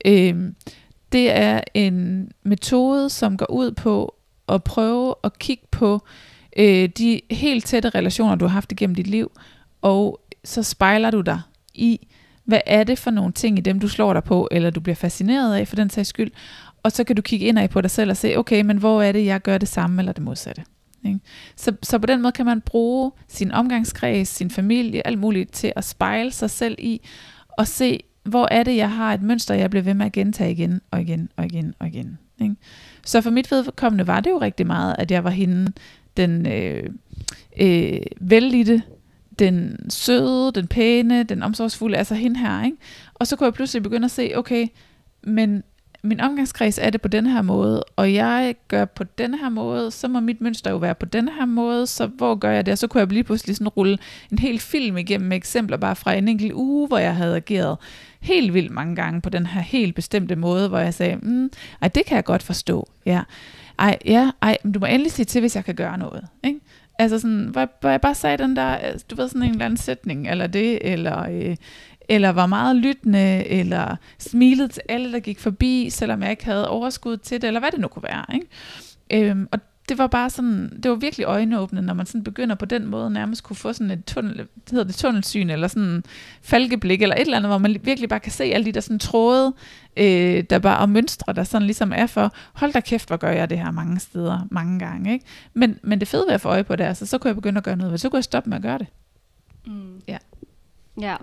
Øh, 0.06 0.52
det 1.12 1.30
er 1.30 1.60
en 1.74 2.28
metode, 2.42 3.10
som 3.10 3.36
går 3.36 3.50
ud 3.50 3.70
på 3.72 4.14
at 4.48 4.64
prøve 4.64 5.14
at 5.24 5.38
kigge 5.38 5.64
på 5.70 6.02
øh, 6.56 6.88
de 6.88 7.20
helt 7.30 7.64
tætte 7.64 7.88
relationer, 7.88 8.34
du 8.34 8.44
har 8.44 8.52
haft 8.52 8.72
igennem 8.72 8.94
dit 8.94 9.06
liv, 9.06 9.30
og 9.82 10.20
så 10.44 10.62
spejler 10.62 11.10
du 11.10 11.20
dig 11.20 11.40
i, 11.74 12.06
hvad 12.44 12.60
er 12.66 12.84
det 12.84 12.98
for 12.98 13.10
nogle 13.10 13.32
ting 13.32 13.58
i 13.58 13.60
dem, 13.60 13.80
du 13.80 13.88
slår 13.88 14.12
dig 14.12 14.24
på, 14.24 14.48
eller 14.50 14.70
du 14.70 14.80
bliver 14.80 14.96
fascineret 14.96 15.56
af 15.56 15.68
for 15.68 15.76
den 15.76 15.90
sags 15.90 16.08
skyld, 16.08 16.30
og 16.82 16.92
så 16.92 17.04
kan 17.04 17.16
du 17.16 17.22
kigge 17.22 17.46
ind 17.46 17.68
på 17.68 17.80
dig 17.80 17.90
selv 17.90 18.10
og 18.10 18.16
se, 18.16 18.36
okay, 18.36 18.62
men 18.62 18.76
hvor 18.76 19.02
er 19.02 19.12
det, 19.12 19.24
jeg 19.24 19.42
gør 19.42 19.58
det 19.58 19.68
samme 19.68 20.00
eller 20.02 20.12
det 20.12 20.22
modsatte. 20.22 20.64
Ikke? 21.06 21.20
Så, 21.56 21.72
så 21.82 21.98
på 21.98 22.06
den 22.06 22.22
måde 22.22 22.32
kan 22.32 22.46
man 22.46 22.60
bruge 22.60 23.12
sin 23.28 23.52
omgangskreds, 23.52 24.28
sin 24.28 24.50
familie, 24.50 25.06
alt 25.06 25.18
muligt 25.18 25.52
til 25.52 25.72
at 25.76 25.84
spejle 25.84 26.30
sig 26.30 26.50
selv 26.50 26.76
i, 26.78 27.00
og 27.48 27.66
se, 27.66 28.00
hvor 28.26 28.48
er 28.50 28.62
det, 28.62 28.76
jeg 28.76 28.90
har 28.90 29.14
et 29.14 29.22
mønster, 29.22 29.54
jeg 29.54 29.70
bliver 29.70 29.82
ved 29.82 29.94
med 29.94 30.06
at 30.06 30.12
gentage 30.12 30.50
igen 30.50 30.80
og 30.90 31.00
igen 31.00 31.28
og 31.36 31.46
igen 31.46 31.74
og 31.78 31.86
igen. 31.86 32.18
Ikke? 32.42 32.54
Så 33.04 33.20
for 33.20 33.30
mit 33.30 33.50
vedkommende 33.50 34.06
var 34.06 34.20
det 34.20 34.30
jo 34.30 34.38
rigtig 34.38 34.66
meget, 34.66 34.96
at 34.98 35.10
jeg 35.10 35.24
var 35.24 35.30
hende, 35.30 35.72
den 36.16 36.46
øh, 36.46 36.82
øh, 37.60 38.00
vellidte, 38.20 38.82
den 39.38 39.76
søde, 39.90 40.52
den 40.52 40.66
pæne, 40.66 41.22
den 41.22 41.42
omsorgsfulde, 41.42 41.96
altså 41.96 42.14
hende 42.14 42.40
her. 42.40 42.64
Ikke? 42.64 42.76
Og 43.14 43.26
så 43.26 43.36
kunne 43.36 43.44
jeg 43.44 43.54
pludselig 43.54 43.82
begynde 43.82 44.04
at 44.04 44.10
se, 44.10 44.32
okay, 44.36 44.66
men 45.22 45.62
min 46.02 46.20
omgangskreds 46.20 46.78
er 46.78 46.90
det 46.90 47.00
på 47.00 47.08
den 47.08 47.26
her 47.26 47.42
måde, 47.42 47.84
og 47.96 48.14
jeg 48.14 48.54
gør 48.68 48.84
på 48.84 49.04
den 49.04 49.34
her 49.34 49.48
måde, 49.48 49.90
så 49.90 50.08
må 50.08 50.20
mit 50.20 50.40
mønster 50.40 50.70
jo 50.70 50.76
være 50.76 50.94
på 50.94 51.06
den 51.06 51.28
her 51.28 51.44
måde, 51.44 51.86
så 51.86 52.06
hvor 52.06 52.34
gør 52.34 52.50
jeg 52.50 52.66
det? 52.66 52.72
Og 52.72 52.78
så 52.78 52.86
kunne 52.86 53.00
jeg 53.00 53.08
lige 53.08 53.24
pludselig 53.24 53.56
sådan 53.56 53.68
rulle 53.68 53.98
en 54.32 54.38
hel 54.38 54.58
film 54.58 54.96
igennem 54.96 55.28
med 55.28 55.36
eksempler 55.36 55.76
bare 55.76 55.96
fra 55.96 56.14
en 56.14 56.28
enkelt 56.28 56.52
uge, 56.52 56.88
hvor 56.88 56.98
jeg 56.98 57.16
havde 57.16 57.36
ageret 57.36 57.76
helt 58.26 58.54
vildt 58.54 58.70
mange 58.70 58.96
gange 58.96 59.20
på 59.20 59.30
den 59.30 59.46
her 59.46 59.60
helt 59.60 59.94
bestemte 59.94 60.36
måde, 60.36 60.68
hvor 60.68 60.78
jeg 60.78 60.94
sagde, 60.94 61.16
mm, 61.16 61.50
ej, 61.82 61.88
det 61.88 62.06
kan 62.06 62.16
jeg 62.16 62.24
godt 62.24 62.42
forstå, 62.42 62.88
ja. 63.06 63.22
Ej, 63.78 63.98
ja, 64.04 64.30
ej, 64.42 64.56
du 64.74 64.78
må 64.78 64.86
endelig 64.86 65.12
sige 65.12 65.26
til, 65.26 65.40
hvis 65.40 65.56
jeg 65.56 65.64
kan 65.64 65.74
gøre 65.74 65.98
noget, 65.98 66.26
ikke? 66.44 66.60
Altså 66.98 67.18
sådan, 67.18 67.48
hvor 67.52 67.60
jeg, 67.60 67.68
hvor 67.80 67.90
jeg 67.90 68.00
bare 68.00 68.14
sagde 68.14 68.38
den 68.38 68.56
der, 68.56 68.72
øh, 68.72 69.00
du 69.10 69.16
ved, 69.16 69.28
sådan 69.28 69.42
en 69.42 69.50
eller 69.50 69.64
anden 69.64 69.76
sætning, 69.76 70.28
eller 70.30 70.46
det, 70.46 70.92
eller, 70.92 71.28
øh, 71.30 71.56
eller 72.08 72.28
var 72.28 72.46
meget 72.46 72.76
lyttende, 72.76 73.46
eller 73.46 73.96
smilede 74.18 74.68
til 74.68 74.82
alle, 74.88 75.12
der 75.12 75.20
gik 75.20 75.40
forbi, 75.40 75.90
selvom 75.90 76.22
jeg 76.22 76.30
ikke 76.30 76.44
havde 76.44 76.68
overskud 76.68 77.16
til 77.16 77.40
det, 77.42 77.46
eller 77.46 77.60
hvad 77.60 77.70
det 77.70 77.80
nu 77.80 77.88
kunne 77.88 78.02
være. 78.02 78.24
Ikke? 78.34 79.30
Øhm, 79.30 79.48
og 79.52 79.60
det 79.88 79.98
var 79.98 80.06
bare 80.06 80.30
sådan, 80.30 80.80
det 80.82 80.90
var 80.90 80.96
virkelig 80.96 81.24
øjenåbende, 81.24 81.82
når 81.82 81.94
man 81.94 82.06
sådan 82.06 82.24
begynder 82.24 82.54
på 82.54 82.64
den 82.64 82.86
måde 82.86 83.10
nærmest 83.10 83.42
kunne 83.42 83.56
få 83.56 83.72
sådan 83.72 83.90
et 83.90 84.04
tunnel, 84.04 84.36
det 84.36 84.70
hedder 84.70 84.84
det 84.84 84.94
tunnelsyn, 84.94 85.50
eller 85.50 85.68
sådan 85.68 86.04
falkeblik, 86.42 87.02
eller 87.02 87.14
et 87.14 87.20
eller 87.20 87.36
andet, 87.36 87.50
hvor 87.50 87.58
man 87.58 87.76
virkelig 87.82 88.08
bare 88.08 88.20
kan 88.20 88.32
se 88.32 88.44
alle 88.44 88.66
de 88.66 88.72
der 88.72 88.80
sådan 88.80 88.98
tråde, 88.98 89.54
øh, 89.96 90.44
der 90.50 90.58
bare, 90.58 90.78
og 90.78 90.88
mønstre, 90.88 91.32
der 91.32 91.44
sådan 91.44 91.66
ligesom 91.66 91.92
er 91.96 92.06
for, 92.06 92.34
hold 92.52 92.72
da 92.72 92.80
kæft, 92.80 93.08
hvor 93.08 93.16
gør 93.16 93.30
jeg 93.30 93.50
det 93.50 93.58
her 93.58 93.70
mange 93.70 94.00
steder, 94.00 94.46
mange 94.50 94.78
gange, 94.78 95.12
ikke? 95.12 95.24
Men, 95.54 95.78
men 95.82 96.00
det 96.00 96.08
fede 96.08 96.24
ved 96.26 96.34
at 96.34 96.40
få 96.40 96.48
øje 96.48 96.64
på 96.64 96.76
det, 96.76 96.84
altså, 96.84 97.06
så 97.06 97.18
kunne 97.18 97.28
jeg 97.28 97.36
begynde 97.36 97.58
at 97.58 97.64
gøre 97.64 97.76
noget, 97.76 98.00
så 98.00 98.08
kunne 98.08 98.18
jeg 98.18 98.24
stoppe 98.24 98.50
med 98.50 98.56
at 98.56 98.62
gøre 98.62 98.78
det. 98.78 98.86
Mm. 99.66 100.00
Ja. 100.08 100.18
Ja, 101.00 101.16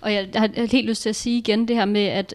og 0.00 0.12
jeg 0.12 0.28
har 0.34 0.66
helt 0.66 0.88
lyst 0.88 1.02
til 1.02 1.08
at 1.08 1.16
sige 1.16 1.38
igen 1.38 1.68
det 1.68 1.76
her 1.76 1.84
med, 1.84 2.06
at 2.06 2.34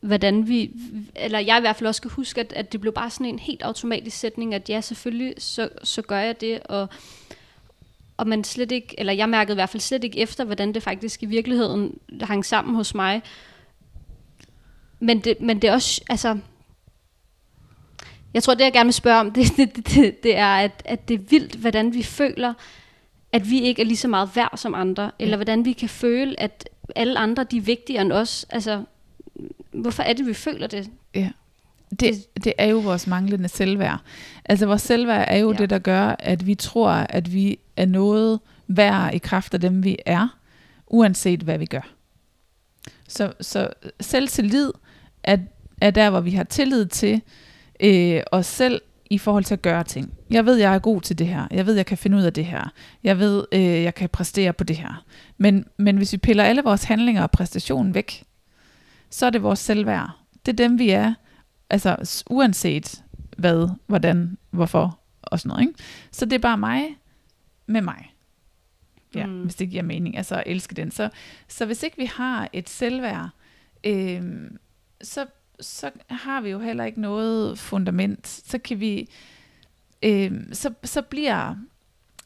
hvordan 0.00 0.48
vi, 0.48 0.70
eller 1.16 1.38
jeg 1.38 1.58
i 1.58 1.60
hvert 1.60 1.76
fald 1.76 1.86
også 1.86 1.96
skal 1.96 2.10
huske, 2.10 2.40
at, 2.40 2.52
at 2.52 2.72
det 2.72 2.80
blev 2.80 2.92
bare 2.92 3.10
sådan 3.10 3.26
en 3.26 3.38
helt 3.38 3.62
automatisk 3.62 4.18
sætning, 4.18 4.54
at 4.54 4.68
ja, 4.68 4.80
selvfølgelig, 4.80 5.34
så, 5.38 5.68
så 5.84 6.02
gør 6.02 6.18
jeg 6.18 6.40
det, 6.40 6.60
og, 6.64 6.88
og 8.16 8.28
man 8.28 8.44
slet 8.44 8.72
ikke, 8.72 8.94
eller 8.98 9.12
jeg 9.12 9.28
mærkede 9.28 9.54
i 9.54 9.60
hvert 9.60 9.68
fald 9.68 9.80
slet 9.80 10.04
ikke 10.04 10.18
efter, 10.18 10.44
hvordan 10.44 10.74
det 10.74 10.82
faktisk 10.82 11.22
i 11.22 11.26
virkeligheden 11.26 11.98
hang 12.20 12.44
sammen 12.44 12.74
hos 12.74 12.94
mig. 12.94 13.22
Men 15.00 15.20
det, 15.20 15.40
men 15.40 15.62
det 15.62 15.68
er 15.70 15.74
også, 15.74 16.00
altså, 16.08 16.38
jeg 18.34 18.42
tror, 18.42 18.54
det 18.54 18.64
jeg 18.64 18.72
gerne 18.72 18.86
vil 18.86 18.94
spørge 18.94 19.20
om, 19.20 19.30
det, 19.32 19.56
det, 19.56 19.76
det, 19.76 20.22
det 20.22 20.36
er, 20.36 20.54
at, 20.54 20.82
at 20.84 21.08
det 21.08 21.14
er 21.14 21.24
vildt, 21.30 21.54
hvordan 21.54 21.94
vi 21.94 22.02
føler, 22.02 22.54
at 23.32 23.50
vi 23.50 23.60
ikke 23.60 23.82
er 23.82 23.86
lige 23.86 23.96
så 23.96 24.08
meget 24.08 24.30
værd 24.34 24.56
som 24.56 24.74
andre, 24.74 25.10
eller 25.18 25.36
hvordan 25.36 25.64
vi 25.64 25.72
kan 25.72 25.88
føle, 25.88 26.40
at 26.40 26.68
alle 26.96 27.18
andre 27.18 27.44
de 27.44 27.56
er 27.56 27.60
vigtigere 27.60 28.02
end 28.02 28.12
os. 28.12 28.46
Altså, 28.50 28.84
hvorfor 29.72 30.02
er 30.02 30.12
det, 30.12 30.26
vi 30.26 30.34
føler 30.34 30.66
det? 30.66 30.90
Ja. 31.14 31.30
Det, 32.00 32.26
det 32.44 32.52
er 32.58 32.66
jo 32.66 32.78
vores 32.78 33.06
manglende 33.06 33.48
selvværd. 33.48 34.00
Altså 34.44 34.66
vores 34.66 34.82
selvværd 34.82 35.24
er 35.28 35.36
jo 35.36 35.52
ja. 35.52 35.58
det, 35.58 35.70
der 35.70 35.78
gør, 35.78 36.16
at 36.18 36.46
vi 36.46 36.54
tror, 36.54 36.90
at 36.90 37.32
vi 37.32 37.58
er 37.76 37.86
noget 37.86 38.40
værd 38.68 39.14
i 39.14 39.18
kraft 39.18 39.54
af 39.54 39.60
dem, 39.60 39.84
vi 39.84 39.96
er, 40.06 40.38
uanset 40.86 41.40
hvad 41.40 41.58
vi 41.58 41.66
gør. 41.66 41.88
Så, 43.08 43.32
så 43.40 43.68
selvtillid 44.00 44.72
er, 45.22 45.36
er 45.80 45.90
der, 45.90 46.10
hvor 46.10 46.20
vi 46.20 46.30
har 46.30 46.44
tillid 46.44 46.86
til 46.86 47.22
øh, 47.80 48.22
os 48.32 48.46
selv, 48.46 48.80
i 49.10 49.18
forhold 49.18 49.44
til 49.44 49.54
at 49.54 49.62
gøre 49.62 49.84
ting. 49.84 50.14
Jeg 50.30 50.46
ved, 50.46 50.56
jeg 50.56 50.74
er 50.74 50.78
god 50.78 51.00
til 51.00 51.18
det 51.18 51.26
her. 51.26 51.46
Jeg 51.50 51.66
ved, 51.66 51.74
jeg 51.74 51.86
kan 51.86 51.98
finde 51.98 52.16
ud 52.16 52.22
af 52.22 52.32
det 52.32 52.44
her. 52.44 52.72
Jeg 53.04 53.18
ved, 53.18 53.44
øh, 53.52 53.62
jeg 53.62 53.94
kan 53.94 54.08
præstere 54.08 54.52
på 54.52 54.64
det 54.64 54.76
her. 54.76 55.04
Men, 55.38 55.64
men 55.76 55.96
hvis 55.96 56.12
vi 56.12 56.18
piller 56.18 56.44
alle 56.44 56.62
vores 56.62 56.84
handlinger 56.84 57.22
og 57.22 57.30
præstationen 57.30 57.94
væk, 57.94 58.24
så 59.10 59.26
er 59.26 59.30
det 59.30 59.42
vores 59.42 59.58
selvværd. 59.58 60.10
Det 60.46 60.52
er 60.52 60.68
dem, 60.68 60.78
vi 60.78 60.90
er. 60.90 61.14
Altså 61.70 62.22
uanset 62.30 63.04
hvad, 63.36 63.68
hvordan, 63.86 64.38
hvorfor 64.50 64.98
og 65.22 65.40
sådan 65.40 65.48
noget. 65.48 65.62
Ikke? 65.62 65.74
Så 66.10 66.24
det 66.24 66.32
er 66.32 66.38
bare 66.38 66.58
mig 66.58 66.96
med 67.66 67.82
mig. 67.82 68.14
Ja, 69.14 69.26
mm. 69.26 69.42
hvis 69.42 69.54
det 69.54 69.70
giver 69.70 69.82
mening. 69.82 70.16
Altså 70.16 70.34
at 70.34 70.42
elske 70.46 70.74
den. 70.74 70.90
Så, 70.90 71.08
så 71.48 71.66
hvis 71.66 71.82
ikke 71.82 71.96
vi 71.96 72.04
har 72.04 72.48
et 72.52 72.68
selvværd, 72.68 73.28
øh, 73.84 74.50
så 75.02 75.26
så 75.60 75.90
har 76.06 76.40
vi 76.40 76.50
jo 76.50 76.58
heller 76.58 76.84
ikke 76.84 77.00
noget 77.00 77.58
fundament. 77.58 78.28
Så 78.28 78.58
kan 78.58 78.80
vi, 78.80 79.08
øh, 80.02 80.32
så, 80.52 80.72
så 80.84 81.02
bliver, 81.02 81.56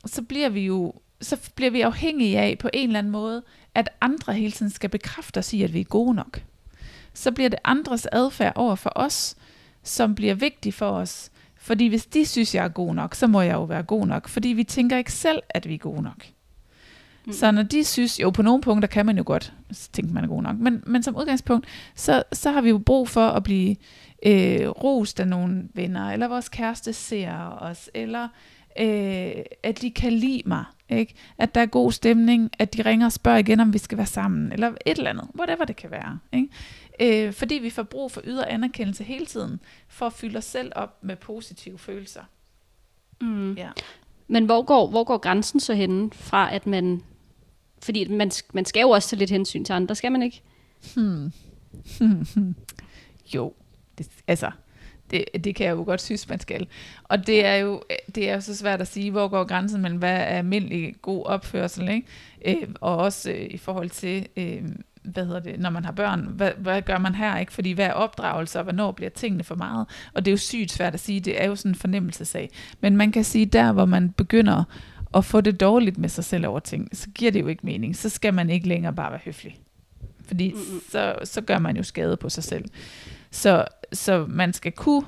så 0.07 0.23
bliver 0.23 0.49
vi 0.49 0.61
jo, 0.67 0.95
så 1.21 1.51
bliver 1.55 1.71
vi 1.71 1.81
afhængige 1.81 2.39
af 2.39 2.59
på 2.59 2.71
en 2.73 2.89
eller 2.89 2.99
anden 2.99 3.13
måde, 3.13 3.43
at 3.75 3.91
andre 4.01 4.33
hele 4.33 4.53
tiden 4.53 4.73
skal 4.73 4.91
bekræfte 4.91 5.39
os 5.39 5.53
i, 5.53 5.63
at 5.63 5.73
vi 5.73 5.81
er 5.81 5.85
gode 5.85 6.15
nok. 6.15 6.43
Så 7.15 7.33
bliver 7.33 7.51
det 7.51 7.59
andres 7.65 8.07
adfærd 8.13 8.53
over 8.57 8.75
for 8.75 8.93
os, 8.95 9.37
som 9.83 10.15
bliver 10.15 10.35
vigtig 10.35 10.75
for 10.75 10.91
os. 10.91 11.31
Fordi 11.57 11.87
hvis 11.87 12.07
de 12.07 12.27
synes, 12.27 12.55
jeg 12.55 12.65
er 12.65 12.69
god 12.69 12.95
nok, 12.95 13.15
så 13.15 13.27
må 13.27 13.41
jeg 13.41 13.55
jo 13.55 13.65
være 13.65 13.83
god 13.83 14.07
nok. 14.07 14.29
Fordi 14.29 14.49
vi 14.49 14.65
tænker 14.65 14.97
ikke 14.97 15.13
selv, 15.13 15.43
at 15.49 15.69
vi 15.69 15.75
er 15.75 15.79
gode 15.79 16.03
nok. 16.03 16.27
Mm. 17.27 17.33
Så 17.33 17.51
når 17.51 17.63
de 17.63 17.85
synes, 17.85 18.21
jo 18.21 18.31
på 18.31 18.43
nogle 18.43 18.63
punkter 18.63 18.89
kan 18.89 19.07
man 19.07 19.17
jo 19.17 19.23
godt 19.27 19.53
tænke, 19.93 20.15
man 20.15 20.25
er 20.25 20.29
god 20.29 20.43
nok, 20.43 20.57
men, 20.59 20.83
men 20.87 21.03
som 21.03 21.17
udgangspunkt, 21.17 21.67
så, 21.95 22.23
så 22.33 22.51
har 22.51 22.61
vi 22.61 22.69
jo 22.69 22.79
brug 22.79 23.09
for 23.09 23.27
at 23.27 23.43
blive 23.43 23.77
øh, 24.27 24.69
rost 24.69 25.21
af 25.21 25.29
nogle 25.29 25.69
venner, 25.75 26.11
eller 26.11 26.29
vores 26.29 26.49
kæreste 26.49 26.93
ser 26.93 27.59
os, 27.61 27.91
eller 27.95 28.29
øh, 28.81 29.33
at 29.63 29.81
de 29.81 29.91
kan 29.91 30.13
lide 30.13 30.43
mig, 30.47 30.65
ikke? 30.89 31.15
at 31.39 31.55
der 31.55 31.61
er 31.61 31.67
god 31.67 31.93
stemning, 31.93 32.51
at 32.59 32.77
de 32.77 32.83
ringer 32.83 33.07
og 33.07 33.13
spørger 33.13 33.39
igen, 33.39 33.61
om 33.61 33.73
vi 33.73 33.79
skal 33.79 33.99
være 33.99 34.07
sammen, 34.07 34.53
eller 34.53 34.69
et 34.87 34.99
eller 34.99 35.11
andet, 35.11 35.29
whatever 35.39 35.65
det 35.65 35.77
kan 35.77 35.91
være. 35.91 36.19
Ikke? 36.33 36.49
Øh, 37.01 37.33
fordi 37.33 37.55
vi 37.55 37.71
får 37.71 37.83
brug 37.83 38.13
for 38.13 38.21
ydre 38.25 38.51
anerkendelse 38.51 39.05
hele 39.05 39.27
tiden, 39.27 39.61
for 39.89 40.07
at 40.07 40.13
fylde 40.13 40.39
os 40.39 40.45
selv 40.45 40.73
op 40.75 41.05
med 41.05 41.17
positive 41.17 41.79
følelser. 41.79 42.23
Mm. 43.21 43.55
Ja. 43.55 43.71
Men 44.29 44.45
hvor 44.45 44.63
går, 44.63 44.87
hvor 44.87 45.05
går 45.05 45.19
grænsen 45.19 45.61
så 45.61 45.75
henne 45.75 46.11
fra, 46.13 46.55
at 46.55 46.67
man 46.67 47.03
fordi 47.85 48.09
man, 48.09 48.31
man 48.53 48.65
skal 48.65 48.81
jo 48.81 48.91
også 48.91 49.09
tage 49.09 49.19
lidt 49.19 49.31
hensyn 49.31 49.65
til 49.65 49.73
andre, 49.73 49.95
skal 49.95 50.13
man 50.13 50.23
ikke? 50.23 50.43
Hmm. 50.95 51.33
jo, 53.35 53.53
det, 53.99 54.09
altså, 54.27 54.51
det, 55.11 55.25
det 55.45 55.55
kan 55.55 55.67
jeg 55.67 55.73
jo 55.73 55.85
godt 55.85 56.01
synes, 56.01 56.29
man 56.29 56.41
skal. 56.41 56.67
Og 57.05 57.27
det 57.27 57.45
er 57.45 57.55
jo 57.55 57.83
det 58.15 58.31
er 58.31 58.35
jo 58.35 58.41
så 58.41 58.57
svært 58.57 58.81
at 58.81 58.89
sige, 58.89 59.11
hvor 59.11 59.29
går 59.29 59.45
grænsen 59.45 59.83
mellem, 59.83 59.99
hvad 59.99 60.17
er 60.17 60.25
almindelig 60.25 60.95
god 61.03 61.25
opførsel, 61.25 61.89
ikke? 61.89 62.07
Øh, 62.45 62.69
og 62.81 62.97
også 62.97 63.31
øh, 63.31 63.47
i 63.51 63.59
forhold 63.59 63.91
til, 63.91 64.27
øh, 64.37 64.63
hvad 65.05 65.27
hedder 65.27 65.41
det, 65.41 65.61
når 65.61 65.71
man 65.71 65.85
har 65.85 65.93
børn, 65.93 66.21
hvad, 66.21 66.53
hvad 66.59 66.83
gør 66.83 66.99
man 66.99 67.15
her, 67.15 67.39
ikke? 67.39 67.53
Fordi 67.53 67.73
hvad 67.73 67.87
er 67.87 67.93
opdragelse, 67.93 68.59
og 68.59 68.63
hvornår 68.63 68.93
bliver 68.93 69.11
tingene 69.11 69.45
for 69.45 69.55
meget? 69.55 69.87
Og 70.15 70.25
det 70.25 70.31
er 70.31 70.33
jo 70.33 70.39
sygt 70.39 70.73
svært 70.73 70.95
at 70.95 71.01
sige, 71.01 71.21
det 71.21 71.43
er 71.43 71.47
jo 71.47 71.57
sådan 71.57 71.71
en 71.71 71.75
fornemmelsesag. 71.75 72.51
Men 72.81 72.97
man 72.97 73.13
kan 73.13 73.25
sige, 73.25 73.47
der 73.47 73.73
hvor 73.73 73.85
man 73.85 74.11
begynder 74.11 74.65
at 75.15 75.25
få 75.25 75.41
det 75.41 75.61
dårligt 75.61 75.99
med 75.99 76.09
sig 76.09 76.25
selv 76.25 76.47
over 76.47 76.61
ting, 76.61 76.89
så 76.93 77.11
giver 77.11 77.31
det 77.31 77.41
jo 77.41 77.47
ikke 77.47 77.67
mening. 77.67 77.97
Så 77.97 78.09
skal 78.09 78.35
man 78.35 78.51
ikke 78.51 78.69
længere 78.69 78.93
bare 78.93 79.11
være 79.11 79.21
høflig. 79.25 79.59
Fordi 80.27 80.53
mm-hmm. 80.53 80.81
så, 80.91 81.15
så 81.25 81.41
gør 81.41 81.59
man 81.59 81.77
jo 81.77 81.83
skade 81.83 82.17
på 82.17 82.29
sig 82.29 82.45
selv. 82.45 82.65
Så, 83.31 83.65
så 83.93 84.27
man 84.29 84.53
skal 84.53 84.73
kunne 84.73 85.03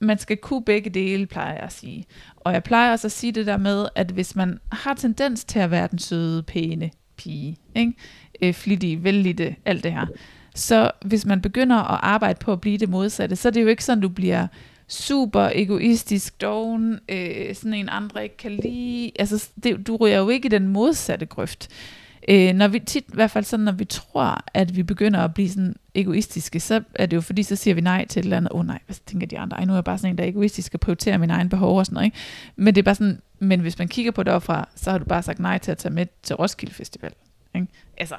man 0.00 0.18
skal 0.18 0.36
kunne 0.36 0.64
begge 0.64 0.90
dele, 0.90 1.26
plejer 1.26 1.52
jeg 1.52 1.62
at 1.62 1.72
sige. 1.72 2.04
Og 2.36 2.52
jeg 2.52 2.62
plejer 2.62 2.92
også 2.92 3.06
at 3.06 3.12
sige 3.12 3.32
det 3.32 3.46
der 3.46 3.56
med, 3.56 3.88
at 3.94 4.10
hvis 4.10 4.36
man 4.36 4.58
har 4.72 4.94
tendens 4.94 5.44
til 5.44 5.58
at 5.58 5.70
være 5.70 5.88
den 5.90 5.98
søde, 5.98 6.42
pæne 6.42 6.90
pige, 7.16 7.56
ikke? 7.74 7.92
Øh, 8.42 8.54
flittig, 8.54 9.04
vellidte, 9.04 9.56
alt 9.64 9.84
det 9.84 9.92
her, 9.92 10.06
så 10.54 10.90
hvis 11.04 11.26
man 11.26 11.40
begynder 11.40 11.76
at 11.76 12.00
arbejde 12.02 12.38
på 12.38 12.52
at 12.52 12.60
blive 12.60 12.78
det 12.78 12.88
modsatte, 12.88 13.36
så 13.36 13.48
er 13.48 13.52
det 13.52 13.62
jo 13.62 13.66
ikke 13.66 13.84
sådan, 13.84 14.02
du 14.02 14.08
bliver 14.08 14.46
super 14.88 15.48
egoistisk, 15.54 16.40
doven, 16.40 16.98
øh, 17.08 17.54
sådan 17.54 17.74
en 17.74 17.88
andre 17.88 18.22
ikke 18.22 18.36
kan 18.36 18.50
lide. 18.50 19.12
Altså, 19.18 19.48
det, 19.62 19.86
du 19.86 19.96
ryger 19.96 20.18
jo 20.18 20.28
ikke 20.28 20.46
i 20.46 20.48
den 20.48 20.68
modsatte 20.68 21.26
grøft. 21.26 21.68
Øh, 22.28 22.54
når 22.54 22.68
vi 22.68 22.78
tit, 22.78 23.04
i 23.08 23.14
hvert 23.14 23.30
fald 23.30 23.44
sådan, 23.44 23.64
når 23.64 23.72
vi 23.72 23.84
tror, 23.84 24.44
at 24.54 24.76
vi 24.76 24.82
begynder 24.82 25.20
at 25.20 25.34
blive 25.34 25.48
sådan 25.48 25.76
egoistiske, 25.94 26.60
så 26.60 26.82
er 26.94 27.06
det 27.06 27.16
jo 27.16 27.20
fordi, 27.20 27.42
så 27.42 27.56
siger 27.56 27.74
vi 27.74 27.80
nej 27.80 28.06
til 28.06 28.20
et 28.20 28.24
eller 28.24 28.36
andet. 28.36 28.52
Åh 28.52 28.60
oh, 28.60 28.66
nej, 28.66 28.78
hvad 28.86 28.96
tænker 29.06 29.26
de 29.26 29.38
andre? 29.38 29.56
Ej, 29.56 29.64
nu 29.64 29.72
er 29.72 29.76
jeg 29.76 29.84
bare 29.84 29.98
sådan 29.98 30.10
en, 30.10 30.18
der 30.18 30.24
er 30.24 30.28
egoistisk 30.28 30.74
og 30.74 30.80
prioriterer 30.80 31.18
mine 31.18 31.32
egne 31.32 31.48
behov 31.48 31.78
og 31.78 31.86
sådan 31.86 31.94
noget. 31.94 32.04
Ikke? 32.04 32.16
Men 32.56 32.74
det 32.74 32.80
er 32.80 32.84
bare 32.84 32.94
sådan, 32.94 33.20
men 33.38 33.60
hvis 33.60 33.78
man 33.78 33.88
kigger 33.88 34.12
på 34.12 34.22
det 34.22 34.32
opfra, 34.32 34.68
så 34.74 34.90
har 34.90 34.98
du 34.98 35.04
bare 35.04 35.22
sagt 35.22 35.38
nej 35.38 35.58
til 35.58 35.70
at 35.70 35.78
tage 35.78 35.94
med 35.94 36.06
til 36.22 36.36
Roskilde 36.36 36.74
Festival. 36.74 37.12
Ikke? 37.54 37.66
Altså, 37.96 38.14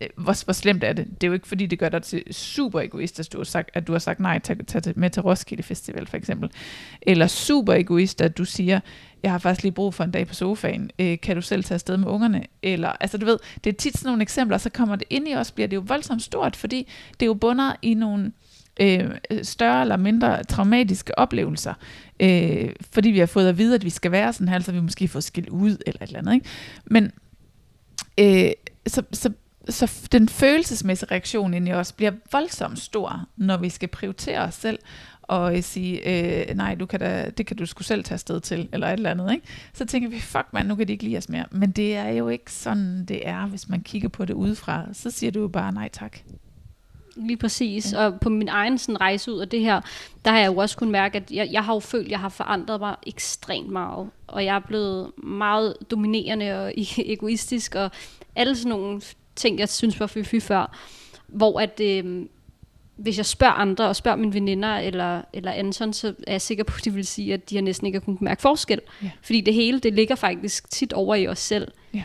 Øh, 0.00 0.08
hvor, 0.16 0.44
hvor 0.44 0.52
slemt 0.52 0.84
er 0.84 0.92
det? 0.92 1.06
Det 1.06 1.24
er 1.24 1.28
jo 1.28 1.34
ikke 1.34 1.48
fordi, 1.48 1.66
det 1.66 1.78
gør 1.78 1.88
dig 1.88 2.02
til 2.02 2.34
super 2.34 2.80
egoist, 2.80 3.20
at 3.20 3.32
du 3.32 3.38
har 3.38 3.44
sagt, 3.44 3.70
at 3.74 3.86
du 3.86 3.92
har 3.92 3.98
sagt 3.98 4.20
nej 4.20 4.38
til 4.38 4.56
at 4.60 4.66
tage 4.66 4.92
med 4.96 5.10
til 5.10 5.22
Roskilde 5.22 5.62
Festival, 5.62 6.06
for 6.06 6.16
eksempel. 6.16 6.50
Eller 7.02 7.26
super 7.26 7.72
egoist, 7.72 8.20
at 8.20 8.38
du 8.38 8.44
siger, 8.44 8.80
jeg 9.22 9.30
har 9.30 9.38
faktisk 9.38 9.62
lige 9.62 9.72
brug 9.72 9.94
for 9.94 10.04
en 10.04 10.10
dag 10.10 10.26
på 10.26 10.34
sofaen, 10.34 10.90
øh, 10.98 11.18
kan 11.22 11.36
du 11.36 11.42
selv 11.42 11.64
tage 11.64 11.74
afsted 11.74 11.96
med 11.96 12.08
ungerne? 12.08 12.44
Eller, 12.62 12.88
altså 12.88 13.18
du 13.18 13.26
ved, 13.26 13.38
det 13.64 13.72
er 13.72 13.76
tit 13.76 13.96
sådan 13.96 14.08
nogle 14.08 14.22
eksempler, 14.22 14.58
så 14.58 14.70
kommer 14.70 14.96
det 14.96 15.06
ind 15.10 15.28
i 15.28 15.34
os, 15.34 15.50
bliver 15.52 15.68
det 15.68 15.76
jo 15.76 15.84
voldsomt 15.86 16.22
stort, 16.22 16.56
fordi 16.56 16.88
det 17.20 17.26
jo 17.26 17.34
bunder 17.34 17.72
i 17.82 17.94
nogle 17.94 18.32
øh, 18.80 19.10
større 19.42 19.80
eller 19.80 19.96
mindre 19.96 20.44
traumatiske 20.44 21.18
oplevelser, 21.18 21.74
øh, 22.20 22.68
fordi 22.90 23.10
vi 23.10 23.18
har 23.18 23.26
fået 23.26 23.48
at 23.48 23.58
vide, 23.58 23.74
at 23.74 23.84
vi 23.84 23.90
skal 23.90 24.12
være 24.12 24.32
sådan 24.32 24.48
her, 24.48 24.60
så 24.60 24.72
vi 24.72 24.80
måske 24.80 25.08
får 25.08 25.20
skilt 25.20 25.48
ud 25.48 25.76
eller 25.86 26.02
et 26.02 26.06
eller 26.06 26.18
andet. 26.18 26.34
Ikke? 26.34 26.46
Men 26.84 27.12
øh, 28.18 28.50
så, 28.86 29.02
så, 29.12 29.30
så 29.68 30.08
den 30.12 30.28
følelsesmæssige 30.28 31.10
reaktion 31.10 31.54
ind 31.54 31.68
i 31.68 31.72
os 31.72 31.92
bliver 31.92 32.12
voldsomt 32.32 32.78
stor, 32.78 33.28
når 33.36 33.56
vi 33.56 33.68
skal 33.68 33.88
prioritere 33.88 34.40
os 34.40 34.54
selv 34.54 34.78
og 35.22 35.64
sige, 35.64 36.08
øh, 36.48 36.56
nej, 36.56 36.74
du 36.74 36.86
kan 36.86 37.00
da, 37.00 37.30
det 37.38 37.46
kan 37.46 37.56
du 37.56 37.66
skulle 37.66 37.86
selv 37.86 38.04
tage 38.04 38.18
sted 38.18 38.40
til, 38.40 38.68
eller 38.72 38.86
et 38.86 38.92
eller 38.92 39.10
andet. 39.10 39.32
Ikke? 39.32 39.46
Så 39.72 39.84
tænker 39.84 40.08
vi, 40.08 40.20
fuck 40.20 40.46
man, 40.52 40.66
nu 40.66 40.74
kan 40.74 40.88
de 40.88 40.92
ikke 40.92 41.04
lide 41.04 41.18
os 41.18 41.28
mere. 41.28 41.44
Men 41.50 41.70
det 41.70 41.96
er 41.96 42.08
jo 42.08 42.28
ikke 42.28 42.52
sådan, 42.52 43.04
det 43.04 43.28
er, 43.28 43.46
hvis 43.46 43.68
man 43.68 43.82
kigger 43.82 44.08
på 44.08 44.24
det 44.24 44.34
udefra. 44.34 44.86
Så 44.92 45.10
siger 45.10 45.30
du 45.30 45.40
jo 45.40 45.48
bare 45.48 45.72
nej 45.72 45.88
tak. 45.92 46.18
Lige 47.16 47.36
præcis. 47.36 47.92
Ja. 47.92 48.06
Og 48.06 48.20
på 48.20 48.28
min 48.28 48.48
egen 48.48 48.78
sådan, 48.78 49.00
rejse 49.00 49.32
ud 49.32 49.40
af 49.40 49.48
det 49.48 49.60
her, 49.60 49.80
der 50.24 50.30
har 50.30 50.38
jeg 50.38 50.46
jo 50.46 50.56
også 50.56 50.76
kunnet 50.76 50.92
mærke, 50.92 51.16
at 51.16 51.30
jeg, 51.30 51.48
jeg 51.52 51.64
har 51.64 51.74
jo 51.74 51.80
følt, 51.80 52.04
at 52.04 52.10
jeg 52.10 52.20
har 52.20 52.28
forandret 52.28 52.80
mig 52.80 52.96
ekstremt 53.06 53.70
meget. 53.70 54.10
Og 54.26 54.44
jeg 54.44 54.56
er 54.56 54.60
blevet 54.60 55.10
meget 55.24 55.76
dominerende 55.90 56.64
og 56.64 56.72
egoistisk, 56.98 57.74
og 57.74 57.90
alle 58.36 58.56
sådan 58.56 58.70
nogle 58.70 59.00
ting, 59.36 59.58
jeg 59.58 59.68
synes 59.68 60.00
var 60.00 60.06
fy 60.06 60.40
før. 60.40 60.76
Hvor 61.26 61.60
at, 61.60 61.80
øh, 61.80 62.26
hvis 62.96 63.16
jeg 63.16 63.26
spørger 63.26 63.52
andre, 63.52 63.88
og 63.88 63.96
spørger 63.96 64.16
mine 64.16 64.34
veninder 64.34 64.76
eller, 64.76 65.22
eller 65.32 65.52
Anton, 65.52 65.92
så 65.92 66.14
er 66.26 66.32
jeg 66.32 66.42
sikker 66.42 66.64
på, 66.64 66.74
at 66.78 66.84
de 66.84 66.92
vil 66.92 67.06
sige, 67.06 67.34
at 67.34 67.50
de 67.50 67.54
har 67.54 67.62
næsten 67.62 67.86
ikke 67.86 68.00
kunnet 68.00 68.22
mærke 68.22 68.42
forskel. 68.42 68.80
Ja. 69.02 69.10
Fordi 69.22 69.40
det 69.40 69.54
hele, 69.54 69.80
det 69.80 69.94
ligger 69.94 70.14
faktisk 70.14 70.70
tit 70.70 70.92
over 70.92 71.14
i 71.14 71.28
os 71.28 71.38
selv. 71.38 71.68
Ja. 71.94 72.02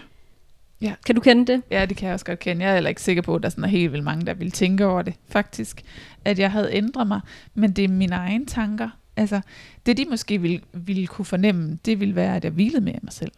Ja. 0.82 0.94
Kan 1.06 1.16
du 1.16 1.22
kende 1.22 1.54
det? 1.54 1.62
Ja, 1.72 1.86
det 1.86 1.98
kan 1.98 2.08
jeg 2.08 2.14
også 2.14 2.26
godt 2.26 2.40
kende. 2.40 2.64
Jeg 2.64 2.70
er 2.70 2.74
heller 2.74 2.90
ikke 2.90 3.02
sikker 3.02 3.22
på, 3.22 3.36
at 3.36 3.44
der 3.44 3.50
sådan 3.50 3.64
er 3.64 3.68
helt 3.68 3.92
vildt 3.92 4.04
mange, 4.04 4.26
der 4.26 4.34
vil 4.34 4.52
tænke 4.52 4.86
over 4.86 5.02
det, 5.02 5.14
faktisk. 5.28 5.82
At 6.26 6.40
jeg 6.40 6.52
havde 6.52 6.74
ændret 6.74 7.08
mig. 7.08 7.22
Men 7.54 7.72
det 7.72 7.84
er 7.84 7.88
mine 7.88 8.16
egne 8.16 8.46
tanker. 8.46 8.90
Altså, 9.18 9.42
det 9.86 9.98
de 9.98 10.06
måske 10.10 10.42
ville, 10.42 10.62
ville 10.74 11.08
kunne 11.08 11.26
fornemme, 11.26 11.80
det 11.86 12.00
ville 12.00 12.16
være, 12.16 12.36
at 12.36 12.44
jeg 12.44 12.52
hvilede 12.52 12.82
med 12.82 12.94
mig 13.02 13.14
selv. 13.14 13.32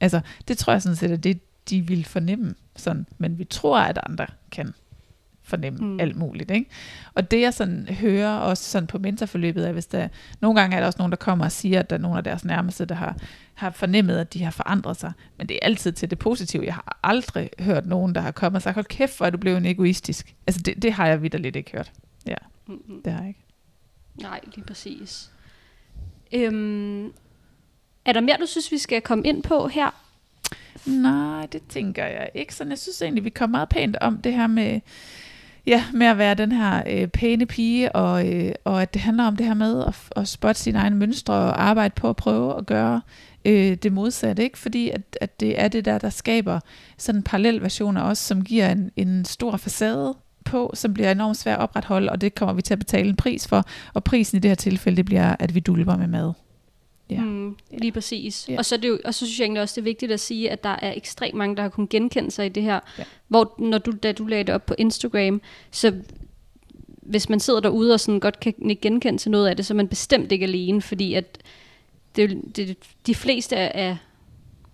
Altså, 0.00 0.20
det 0.48 0.58
tror 0.58 0.72
jeg 0.72 0.82
sådan 0.82 0.96
set, 0.96 1.10
at 1.10 1.24
det 1.24 1.40
de 1.70 1.80
vil 1.80 2.04
fornemme. 2.04 2.54
Sådan. 2.76 3.06
Men 3.18 3.38
vi 3.38 3.44
tror, 3.44 3.78
at 3.78 3.98
andre 4.02 4.26
kan 4.50 4.74
fornemme 5.46 5.78
mm. 5.78 6.00
alt 6.00 6.16
muligt. 6.16 6.50
Ikke? 6.50 6.70
Og 7.14 7.30
det 7.30 7.40
jeg 7.40 7.54
sådan 7.54 7.88
hører 7.88 8.36
også 8.36 8.64
sådan 8.64 8.86
på 8.86 8.98
mentorforløbet 8.98 9.68
er, 9.68 9.72
hvis 9.72 9.86
der, 9.86 10.08
nogle 10.40 10.60
gange 10.60 10.76
er 10.76 10.80
der 10.80 10.86
også 10.86 10.98
nogen, 10.98 11.12
der 11.12 11.16
kommer 11.16 11.44
og 11.44 11.52
siger, 11.52 11.80
at 11.80 11.90
der 11.90 11.96
er 11.96 12.00
nogle 12.00 12.18
af 12.18 12.24
deres 12.24 12.44
nærmeste, 12.44 12.84
der 12.84 12.94
har, 12.94 13.16
har 13.54 13.70
fornemmet, 13.70 14.18
at 14.18 14.34
de 14.34 14.44
har 14.44 14.50
forandret 14.50 14.96
sig. 14.96 15.12
Men 15.38 15.48
det 15.48 15.54
er 15.54 15.58
altid 15.62 15.92
til 15.92 16.10
det 16.10 16.18
positive. 16.18 16.64
Jeg 16.64 16.74
har 16.74 16.98
aldrig 17.02 17.50
hørt 17.58 17.86
nogen, 17.86 18.14
der 18.14 18.20
har 18.20 18.30
kommet 18.30 18.56
og 18.56 18.62
sagt, 18.62 18.74
hold 18.74 18.86
kæft, 18.86 19.16
hvor 19.16 19.26
er 19.26 19.30
du 19.30 19.38
blevet 19.38 19.66
egoistisk. 19.66 20.34
Altså 20.46 20.62
det, 20.62 20.82
det 20.82 20.92
har 20.92 21.06
jeg 21.06 21.22
vidderligt 21.22 21.56
ikke 21.56 21.72
hørt. 21.72 21.92
Ja, 22.26 22.36
mm-hmm. 22.66 23.02
det 23.02 23.12
har 23.12 23.20
jeg 23.20 23.28
ikke. 23.28 23.44
Nej, 24.22 24.40
lige 24.54 24.64
præcis. 24.64 25.30
Øhm, 26.32 27.06
er 28.04 28.12
der 28.12 28.20
mere, 28.20 28.36
du 28.40 28.46
synes, 28.46 28.72
vi 28.72 28.78
skal 28.78 29.00
komme 29.00 29.24
ind 29.24 29.42
på 29.42 29.68
her? 29.68 30.05
Nej, 30.86 31.46
det 31.52 31.62
tænker 31.68 32.04
jeg 32.04 32.30
ikke. 32.34 32.54
Så 32.54 32.64
jeg 32.68 32.78
synes 32.78 33.02
egentlig, 33.02 33.24
vi 33.24 33.30
kommer 33.30 33.58
meget 33.58 33.68
pænt 33.68 33.96
om 34.00 34.18
det 34.18 34.32
her 34.32 34.46
med, 34.46 34.80
Ja, 35.66 35.84
med 35.94 36.06
at 36.06 36.18
være 36.18 36.34
den 36.34 36.52
her 36.52 36.82
øh, 36.90 37.08
pæne 37.08 37.46
pige, 37.46 37.92
og, 37.92 38.28
øh, 38.28 38.52
og 38.64 38.82
at 38.82 38.94
det 38.94 39.02
handler 39.02 39.24
om 39.24 39.36
det 39.36 39.46
her 39.46 39.54
med 39.54 39.84
at, 39.84 39.94
at 40.16 40.28
spotte 40.28 40.60
sine 40.60 40.78
egne 40.78 40.96
mønstre 40.96 41.34
og 41.34 41.62
arbejde 41.62 41.94
på 41.96 42.08
at 42.08 42.16
prøve 42.16 42.58
at 42.58 42.66
gøre 42.66 43.00
øh, 43.44 43.74
det 43.74 43.92
modsatte, 43.92 44.42
ikke? 44.42 44.58
Fordi 44.58 44.90
at, 44.90 45.00
at 45.20 45.40
det 45.40 45.60
er 45.60 45.68
det 45.68 45.84
der, 45.84 45.98
der 45.98 46.10
skaber 46.10 46.60
sådan 46.98 47.18
en 47.18 47.22
parallel 47.22 47.62
version 47.62 47.96
af 47.96 48.02
os, 48.02 48.18
som 48.18 48.44
giver 48.44 48.68
en, 48.68 48.90
en 48.96 49.24
stor 49.24 49.56
facade 49.56 50.14
på, 50.44 50.70
som 50.74 50.94
bliver 50.94 51.10
enormt 51.10 51.36
svært 51.36 51.58
at 51.58 51.62
opretholde, 51.62 52.12
og 52.12 52.20
det 52.20 52.34
kommer 52.34 52.52
vi 52.52 52.62
til 52.62 52.74
at 52.74 52.78
betale 52.78 53.08
en 53.08 53.16
pris 53.16 53.48
for, 53.48 53.64
og 53.94 54.04
prisen 54.04 54.36
i 54.36 54.40
det 54.40 54.50
her 54.50 54.54
tilfælde, 54.54 54.96
det 54.96 55.04
bliver, 55.04 55.36
at 55.38 55.54
vi 55.54 55.60
dulper 55.60 55.96
med 55.96 56.06
mad. 56.06 56.32
Ja. 57.10 57.20
Mm, 57.20 57.56
lige 57.70 57.92
præcis. 57.92 58.48
Ja. 58.48 58.58
Og, 58.58 58.64
så 58.64 58.76
det 58.76 58.88
jo, 58.88 58.98
og 59.04 59.14
så 59.14 59.26
synes 59.26 59.38
jeg 59.38 59.44
egentlig 59.44 59.62
også, 59.62 59.74
det 59.74 59.80
er 59.80 59.84
vigtigt 59.90 60.12
at 60.12 60.20
sige, 60.20 60.50
at 60.50 60.64
der 60.64 60.76
er 60.82 60.92
ekstremt 60.96 61.34
mange, 61.34 61.56
der 61.56 61.62
har 61.62 61.68
kunnet 61.68 61.90
genkende 61.90 62.30
sig 62.30 62.46
i 62.46 62.48
det 62.48 62.62
her. 62.62 62.80
Ja. 62.98 63.04
Hvor 63.28 63.54
når 63.58 63.78
du, 63.78 63.92
da 64.02 64.12
du 64.12 64.26
lagde 64.26 64.44
det 64.44 64.54
op 64.54 64.66
på 64.66 64.74
Instagram, 64.78 65.40
så 65.70 65.94
hvis 67.02 67.28
man 67.28 67.40
sidder 67.40 67.60
derude 67.60 67.94
og 67.94 68.00
sådan 68.00 68.20
godt 68.20 68.40
kan 68.40 68.54
genkende 68.82 69.18
til 69.18 69.30
noget 69.30 69.48
af 69.48 69.56
det, 69.56 69.66
så 69.66 69.74
er 69.74 69.76
man 69.76 69.88
bestemt 69.88 70.32
ikke 70.32 70.44
alene, 70.44 70.82
fordi 70.82 71.14
at 71.14 71.38
det, 72.16 72.42
det, 72.56 72.76
de 73.06 73.14
fleste 73.14 73.56
af 73.56 73.96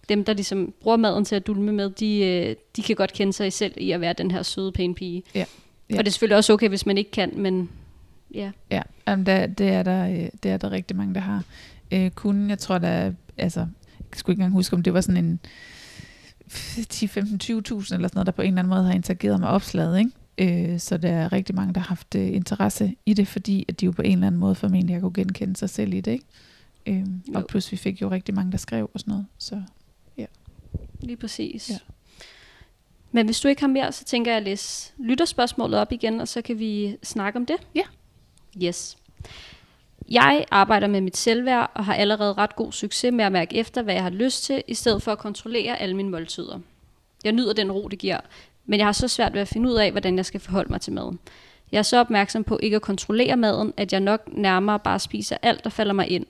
dem, 0.09 0.25
der 0.25 0.33
ligesom 0.33 0.75
bruger 0.81 0.97
maden 0.97 1.25
til 1.25 1.37
at 1.37 1.47
dulme 1.47 1.73
med, 1.73 1.91
de, 1.91 2.21
øh, 2.21 2.57
de 2.77 2.83
kan 2.83 2.97
godt 2.97 3.13
kende 3.13 3.33
sig 3.33 3.53
selv 3.53 3.75
i 3.77 3.91
at 3.91 4.01
være 4.01 4.13
den 4.13 4.31
her 4.31 4.43
søde, 4.43 4.73
pæne 4.73 4.95
pige. 4.95 5.23
Ja. 5.35 5.45
Ja. 5.91 5.99
Og 5.99 6.05
det 6.05 6.11
er 6.11 6.13
selvfølgelig 6.13 6.37
også 6.37 6.53
okay, 6.53 6.69
hvis 6.69 6.87
man 6.87 6.99
ikke 6.99 7.11
kan, 7.11 7.33
men 7.37 7.71
ja. 8.35 8.51
Ja, 8.71 8.83
Jamen, 9.09 9.27
det, 9.27 9.59
det, 9.59 9.69
er 9.69 9.83
der, 9.83 10.09
øh, 10.09 10.29
det 10.43 10.51
er 10.51 10.57
der 10.57 10.73
rigtig 10.73 10.97
mange, 10.97 11.15
der 11.15 11.21
har 11.21 11.45
øh, 11.93 12.11
kunne. 12.11 12.49
Jeg 12.49 12.59
tror, 12.59 12.79
der 12.79 13.13
altså, 13.39 13.61
jeg 13.61 14.07
skulle 14.19 14.35
ikke 14.35 14.41
engang 14.41 14.53
huske, 14.53 14.77
om 14.77 14.83
det 14.83 14.95
var 14.95 15.01
sådan 15.01 15.25
en 15.25 15.41
10, 16.89 17.07
15, 17.07 17.41
20.000 17.43 17.51
eller 17.51 17.89
sådan 17.89 18.11
noget, 18.15 18.27
der 18.27 18.33
på 18.33 18.43
en 18.43 18.49
eller 18.49 18.59
anden 18.59 18.69
måde 18.69 18.85
har 18.85 18.93
interageret 18.93 19.41
med 19.41 19.49
opslaget, 19.49 19.99
ikke? 19.99 20.73
Øh, 20.73 20.81
så 20.81 20.97
der 20.97 21.11
er 21.11 21.33
rigtig 21.33 21.55
mange, 21.55 21.75
der 21.75 21.81
har 21.81 21.89
haft 21.89 22.15
øh, 22.15 22.35
interesse 22.35 22.95
i 23.07 23.15
det, 23.15 23.29
fordi 23.29 23.65
at 23.69 23.81
de 23.81 23.87
jo 23.87 23.93
på 23.93 24.03
en 24.03 24.13
eller 24.13 24.27
anden 24.27 24.41
måde 24.41 24.55
formentlig 24.55 24.97
har 24.97 25.01
kunne 25.01 25.13
genkende 25.13 25.57
sig 25.57 25.71
selv 25.71 25.95
i 25.95 26.01
det, 26.01 26.13
ikke? 26.13 26.25
Øh, 26.87 27.07
og 27.35 27.47
plus 27.49 27.73
vi 27.73 27.77
fik 27.77 28.03
jo 28.03 28.11
rigtig 28.11 28.35
mange, 28.35 28.53
der 28.53 28.59
skrev 28.59 28.91
og 28.95 29.01
sådan 29.01 29.11
noget, 29.11 29.27
så 29.39 29.63
ja. 30.19 30.27
Lige 31.01 31.17
præcis. 31.17 31.71
Ja. 31.71 31.79
Men 33.13 33.27
hvis 33.27 33.41
du 33.41 33.49
ikke 33.49 33.61
har 33.61 33.69
mere, 33.69 33.93
så 33.93 34.05
tænker 34.05 34.31
jeg 34.31 34.37
at 34.37 34.43
læse 34.43 34.93
lytterspørgsmålet 34.99 35.81
op 35.81 35.93
igen, 35.93 36.21
og 36.21 36.29
så 36.29 36.43
kan 36.43 36.59
vi 36.59 36.97
snakke 37.03 37.39
om 37.39 37.47
det. 37.47 37.57
Ja. 37.75 37.83
Yes. 38.63 38.97
Jeg 40.11 40.45
arbejder 40.51 40.87
med 40.87 41.01
mit 41.01 41.17
selvværd 41.17 41.71
og 41.75 41.85
har 41.85 41.95
allerede 41.95 42.33
ret 42.33 42.57
god 42.57 42.73
succes 42.73 43.13
med 43.13 43.25
at 43.25 43.33
mærke 43.33 43.57
efter, 43.57 43.83
hvad 43.83 43.95
jeg 43.95 44.03
har 44.03 44.11
lyst 44.11 44.45
til, 44.45 44.63
i 44.69 44.75
stedet 44.75 45.03
for 45.03 45.13
at 45.13 45.19
kontrollere 45.19 45.81
alle 45.81 45.97
mine 45.97 46.11
måltider. 46.11 46.59
Jeg 47.25 47.33
nyder 47.33 47.53
den 47.53 47.73
ro, 47.73 47.89
det 47.89 47.99
giver, 47.99 48.21
men 48.67 48.79
jeg 48.79 48.87
har 48.87 48.93
så 48.93 49.09
svært 49.09 49.35
ved 49.35 49.41
at 49.41 49.49
finde 49.49 49.69
ud 49.69 49.75
af, 49.75 49.91
hvordan 49.91 50.17
jeg 50.17 50.27
skal 50.27 50.41
forholde 50.41 50.73
mig 50.73 50.81
til 50.81 50.93
maden. 50.93 51.19
Jeg 51.73 51.79
er 51.79 51.83
så 51.83 51.99
opmærksom 52.01 52.45
på 52.45 52.59
ikke 52.63 52.77
at 52.77 52.83
kontrollere 52.83 53.37
maden, 53.37 53.75
at 53.77 53.93
jeg 53.93 54.01
nok 54.01 54.29
nærmere 54.33 54.79
bare 54.79 54.99
spiser 54.99 55.37
alt, 55.43 55.65
der 55.65 55.71
falder 55.71 55.93
mig 55.93 56.11
ind. 56.11 56.27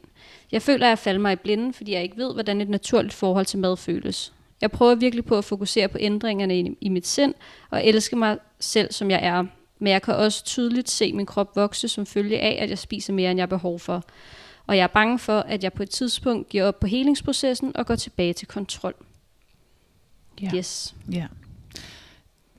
Jeg 0.53 0.62
føler, 0.62 0.87
at 0.87 0.91
jeg 0.91 0.99
falder 0.99 1.20
mig 1.20 1.33
i 1.33 1.37
blinden, 1.37 1.73
fordi 1.75 1.93
jeg 1.93 2.03
ikke 2.03 2.16
ved, 2.16 2.33
hvordan 2.35 2.61
et 2.61 2.68
naturligt 2.68 3.14
forhold 3.14 3.47
til 3.47 3.59
mad 3.59 3.77
føles. 3.77 4.33
Jeg 4.61 4.70
prøver 4.70 4.95
virkelig 4.95 5.25
på 5.25 5.39
at 5.39 5.45
fokusere 5.45 5.89
på 5.89 5.99
ændringerne 6.01 6.59
i, 6.59 6.77
i 6.81 6.89
mit 6.89 7.07
sind 7.07 7.35
og 7.70 7.87
elske 7.87 8.16
mig 8.16 8.39
selv, 8.61 8.93
som 8.93 9.11
jeg 9.11 9.20
er, 9.23 9.45
men 9.83 9.93
jeg 9.93 10.03
kan 10.03 10.14
også 10.14 10.45
tydeligt 10.45 10.91
se 10.91 11.12
min 11.12 11.26
krop 11.26 11.57
vokse 11.57 11.89
som 11.89 12.07
følge 12.07 12.41
af, 12.41 12.62
at 12.62 12.70
jeg 12.70 12.78
spiser 12.78 13.12
mere, 13.12 13.30
end 13.30 13.39
jeg 13.39 13.43
har 13.43 13.47
behov 13.47 13.78
for. 13.78 14.05
Og 14.66 14.76
jeg 14.76 14.83
er 14.83 14.87
bange 14.87 15.18
for, 15.18 15.39
at 15.39 15.64
jeg 15.64 15.72
på 15.72 15.83
et 15.83 15.91
tidspunkt 15.91 16.49
giver 16.49 16.64
op 16.64 16.80
på 16.80 16.87
helingsprocessen 16.87 17.76
og 17.76 17.87
går 17.87 17.95
tilbage 17.95 18.33
til 18.33 18.49
kontrol. 18.49 18.95
Ja. 20.43 20.51
Yes. 20.55 20.95
Ja. 21.12 21.26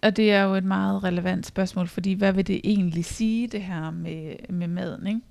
Og 0.01 0.17
det 0.17 0.31
er 0.31 0.41
jo 0.41 0.55
et 0.55 0.63
meget 0.63 1.03
relevant 1.03 1.45
spørgsmål, 1.45 1.87
fordi 1.87 2.13
hvad 2.13 2.33
vil 2.33 2.47
det 2.47 2.61
egentlig 2.63 3.05
sige, 3.05 3.47
det 3.47 3.61
her 3.61 3.91
med, 3.91 4.35
med 4.49 4.67
maden, 4.67 5.07
ikke? 5.07 5.21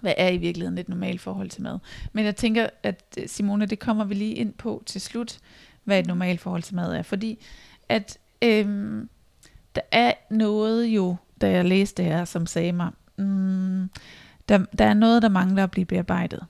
Hvad 0.00 0.14
er 0.16 0.28
i 0.28 0.36
virkeligheden 0.36 0.78
et 0.78 0.88
normalt 0.88 1.20
forhold 1.20 1.50
til 1.50 1.62
mad? 1.62 1.78
Men 2.12 2.24
jeg 2.24 2.36
tænker, 2.36 2.68
at 2.82 3.18
Simone, 3.26 3.66
det 3.66 3.78
kommer 3.78 4.04
vi 4.04 4.14
lige 4.14 4.34
ind 4.34 4.52
på 4.52 4.82
til 4.86 5.00
slut, 5.00 5.38
hvad 5.84 5.98
et 5.98 6.06
normalt 6.06 6.40
forhold 6.40 6.62
til 6.62 6.74
mad 6.74 6.94
er. 6.94 7.02
Fordi 7.02 7.38
at 7.88 8.18
øhm, 8.42 9.08
der 9.78 9.98
er 9.98 10.12
noget 10.30 10.86
jo, 10.86 11.16
da 11.40 11.50
jeg 11.50 11.64
læste 11.64 12.02
det 12.02 12.12
her, 12.12 12.24
som 12.24 12.46
sagde 12.46 12.72
mig, 12.72 12.90
mm, 13.18 13.90
der, 14.48 14.58
der 14.78 14.84
er 14.84 14.94
noget, 14.94 15.22
der 15.22 15.28
mangler 15.28 15.62
at 15.62 15.70
blive 15.70 15.84
bearbejdet. 15.84 16.40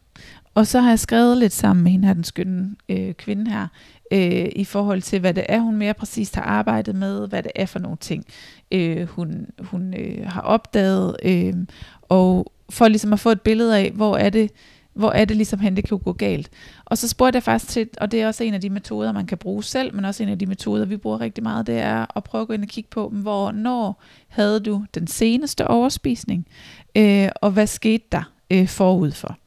Og 0.54 0.66
så 0.66 0.80
har 0.80 0.88
jeg 0.88 0.98
skrevet 0.98 1.38
lidt 1.38 1.52
sammen 1.52 1.84
med 1.84 1.92
hende 1.92 2.06
her, 2.06 2.14
den 2.14 2.24
skønne 2.24 2.76
øh, 2.88 3.14
kvinde 3.14 3.50
her, 3.50 3.66
øh, 4.12 4.48
i 4.56 4.64
forhold 4.64 5.02
til, 5.02 5.20
hvad 5.20 5.34
det 5.34 5.46
er, 5.48 5.58
hun 5.58 5.76
mere 5.76 5.94
præcist 5.94 6.34
har 6.34 6.42
arbejdet 6.42 6.94
med, 6.94 7.28
hvad 7.28 7.42
det 7.42 7.52
er 7.54 7.66
for 7.66 7.78
nogle 7.78 7.96
ting, 7.96 8.24
øh, 8.72 9.06
hun, 9.08 9.46
hun 9.58 9.94
øh, 9.94 10.26
har 10.26 10.40
opdaget, 10.40 11.16
øh, 11.22 11.54
og 12.02 12.52
for 12.70 12.88
ligesom 12.88 13.12
at 13.12 13.20
få 13.20 13.30
et 13.30 13.40
billede 13.40 13.78
af, 13.78 13.90
hvor 13.90 14.16
er 14.16 14.30
det, 14.30 14.50
hvor 14.99 15.11
er 15.11 15.24
det 15.24 15.36
ligesom 15.36 15.61
hen, 15.61 15.76
det 15.76 15.88
kan 15.88 15.99
gå 15.99 16.12
galt. 16.12 16.51
Og 16.84 16.99
så 16.99 17.09
spurgte 17.09 17.36
jeg 17.36 17.42
faktisk 17.42 17.72
til, 17.72 17.88
og 18.01 18.11
det 18.11 18.22
er 18.22 18.26
også 18.26 18.44
en 18.44 18.55
af 18.55 18.61
de 18.61 18.70
metoder, 18.70 19.12
man 19.12 19.26
kan 19.26 19.38
bruge 19.38 19.64
selv, 19.64 19.94
men 19.94 20.05
også 20.05 20.22
en 20.22 20.28
af 20.28 20.38
de 20.38 20.46
metoder, 20.46 20.84
vi 20.84 20.96
bruger 20.96 21.20
rigtig 21.20 21.44
meget, 21.44 21.66
det 21.66 21.78
er 21.78 22.16
at 22.16 22.24
prøve 22.24 22.42
at 22.42 22.49
gå 22.49 22.55
ind 22.55 22.62
og 22.62 22.68
kigge 22.68 22.90
på, 22.90 23.09
hvor 23.09 23.53
når 23.53 24.03
havde 24.28 24.61
du 24.61 24.84
den 24.94 25.07
seneste 25.07 25.66
overspisning, 25.66 26.46
øh, 26.96 27.28
og 27.34 27.51
hvad 27.51 27.66
skete 27.66 28.05
der 28.12 28.32
øh, 28.51 28.68
forud 28.68 29.11
for. 29.11 29.38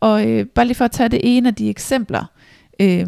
Og 0.00 0.26
øh, 0.28 0.46
bare 0.46 0.66
lige 0.66 0.74
for 0.74 0.84
at 0.84 0.90
tage 0.90 1.08
det 1.08 1.20
ene 1.22 1.48
af 1.48 1.54
de 1.54 1.70
eksempler, 1.70 2.24
øh, 2.80 3.06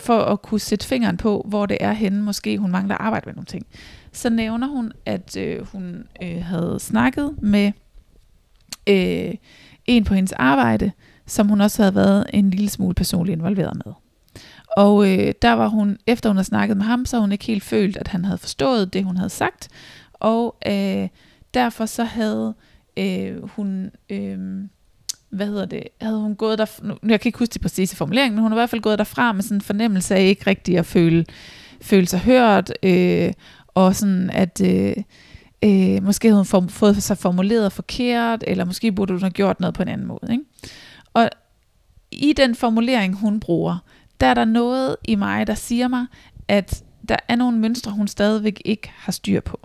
for 0.00 0.18
at 0.18 0.42
kunne 0.42 0.60
sætte 0.60 0.86
fingeren 0.86 1.16
på, 1.16 1.46
hvor 1.48 1.66
det 1.66 1.76
er 1.80 1.92
henne, 1.92 2.22
måske 2.22 2.58
hun 2.58 2.70
mangler 2.70 2.94
arbejde 2.94 3.26
med 3.26 3.34
nogle 3.34 3.46
ting. 3.46 3.66
Så 4.12 4.30
nævner 4.30 4.66
hun, 4.66 4.92
at 5.06 5.36
øh, 5.36 5.66
hun 5.66 6.04
øh, 6.22 6.42
havde 6.44 6.76
snakket 6.80 7.34
med 7.42 7.72
øh, 8.86 9.34
en 9.86 10.04
på 10.04 10.14
hendes 10.14 10.32
arbejde, 10.32 10.92
som 11.26 11.48
hun 11.48 11.60
også 11.60 11.82
havde 11.82 11.94
været 11.94 12.26
en 12.32 12.50
lille 12.50 12.70
smule 12.70 12.94
personligt 12.94 13.36
involveret 13.36 13.82
med. 13.86 13.92
Og 14.76 15.12
øh, 15.12 15.34
der 15.42 15.52
var 15.52 15.68
hun, 15.68 15.98
efter 16.06 16.30
hun 16.30 16.36
havde 16.36 16.46
snakket 16.46 16.76
med 16.76 16.84
ham, 16.84 17.06
så 17.06 17.20
hun 17.20 17.32
ikke 17.32 17.44
helt 17.44 17.64
følt, 17.64 17.96
at 17.96 18.08
han 18.08 18.24
havde 18.24 18.38
forstået 18.38 18.92
det, 18.92 19.04
hun 19.04 19.16
havde 19.16 19.30
sagt. 19.30 19.68
Og 20.12 20.56
øh, 20.66 21.08
derfor 21.54 21.86
så 21.86 22.04
havde 22.04 22.54
øh, 22.96 23.48
hun, 23.48 23.90
øh, 24.10 24.38
hvad 25.30 25.46
hedder 25.46 25.66
det, 25.66 25.82
havde 26.00 26.20
hun 26.20 26.34
gået 26.34 26.58
der, 26.58 26.66
nu, 26.82 26.94
jeg 27.08 27.20
kan 27.20 27.28
ikke 27.28 27.38
huske 27.38 27.54
de 27.54 27.58
præcise 27.58 27.96
formulering, 27.96 28.34
men 28.34 28.42
hun 28.42 28.52
har 28.52 28.56
i 28.56 28.60
hvert 28.60 28.70
fald 28.70 28.82
gået 28.82 28.98
derfra 28.98 29.32
med 29.32 29.42
sådan 29.42 29.56
en 29.56 29.60
fornemmelse 29.60 30.14
af 30.14 30.22
ikke 30.22 30.46
rigtig 30.46 30.78
at 30.78 30.86
føle, 30.86 31.24
føle 31.80 32.06
sig 32.06 32.20
hørt, 32.20 32.72
øh, 32.82 33.32
og 33.74 33.96
sådan 33.96 34.30
at... 34.30 34.60
Øh, 34.64 34.96
Øh, 35.64 36.02
måske 36.02 36.28
havde 36.28 36.44
hun 36.52 36.68
fået 36.68 37.02
sig 37.02 37.18
formuleret 37.18 37.72
forkert, 37.72 38.44
eller 38.46 38.64
måske 38.64 38.92
burde 38.92 39.12
hun 39.12 39.22
have 39.22 39.30
gjort 39.30 39.60
noget 39.60 39.74
på 39.74 39.82
en 39.82 39.88
anden 39.88 40.06
måde. 40.06 40.28
Ikke? 40.30 40.44
Og 41.14 41.30
i 42.12 42.32
den 42.32 42.54
formulering, 42.54 43.14
hun 43.14 43.40
bruger, 43.40 43.78
der 44.20 44.26
er 44.26 44.34
der 44.34 44.44
noget 44.44 44.96
i 45.04 45.14
mig, 45.14 45.46
der 45.46 45.54
siger 45.54 45.88
mig, 45.88 46.06
at 46.48 46.84
der 47.08 47.16
er 47.28 47.36
nogle 47.36 47.58
mønstre, 47.58 47.92
hun 47.92 48.08
stadigvæk 48.08 48.62
ikke 48.64 48.90
har 48.96 49.12
styr 49.12 49.40
på. 49.40 49.60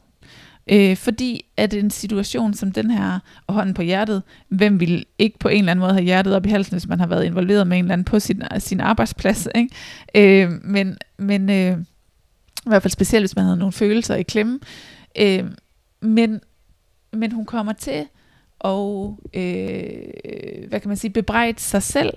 Øh, 0.67 0.97
fordi 0.97 1.45
at 1.57 1.73
en 1.73 1.89
situation 1.89 2.53
som 2.53 2.71
den 2.71 2.91
her, 2.91 3.19
og 3.47 3.53
hånden 3.53 3.73
på 3.73 3.81
hjertet, 3.81 4.23
hvem 4.49 4.79
vil 4.79 5.05
ikke 5.19 5.39
på 5.39 5.47
en 5.47 5.57
eller 5.57 5.71
anden 5.71 5.81
måde 5.81 5.93
have 5.93 6.03
hjertet 6.03 6.35
op 6.35 6.45
i 6.45 6.49
halsen, 6.49 6.73
hvis 6.73 6.87
man 6.87 6.99
har 6.99 7.07
været 7.07 7.25
involveret 7.25 7.67
med 7.67 7.77
en 7.77 7.85
eller 7.85 7.93
anden 7.93 8.05
på 8.05 8.19
sin, 8.19 8.43
sin 8.59 8.79
arbejdsplads. 8.79 9.47
Ikke? 9.55 10.43
Øh, 10.43 10.51
men 10.63 10.97
men 11.17 11.49
øh, 11.49 11.77
i 12.65 12.69
hvert 12.69 12.81
fald 12.81 12.91
specielt, 12.91 13.21
hvis 13.21 13.35
man 13.35 13.45
havde 13.45 13.57
nogle 13.57 13.71
følelser 13.71 14.15
i 14.15 14.23
klemme. 14.23 14.59
Øh, 15.19 15.43
men, 16.01 16.41
men 17.13 17.31
hun 17.31 17.45
kommer 17.45 17.73
til 17.73 18.07
at, 18.63 19.13
øh, 19.33 20.69
hvad 20.69 20.79
kan 20.79 20.87
man 20.87 20.97
sige, 20.97 21.11
bebrejde 21.11 21.59
sig 21.59 21.83
selv 21.83 22.13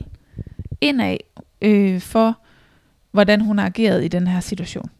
indad 0.80 1.16
øh, 1.62 2.00
for, 2.00 2.38
hvordan 3.10 3.40
hun 3.40 3.58
har 3.58 3.66
ageret 3.66 4.04
i 4.04 4.08
den 4.08 4.26
her 4.26 4.40
situation. 4.40 4.90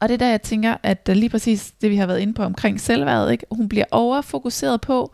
Og 0.00 0.08
det 0.08 0.14
er 0.14 0.18
der, 0.18 0.26
jeg 0.26 0.42
tænker, 0.42 0.76
at 0.82 1.08
øh, 1.10 1.16
lige 1.16 1.30
præcis 1.30 1.74
det, 1.80 1.90
vi 1.90 1.96
har 1.96 2.06
været 2.06 2.20
inde 2.20 2.34
på 2.34 2.42
omkring 2.42 2.80
selvværdet, 2.80 3.32
ikke? 3.32 3.46
hun 3.50 3.68
bliver 3.68 3.84
overfokuseret 3.90 4.80
på 4.80 5.12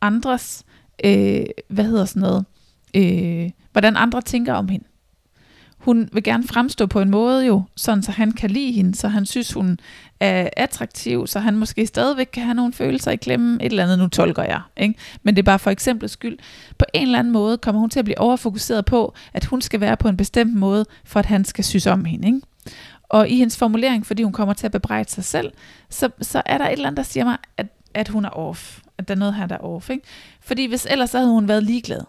andres, 0.00 0.64
øh, 1.04 1.46
hvad 1.68 1.84
hedder 1.84 2.04
sådan 2.04 2.20
noget, 2.22 2.44
øh, 2.94 3.50
hvordan 3.72 3.96
andre 3.96 4.20
tænker 4.20 4.54
om 4.54 4.68
hende 4.68 4.84
hun 5.84 6.08
vil 6.12 6.22
gerne 6.22 6.44
fremstå 6.44 6.86
på 6.86 7.00
en 7.00 7.10
måde 7.10 7.46
jo, 7.46 7.62
sådan 7.76 8.02
så 8.02 8.12
han 8.12 8.32
kan 8.32 8.50
lide 8.50 8.72
hende, 8.72 8.94
så 8.94 9.08
han 9.08 9.26
synes, 9.26 9.52
hun 9.52 9.78
er 10.22 10.48
attraktiv, 10.56 11.26
så 11.26 11.38
han 11.38 11.56
måske 11.56 11.86
stadigvæk 11.86 12.28
kan 12.32 12.42
have 12.42 12.54
nogle 12.54 12.72
følelser 12.72 13.10
i 13.10 13.16
klemme, 13.16 13.62
et 13.62 13.70
eller 13.70 13.82
andet, 13.82 13.98
nu 13.98 14.08
tolker 14.08 14.42
jeg, 14.42 14.60
ikke? 14.76 14.94
men 15.22 15.36
det 15.36 15.42
er 15.42 15.44
bare 15.44 15.58
for 15.58 15.70
eksempel 15.70 16.08
skyld. 16.08 16.38
På 16.78 16.84
en 16.94 17.02
eller 17.02 17.18
anden 17.18 17.32
måde 17.32 17.58
kommer 17.58 17.80
hun 17.80 17.90
til 17.90 17.98
at 17.98 18.04
blive 18.04 18.18
overfokuseret 18.18 18.84
på, 18.84 19.14
at 19.32 19.44
hun 19.44 19.62
skal 19.62 19.80
være 19.80 19.96
på 19.96 20.08
en 20.08 20.16
bestemt 20.16 20.54
måde, 20.54 20.84
for 21.04 21.20
at 21.20 21.26
han 21.26 21.44
skal 21.44 21.64
synes 21.64 21.86
om 21.86 22.04
hende. 22.04 22.28
Ikke? 22.28 22.40
Og 23.02 23.28
i 23.28 23.36
hendes 23.36 23.56
formulering, 23.56 24.06
fordi 24.06 24.22
hun 24.22 24.32
kommer 24.32 24.54
til 24.54 24.66
at 24.66 24.72
bebrejde 24.72 25.10
sig 25.10 25.24
selv, 25.24 25.52
så, 25.90 26.08
så 26.20 26.42
er 26.46 26.58
der 26.58 26.66
et 26.66 26.72
eller 26.72 26.86
andet, 26.86 26.96
der 26.96 27.02
siger 27.02 27.24
mig, 27.24 27.36
at, 27.56 27.66
at 27.94 28.08
hun 28.08 28.24
er 28.24 28.30
off. 28.30 28.78
At 28.98 29.08
der 29.08 29.14
er 29.14 29.18
noget 29.18 29.34
her, 29.34 29.46
der 29.46 29.54
er 29.54 29.64
off. 29.64 29.90
Ikke? 29.90 30.04
Fordi 30.40 30.66
hvis 30.66 30.86
ellers 30.90 31.10
så 31.10 31.18
havde 31.18 31.30
hun 31.30 31.48
været 31.48 31.62
ligeglad. 31.62 32.00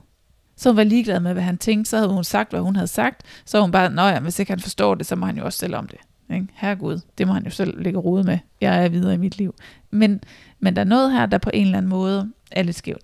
Så 0.58 0.70
hun 0.70 0.78
var 0.78 0.84
ligeglad 0.84 1.20
med, 1.20 1.34
hvad 1.34 1.44
han 1.44 1.58
tænkte. 1.58 1.90
Så 1.90 1.98
havde 1.98 2.10
hun 2.10 2.24
sagt, 2.24 2.50
hvad 2.50 2.60
hun 2.60 2.76
havde 2.76 2.88
sagt. 2.88 3.22
Så 3.46 3.62
hun 3.62 3.72
bare, 3.72 3.90
nå 3.90 4.02
ja, 4.02 4.20
hvis 4.20 4.40
ikke 4.40 4.52
han 4.52 4.60
forstår 4.60 4.96
det, 4.96 5.06
så 5.06 5.16
må 5.16 5.26
han 5.26 5.38
jo 5.38 5.46
også 5.46 5.60
selv 5.60 5.76
om 5.76 5.88
det. 5.88 5.98
Ikke? 6.36 6.48
Herregud, 6.54 7.00
det 7.18 7.28
må 7.28 7.34
han 7.34 7.44
jo 7.44 7.50
selv 7.50 7.84
ligge 7.84 8.00
rode 8.00 8.24
med. 8.24 8.38
Jeg 8.62 8.86
er 8.86 8.90
videre 8.90 9.14
i 9.14 9.18
mit 9.18 9.38
liv. 9.38 9.56
Men, 9.92 10.22
men 10.60 10.76
der 10.76 10.82
er 10.82 10.86
noget 10.86 11.12
her, 11.12 11.26
der 11.26 11.38
på 11.38 11.50
en 11.54 11.66
eller 11.66 11.78
anden 11.78 11.90
måde 11.90 12.32
er 12.52 12.64
lidt 12.64 12.76
skævt. 12.76 13.02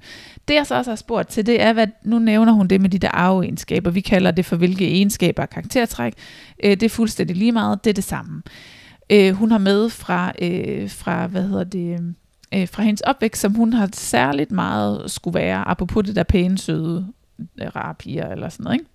Det 0.48 0.54
jeg 0.54 0.68
så 0.68 0.76
også 0.76 0.92
har 0.92 0.96
spurgt 0.96 1.30
til, 1.30 1.46
det 1.46 1.62
er, 1.62 1.74
hvad, 1.74 1.88
nu 2.04 2.20
nævner 2.20 2.52
hun 2.52 2.68
det 2.68 2.82
med 2.82 2.90
de 2.90 3.00
der 3.00 3.10
arveegenskaber. 3.10 3.92
Vi 3.92 4.02
kalder 4.02 4.32
det 4.32 4.46
for 4.46 4.56
hvilke 4.56 4.88
egenskaber 4.88 5.44
og 5.44 5.50
karaktertræk. 5.50 6.14
Øh, 6.64 6.72
det 6.72 6.84
er 6.84 6.90
fuldstændig 6.90 7.36
lige 7.36 7.52
meget. 7.52 7.84
Det 7.84 7.90
er 7.90 7.94
det 7.94 8.04
samme. 8.04 8.42
Øh, 9.10 9.34
hun 9.34 9.52
har 9.52 9.58
med 9.58 9.90
fra, 9.90 10.32
øh, 10.42 10.90
fra 10.90 11.28
hvad 11.28 11.44
hedder 11.44 11.64
det, 11.64 12.16
øh, 12.54 12.68
fra 12.68 12.84
hendes 12.84 13.02
opvækst, 13.02 13.42
som 13.42 13.54
hun 13.54 13.74
har 13.74 13.90
særligt 13.94 14.52
meget 14.52 15.12
skulle 15.12 15.40
være, 15.40 15.68
apropos 15.68 16.06
det 16.06 16.16
der 16.16 16.24
pæne, 16.24 16.58
søde 16.58 17.08
øh, 17.62 17.68
rare 17.76 17.96
piger 17.96 18.28
eller 18.28 18.50
sådan 18.50 18.64
noget. 18.64 18.80
Ikke? 18.80 18.90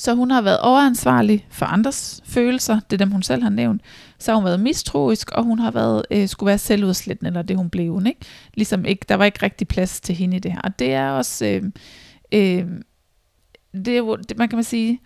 Så 0.00 0.14
hun 0.14 0.30
har 0.30 0.42
været 0.42 0.60
overansvarlig 0.60 1.46
for 1.50 1.66
andres 1.66 2.20
følelser, 2.24 2.80
det 2.80 2.92
er 2.92 3.04
dem 3.04 3.10
hun 3.10 3.22
selv 3.22 3.42
har 3.42 3.50
nævnt. 3.50 3.82
Så 4.18 4.30
har 4.30 4.36
hun 4.36 4.44
været 4.44 4.60
mistroisk, 4.60 5.30
og 5.30 5.44
hun 5.44 5.58
har 5.58 5.70
været, 5.70 6.02
øh, 6.10 6.28
skulle 6.28 6.48
være 6.48 6.58
selvudslættende, 6.58 7.28
eller 7.28 7.42
det 7.42 7.56
hun 7.56 7.70
blev. 7.70 8.02
Ikke? 8.06 8.20
Ligesom 8.54 8.84
ikke, 8.84 9.06
der 9.08 9.14
var 9.14 9.24
ikke 9.24 9.42
rigtig 9.42 9.68
plads 9.68 10.00
til 10.00 10.14
hende 10.14 10.36
i 10.36 10.40
det 10.40 10.52
her. 10.52 10.60
Og 10.60 10.78
det 10.78 10.94
er 10.94 11.10
også, 11.10 11.46
øh, 11.46 11.62
øh, 12.32 12.66
det 13.74 13.88
er 13.88 13.98
jo, 13.98 14.16
det, 14.16 14.38
man 14.38 14.48
kan 14.48 14.56
man 14.56 14.64
sige, 14.64 15.00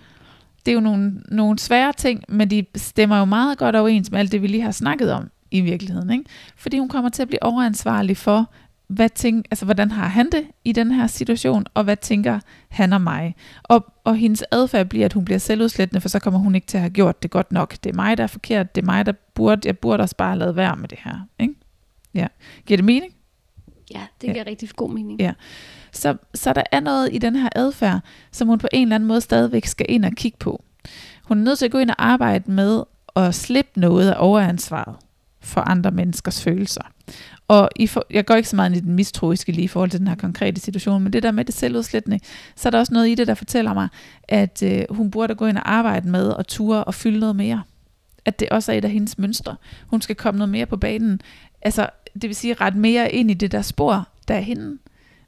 det 0.66 0.72
er 0.72 0.74
jo 0.74 0.80
nogle, 0.80 1.22
nogle 1.28 1.59
svære 1.59 1.92
ting, 1.92 2.24
men 2.28 2.51
de 2.51 2.66
stemmer 2.76 3.18
jo 3.18 3.24
meget 3.24 3.59
godt 3.59 3.76
overens 3.76 4.11
med 4.11 4.18
alt 4.18 4.32
det, 4.32 4.42
vi 4.42 4.47
lige 4.47 4.62
har 4.62 4.70
snakket 4.70 5.12
om 5.12 5.30
i 5.51 5.61
virkeligheden. 5.61 6.11
Ikke? 6.11 6.24
Fordi 6.57 6.78
hun 6.78 6.88
kommer 6.88 7.11
til 7.11 7.22
at 7.22 7.28
blive 7.28 7.42
overansvarlig 7.42 8.16
for 8.16 8.51
hvad 8.87 9.09
tænk, 9.09 9.47
altså, 9.51 9.64
hvordan 9.64 9.91
har 9.91 10.09
han 10.09 10.30
det 10.30 10.47
i 10.64 10.72
den 10.72 10.91
her 10.91 11.07
situation, 11.07 11.66
og 11.74 11.85
hvad 11.85 11.97
tænker 11.97 12.41
han 12.68 12.93
og 12.93 13.01
mig? 13.01 13.35
Og, 13.62 13.93
og 14.05 14.16
hendes 14.16 14.45
adfærd 14.51 14.87
bliver, 14.87 15.05
at 15.05 15.12
hun 15.12 15.24
bliver 15.24 15.39
selvudslættende, 15.39 16.01
for 16.01 16.09
så 16.09 16.18
kommer 16.18 16.41
hun 16.41 16.55
ikke 16.55 16.66
til 16.66 16.76
at 16.76 16.82
have 16.82 16.91
gjort 16.91 17.22
det 17.22 17.30
godt 17.30 17.53
nok. 17.53 17.74
Det 17.85 17.91
er 17.91 17.95
mig, 17.95 18.16
der 18.16 18.22
er 18.22 18.28
forkert. 18.28 18.74
Det 18.74 18.82
er 18.82 18.87
mig, 18.87 19.07
der 19.07 19.12
burde, 19.35 19.66
jeg 19.66 19.78
burde 19.78 20.01
også 20.03 20.16
bare 20.16 20.28
have 20.28 20.39
lavet 20.39 20.57
være 20.57 20.76
med 20.76 20.89
det 20.89 20.99
her. 21.05 21.26
Ikke? 21.39 21.55
Ja. 22.14 22.26
Giver 22.66 22.76
det 22.76 22.85
mening? 22.85 23.12
Ja, 23.95 24.01
det 24.20 24.30
giver 24.30 24.43
ja. 24.47 24.51
rigtig 24.51 24.68
god 24.76 24.91
mening. 24.91 25.20
Ja. 25.20 25.32
Så, 25.93 26.16
så 26.35 26.53
der 26.53 26.62
er 26.72 26.80
noget 26.80 27.09
i 27.12 27.18
den 27.18 27.37
her 27.37 27.49
adfærd, 27.57 28.01
som 28.32 28.49
hun 28.49 28.59
på 28.59 28.68
en 28.72 28.82
eller 28.82 28.95
anden 28.95 29.09
måde 29.09 29.20
stadigvæk 29.20 29.66
skal 29.66 29.87
ind 29.89 30.05
og 30.05 30.12
kigge 30.12 30.39
på. 30.39 30.64
Hun 31.24 31.39
er 31.39 31.43
nødt 31.43 31.59
til 31.59 31.64
at 31.64 31.70
gå 31.70 31.78
ind 31.78 31.91
og 31.91 32.05
arbejde 32.07 32.51
med 32.51 32.82
at 33.16 33.35
slippe 33.35 33.80
noget 33.80 34.11
af 34.11 34.14
overansvaret 34.18 34.97
for 35.41 35.61
andre 35.61 35.91
menneskers 35.91 36.43
følelser. 36.43 36.82
Og 37.49 37.70
i 37.76 37.86
for, 37.86 38.07
jeg 38.11 38.24
går 38.24 38.34
ikke 38.34 38.49
så 38.49 38.57
meget 38.57 38.70
ind 38.70 38.76
i 38.76 38.80
den 38.80 38.95
mistroiske 38.95 39.53
lige 39.53 39.64
i 39.64 39.68
forhold 39.68 39.90
til 39.90 40.01
den 40.01 40.09
her 40.09 40.14
konkrete 40.14 40.61
situation, 40.61 41.03
men 41.03 41.12
det 41.12 41.22
der 41.22 41.30
med 41.30 41.45
det 41.45 41.55
selvudslættende, 41.55 42.20
så 42.57 42.68
er 42.68 42.70
der 42.70 42.78
også 42.78 42.92
noget 42.92 43.09
i 43.09 43.14
det, 43.14 43.26
der 43.26 43.34
fortæller 43.34 43.74
mig, 43.74 43.88
at 44.28 44.62
øh, 44.62 44.84
hun 44.90 45.11
burde 45.11 45.34
gå 45.34 45.47
ind 45.47 45.57
og 45.57 45.72
arbejde 45.72 46.09
med 46.09 46.28
og 46.28 46.47
ture 46.47 46.84
og 46.84 46.95
fylde 46.95 47.18
noget 47.18 47.36
mere. 47.36 47.62
At 48.24 48.40
det 48.40 48.49
også 48.49 48.72
er 48.72 48.78
et 48.78 48.84
af 48.84 48.90
hendes 48.90 49.18
mønstre. 49.18 49.57
Hun 49.86 50.03
skal 50.03 50.16
komme 50.16 50.38
noget 50.38 50.51
mere 50.51 50.66
på 50.66 50.76
banen. 50.76 51.20
Altså, 51.62 51.88
det 52.14 52.22
vil 52.22 52.34
sige 52.34 52.55
ret 52.55 52.76
mere 52.76 53.12
ind 53.12 53.30
i 53.30 53.34
det 53.34 53.53
der 53.53 53.62
spor, 53.62 54.09
der 54.28 54.34
er 54.34 54.40
hende. 54.40 54.78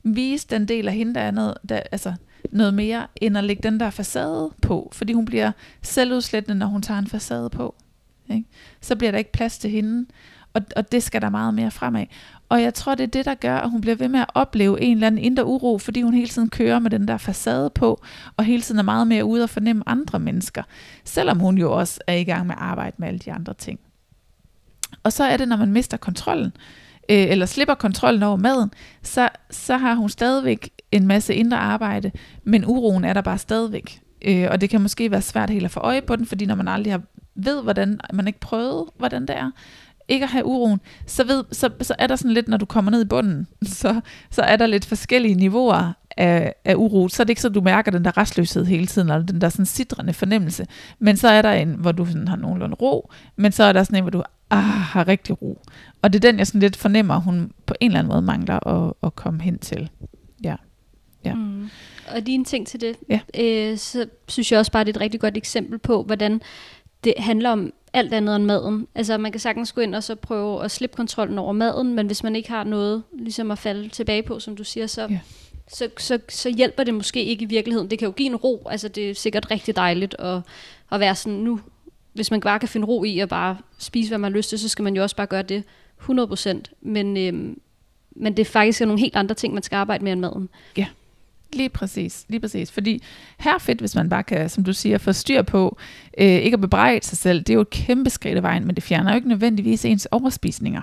Vise 0.03 0.47
den 0.51 0.69
del 0.69 0.89
af 0.89 0.95
hende, 0.95 1.15
der 1.15 1.21
er 1.21 1.31
noget, 1.31 1.55
der, 1.69 1.81
altså, 1.93 2.15
noget 2.51 2.75
mere, 2.75 3.07
end 3.17 3.39
at 3.39 3.45
lægge 3.45 3.63
den 3.63 3.81
der 3.81 3.91
facade 3.91 4.51
på. 4.63 4.91
Fordi 4.93 5.13
hun 5.13 5.25
bliver 5.25 5.53
selvudslættende, 5.83 6.59
når 6.59 6.67
hun 6.67 6.83
tager 6.83 6.99
en 6.99 7.07
facade 7.07 7.51
på. 7.51 7.75
Ikke? 8.31 8.45
Så 8.81 8.97
bliver 8.97 9.11
der 9.11 9.19
ikke 9.19 9.33
plads 9.33 9.59
til 9.59 9.71
hende. 9.71 10.07
Og, 10.57 10.63
og 10.77 10.93
det 10.93 11.03
skal 11.03 11.23
der 11.23 11.29
meget 11.29 11.55
mere 11.55 11.71
fremad. 11.71 12.07
Og 12.49 12.63
jeg 12.63 12.75
tror, 12.75 12.95
det 12.95 13.03
er 13.05 13.09
det, 13.09 13.25
der 13.25 13.35
gør, 13.35 13.57
at 13.57 13.71
hun 13.71 13.81
bliver 13.81 13.97
ved 13.97 14.09
med 14.09 14.21
at 14.21 14.27
opleve 14.35 14.81
en 14.81 14.97
eller 14.97 15.07
anden 15.07 15.25
indre 15.25 15.47
uro, 15.47 15.79
fordi 15.79 16.03
hun 16.03 16.15
hele 16.15 16.29
tiden 16.29 16.51
kører 16.51 16.79
med 16.79 16.91
den 16.91 17.09
der 17.09 17.19
facade 17.19 17.71
på, 17.71 18.03
og 18.37 18.45
hele 18.45 18.63
tiden 18.63 18.79
er 18.79 18.83
meget 18.83 19.07
mere 19.07 19.25
ude 19.25 19.43
og 19.43 19.51
fornemme 19.51 19.83
andre 19.87 20.19
mennesker, 20.19 20.63
selvom 21.05 21.39
hun 21.39 21.59
jo 21.59 21.73
også 21.73 22.01
er 22.07 22.15
i 22.15 22.25
gang 22.25 22.47
med 22.47 22.55
at 22.55 22.63
arbejde 22.63 22.97
med 22.99 23.09
alle 23.09 23.19
de 23.19 23.33
andre 23.33 23.55
ting. 23.55 23.81
Og 25.03 25.13
så 25.13 25.25
er 25.25 25.37
det, 25.37 25.49
når 25.49 25.57
man 25.57 25.73
mister 25.73 25.97
kontrollen, 25.97 26.53
øh, 27.09 27.27
eller 27.31 27.47
slipper 27.47 27.75
kontrollen 27.75 28.23
over 28.23 28.37
maden, 28.37 28.71
så, 29.03 29.29
så 29.51 29.77
har 29.77 29.95
hun 29.95 30.09
stadigvæk 30.09 30.71
en 30.93 31.07
masse 31.07 31.35
indre 31.35 31.59
arbejde, 31.59 32.11
men 32.45 32.65
uroen 32.67 33.05
er 33.05 33.13
der 33.13 33.21
bare 33.21 33.39
stadigvæk. 33.39 34.01
Øh, 34.23 34.49
og 34.51 34.61
det 34.61 34.71
kan 34.71 34.81
måske 34.81 35.11
være 35.11 35.23
svært 35.23 35.51
helt 35.51 35.65
at 35.65 35.71
få 35.71 35.81
øje 35.81 36.03
på 36.03 36.17
den, 36.17 36.27
fordi 36.27 36.47
når 36.47 36.55
man 36.55 36.69
aldrig 36.69 36.93
har 36.93 37.03
ved, 37.35 37.63
hvordan 37.63 38.01
man 38.13 38.27
ikke 38.27 38.41
prøvet, 38.41 38.85
hvordan 38.99 39.23
det 39.23 39.37
er, 39.37 39.51
ikke 40.09 40.25
at 40.25 40.31
have 40.31 40.45
uroen, 40.45 40.81
så, 41.07 41.25
ved, 41.25 41.45
så, 41.53 41.71
så 41.81 41.95
er 41.99 42.07
der 42.07 42.17
sådan 42.17 42.33
lidt, 42.33 42.49
når 42.49 42.57
du 42.57 42.67
kommer 42.67 42.91
ned 42.91 43.03
i 43.03 43.09
bunden, 43.09 43.47
så, 43.81 44.01
så 44.31 44.43
er 44.43 44.57
der 44.57 44.67
lidt 44.67 44.87
forskellige 44.87 45.35
niveauer 45.35 45.93
af, 46.17 46.55
af 46.65 46.75
uro. 46.75 47.09
Så 47.09 47.23
er 47.23 47.25
det 47.25 47.31
ikke 47.31 47.43
så, 47.43 47.49
du 47.49 47.61
mærker 47.61 47.91
den 47.91 48.05
der 48.05 48.17
restløshed 48.17 48.65
hele 48.65 48.87
tiden, 48.87 49.09
eller 49.11 49.27
den 49.27 49.41
der 49.41 49.49
sådan 49.49 49.67
sidrende 49.67 50.13
fornemmelse. 50.13 50.67
Men 50.99 51.17
så 51.17 51.29
er 51.29 51.43
der 51.43 51.53
en, 51.53 51.75
hvor 51.75 51.93
du 51.93 52.07
sådan 52.07 52.29
har 52.29 52.37
nogenlunde 52.37 52.75
ro, 52.75 53.11
men 53.37 53.53
så 53.53 53.65
er 53.65 53.73
der 53.73 53.85
sådan 53.85 53.97
en, 53.97 54.03
hvor 54.03 54.11
du 54.11 54.23
ah, 54.51 54.63
har 54.63 55.09
rigtig 55.09 55.43
ro. 55.43 55.63
Og 56.03 56.13
det 56.13 56.25
er 56.25 56.31
den, 56.31 56.39
jeg 56.39 56.47
sådan 56.47 56.61
lidt 56.61 56.77
fornemmer, 56.77 57.17
hun 57.21 57.53
på 57.67 57.75
en 57.81 57.91
eller 57.91 57.99
anden 57.99 58.13
måde 58.13 58.23
mangler 58.23 58.67
at, 58.67 58.93
at 59.03 59.17
komme 59.17 59.43
hen 59.43 59.59
til. 59.59 59.91
Ja. 60.45 60.57
Ja. 61.25 61.35
Mm. 61.35 61.71
Og 62.15 62.21
lige 62.21 62.35
en 62.35 62.45
ting 62.45 62.67
til 62.67 62.81
det, 62.81 62.97
Ja. 63.09 63.21
øh, 63.39 63.79
så 63.79 64.07
synes 64.29 64.53
jeg 64.53 64.59
også 64.59 64.73
bare, 64.73 64.85
det 64.85 64.91
er 64.91 64.99
et 64.99 65.01
rigtig 65.01 65.21
godt 65.21 65.37
eksempel 65.37 65.79
på, 65.79 66.03
hvordan 66.03 66.41
det 67.05 67.15
handler 67.19 67.51
om 67.51 67.73
alt 67.93 68.15
andet 68.15 68.37
end 68.37 68.45
maden. 68.45 68.87
Altså 68.95 69.19
man 69.19 69.33
kan 69.33 69.41
sagtens 69.41 69.73
gå 69.73 69.81
ind 69.81 69.95
og 69.95 70.03
så 70.03 70.15
prøve 70.15 70.65
at 70.65 70.71
slippe 70.71 70.97
kontrollen 70.97 71.39
over 71.39 71.53
maden, 71.53 71.95
men 71.95 72.07
hvis 72.07 72.23
man 72.23 72.37
ikke 72.37 72.49
har 72.51 72.65
noget 72.65 73.03
ligesom 73.13 73.51
at 73.51 73.59
falde 73.59 73.89
tilbage 73.89 74.23
på, 74.23 74.41
som 74.41 74.57
du 74.57 74.65
siger, 74.65 74.87
så, 74.87 75.07
Ja. 75.11 75.19
så, 75.69 75.89
så, 75.99 76.19
så 76.29 76.49
hjælper 76.51 76.85
det 76.85 76.95
måske 76.95 77.25
ikke 77.25 77.43
i 77.43 77.47
virkeligheden. 77.47 77.91
Det 77.91 77.99
kan 77.99 78.07
jo 78.07 78.13
give 78.13 78.27
en 78.29 78.37
ro, 78.37 78.67
altså 78.71 78.89
det 78.89 79.11
er 79.11 79.15
sikkert 79.15 79.51
rigtig 79.51 79.77
dejligt 79.77 80.17
at, 80.19 80.41
at 80.93 81.01
være 81.01 81.15
sådan 81.15 81.39
nu, 81.39 81.61
hvis 82.13 82.31
man 82.31 82.41
bare 82.41 82.59
kan 82.59 82.69
finde 82.69 82.87
ro 82.87 83.05
i 83.05 83.19
at 83.19 83.29
bare 83.29 83.57
spise, 83.79 84.11
hvad 84.11 84.19
man 84.19 84.33
har 84.33 84.37
lyst 84.37 84.49
til, 84.49 84.59
så 84.59 84.69
skal 84.69 84.83
man 84.83 84.97
jo 84.97 85.03
også 85.03 85.17
bare 85.17 85.27
gøre 85.27 85.43
det 85.43 85.65
100%. 86.03 86.57
Men, 86.81 87.17
øhm, 87.17 87.61
men 88.11 88.33
det 88.37 88.39
er 88.47 88.51
faktisk 88.51 88.81
nogle 88.81 89.01
helt 89.01 89.17
andre 89.17 89.35
ting, 89.35 89.55
man 89.55 89.63
skal 89.63 89.77
arbejde 89.77 90.05
med 90.05 90.13
end 90.13 90.21
maden. 90.21 90.49
Lige 91.53 91.69
præcis, 91.69 92.25
lige 92.29 92.41
præcis. 92.41 92.73
Fordi 92.73 93.03
her 93.39 93.55
er 93.55 93.59
fedt, 93.59 93.79
hvis 93.79 93.95
man 93.95 94.09
bare 94.09 94.23
kan, 94.23 94.49
som 94.49 94.65
du 94.65 94.73
siger, 94.73 94.99
få 94.99 95.13
styr 95.13 95.43
på, 95.43 95.79
øh, 96.19 96.27
ikke 96.27 96.55
at 96.55 96.61
bebrejde 96.61 97.07
sig 97.07 97.19
selv. 97.19 97.39
Det 97.39 97.51
er 97.51 97.55
jo 97.55 97.61
et 97.61 97.71
kæmpe 97.71 98.11
skridt 98.11 98.37
af 98.37 98.43
vejen, 98.43 98.67
men 98.67 98.77
det 98.77 98.85
fjerner 98.85 99.11
jo 99.11 99.17
ikke 99.17 99.29
nødvendigvis 99.29 99.85
ens 99.85 100.07
overspisninger. 100.11 100.83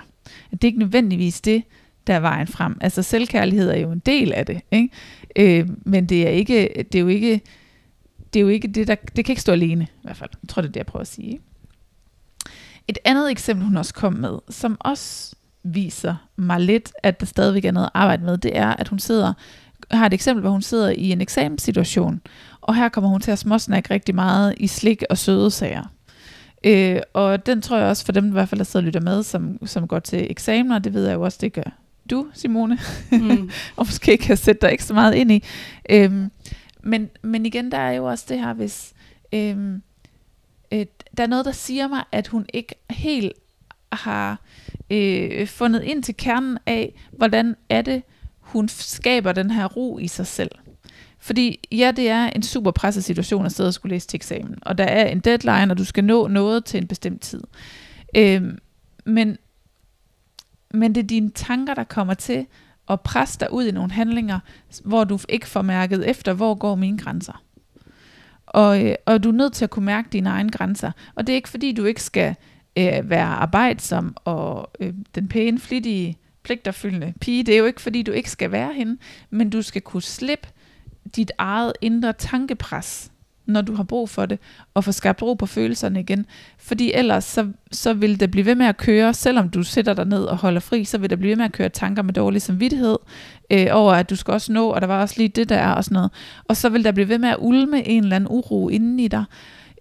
Det 0.52 0.64
er 0.64 0.68
ikke 0.68 0.80
nødvendigvis 0.80 1.42
det, 1.42 1.64
der 2.08 2.14
er 2.14 2.20
vejen 2.20 2.48
frem. 2.48 2.78
Altså 2.82 3.04
selvkærlighed 3.04 3.70
er 3.70 3.78
jo 3.78 3.92
en 3.92 4.00
del 4.00 4.34
af 4.34 4.46
det, 4.46 4.62
ikke? 4.72 4.90
Øh, 5.36 5.70
men 5.86 6.06
det 6.06 6.28
er 6.28 6.32
ikke, 6.32 6.86
det 6.92 6.96
er 6.96 7.00
jo 7.00 7.08
ikke, 7.08 7.42
det 8.34 8.40
er 8.40 8.42
jo 8.42 8.48
ikke 8.48 8.68
det, 8.68 8.88
der, 8.88 8.96
det 8.96 9.26
kan 9.26 9.32
ikke 9.32 9.42
stå 9.42 9.52
alene, 9.52 9.84
i 9.84 10.04
hvert 10.04 10.18
fald. 10.18 10.30
Jeg 10.44 10.50
tror, 10.50 10.62
det 10.62 10.68
er 10.70 10.72
det, 10.72 10.78
jeg 10.78 10.86
prøver 10.86 11.02
at 11.02 11.08
sige. 11.08 11.28
ikke? 11.28 11.44
Et 12.88 12.98
andet 13.06 13.32
eksempel, 13.32 13.66
hun 13.66 13.78
også 13.78 13.94
kom 13.94 14.14
med, 14.14 14.40
som 14.50 14.78
også 14.80 15.36
viser 15.64 16.16
mig 16.36 16.60
lidt, 16.60 16.94
at 17.04 17.20
der 17.20 17.26
stadigvæk 17.26 17.66
er 17.66 17.72
noget 17.72 17.86
at 17.86 17.92
arbejde 17.94 18.24
med, 18.24 18.38
det 18.38 18.58
er, 18.58 18.68
at 18.68 18.88
hun 18.88 19.00
sidder 19.00 19.34
har 19.98 20.06
et 20.06 20.14
eksempel, 20.14 20.42
hvor 20.42 20.52
hun 20.52 20.62
sidder 20.62 20.90
i 20.90 21.12
en 21.12 21.22
eksamenssituation, 21.22 22.22
og 22.62 22.76
her 22.76 22.90
kommer 22.90 23.10
hun 23.10 23.22
til 23.22 23.32
at 23.32 23.40
småsnakke 23.40 23.94
rigtig 23.94 24.16
meget 24.16 24.54
i 24.58 24.68
slik 24.68 25.04
og 25.10 25.18
søde 25.18 25.52
sager. 25.52 25.84
Øh, 26.64 27.00
og 27.14 27.46
den 27.46 27.62
tror 27.62 27.78
jeg 27.78 27.88
også 27.88 28.06
for 28.06 28.12
dem, 28.12 28.28
i 28.28 28.32
hvert 28.32 28.50
fald 28.50 28.60
der 28.60 28.66
sidder 28.66 28.84
og 28.84 28.86
lytter 28.86 29.02
med, 29.02 29.24
som, 29.24 29.68
som 29.68 29.88
går 29.88 30.00
til 30.00 30.32
eksamener, 30.32 30.80
det 30.80 30.94
ved 30.94 31.08
jeg 31.08 31.14
jo 31.14 31.22
også, 31.22 31.38
det 31.42 31.54
gør 31.54 31.72
du, 32.10 32.28
Simone, 32.34 32.80
Mm. 33.12 33.50
og 33.78 33.86
måske 33.86 34.18
kan 34.18 34.38
sætte 34.38 34.62
dig 34.62 34.72
ikke 34.72 34.84
så 34.84 34.94
meget 34.94 35.14
ind 35.16 35.32
i. 35.32 35.44
Øhm, 35.90 36.32
men, 36.84 37.10
men 37.22 37.46
igen, 37.46 37.72
der 37.72 37.78
er 37.78 37.92
jo 37.92 38.06
også 38.06 38.26
det 38.30 38.40
her, 38.40 38.54
hvis 38.54 38.94
øhm, 39.34 39.82
øh, 40.72 40.86
der 41.18 41.24
er 41.24 41.28
noget, 41.28 41.46
der 41.46 41.52
siger 41.52 41.88
mig, 41.88 42.04
at 42.12 42.28
hun 42.28 42.46
ikke 42.54 42.76
helt 42.90 43.34
har 43.94 44.40
øh, 44.90 45.48
fundet 45.48 45.84
ind 45.84 46.04
til 46.04 46.18
kernen 46.18 46.58
af, 46.66 46.94
hvordan 47.12 47.56
er 47.70 47.82
det, 47.82 48.04
hun 48.54 48.68
skaber 48.70 49.32
den 49.32 49.52
her 49.52 49.66
ro 49.66 50.00
i 50.00 50.08
sig 50.08 50.28
selv. 50.28 50.52
Fordi 51.20 51.60
ja, 51.72 51.92
det 51.96 52.10
er 52.10 52.26
en 52.26 52.44
super 52.44 52.72
presset 52.72 53.04
situation 53.04 53.46
at 53.46 53.52
sidde 53.52 53.68
og 53.68 53.74
skulle 53.74 53.96
læse 53.96 54.08
til 54.08 54.18
eksamen, 54.18 54.56
og 54.62 54.78
der 54.78 54.84
er 54.84 55.08
en 55.08 55.20
deadline, 55.20 55.72
og 55.72 55.78
du 55.78 55.86
skal 55.86 56.04
nå 56.04 56.28
noget 56.28 56.66
til 56.66 56.78
en 56.78 56.88
bestemt 56.88 57.22
tid. 57.22 57.42
Øhm, 58.16 58.58
men, 59.06 59.38
men 60.74 60.96
det 60.96 61.04
er 61.04 61.08
dine 61.08 61.30
tanker, 61.30 61.74
der 61.74 61.84
kommer 61.84 62.14
til 62.14 62.46
at 62.90 63.02
presse 63.02 63.40
dig 63.40 63.54
ud 63.54 63.66
i 63.66 63.72
nogle 63.72 63.92
handlinger, 63.92 64.40
hvor 64.84 65.04
du 65.04 65.20
ikke 65.30 65.48
får 65.48 65.62
mærket 65.62 66.10
efter, 66.10 66.34
hvor 66.34 66.56
går 66.56 66.76
mine 66.76 66.98
grænser. 66.98 67.44
Og, 68.46 68.86
øh, 68.86 68.96
og 69.06 69.24
du 69.24 69.30
er 69.30 69.34
nødt 69.34 69.54
til 69.54 69.64
at 69.64 69.70
kunne 69.70 69.86
mærke 69.86 70.10
dine 70.12 70.30
egne 70.30 70.52
grænser. 70.52 70.92
Og 71.16 71.28
det 71.28 71.34
er 71.34 71.38
ikke 71.38 71.50
fordi, 71.50 71.72
du 71.72 71.86
ikke 71.86 72.04
skal 72.04 72.36
øh, 72.78 73.10
være 73.10 73.26
arbejdsom 73.26 74.16
og 74.26 74.72
øh, 74.80 74.94
den 75.16 75.28
pæne, 75.28 75.60
flittige, 75.60 76.18
pligterfyldende 76.44 77.14
pige. 77.22 77.44
Det 77.44 77.54
er 77.54 77.58
jo 77.58 77.66
ikke 77.66 77.82
fordi, 77.82 78.02
du 78.02 78.12
ikke 78.12 78.32
skal 78.32 78.52
være 78.52 78.74
hende, 78.74 78.98
men 79.30 79.50
du 79.50 79.62
skal 79.62 79.82
kunne 79.82 80.02
slippe 80.02 80.48
dit 81.16 81.32
eget 81.38 81.74
indre 81.82 82.14
tankepres, 82.14 83.12
når 83.46 83.62
du 83.62 83.76
har 83.76 83.84
brug 83.84 84.10
for 84.10 84.26
det, 84.26 84.40
og 84.74 84.84
få 84.84 84.92
skabt 84.92 85.22
ro 85.22 85.34
på 85.34 85.46
følelserne 85.46 86.00
igen. 86.00 86.26
Fordi 86.58 86.92
ellers 86.94 87.24
så, 87.24 87.48
så 87.72 87.94
vil 87.94 88.20
det 88.20 88.32
blive 88.32 88.46
ved 88.46 88.56
med 88.56 88.66
at 88.66 88.78
køre, 88.78 89.14
selvom 89.14 89.50
du 89.50 89.64
sætter 89.64 89.94
dig 89.94 90.06
ned 90.06 90.24
og 90.24 90.38
holder 90.38 90.60
fri, 90.60 90.84
så 90.84 90.98
vil 90.98 91.10
der 91.10 91.16
blive 91.16 91.30
ved 91.30 91.36
med 91.36 91.46
at 91.46 91.52
køre 91.52 91.70
tanker 91.70 92.04
med 92.04 92.14
dårlig 92.14 92.42
samvittighed 92.42 92.98
øh, 93.52 93.68
over, 93.72 93.94
at 93.94 94.10
du 94.10 94.16
skal 94.16 94.32
også 94.32 94.54
nå, 94.54 94.70
og 94.70 94.82
der 94.82 94.88
var 94.88 95.02
også 95.02 95.16
lige 95.18 95.30
det 95.30 95.50
der 95.50 95.68
og 95.68 95.84
sådan 95.84 95.94
noget. 95.94 96.12
Og 96.44 96.58
så 96.58 96.70
vil 96.70 96.84
der 96.84 96.92
blive 96.92 97.10
ved 97.10 97.18
med 97.18 97.30
at 97.30 97.38
ulme 97.40 97.88
en 97.88 98.04
eller 98.04 98.16
anden 98.16 98.28
uro 98.30 98.70
inden 98.70 99.00
i 99.00 99.08
dig, 99.08 99.24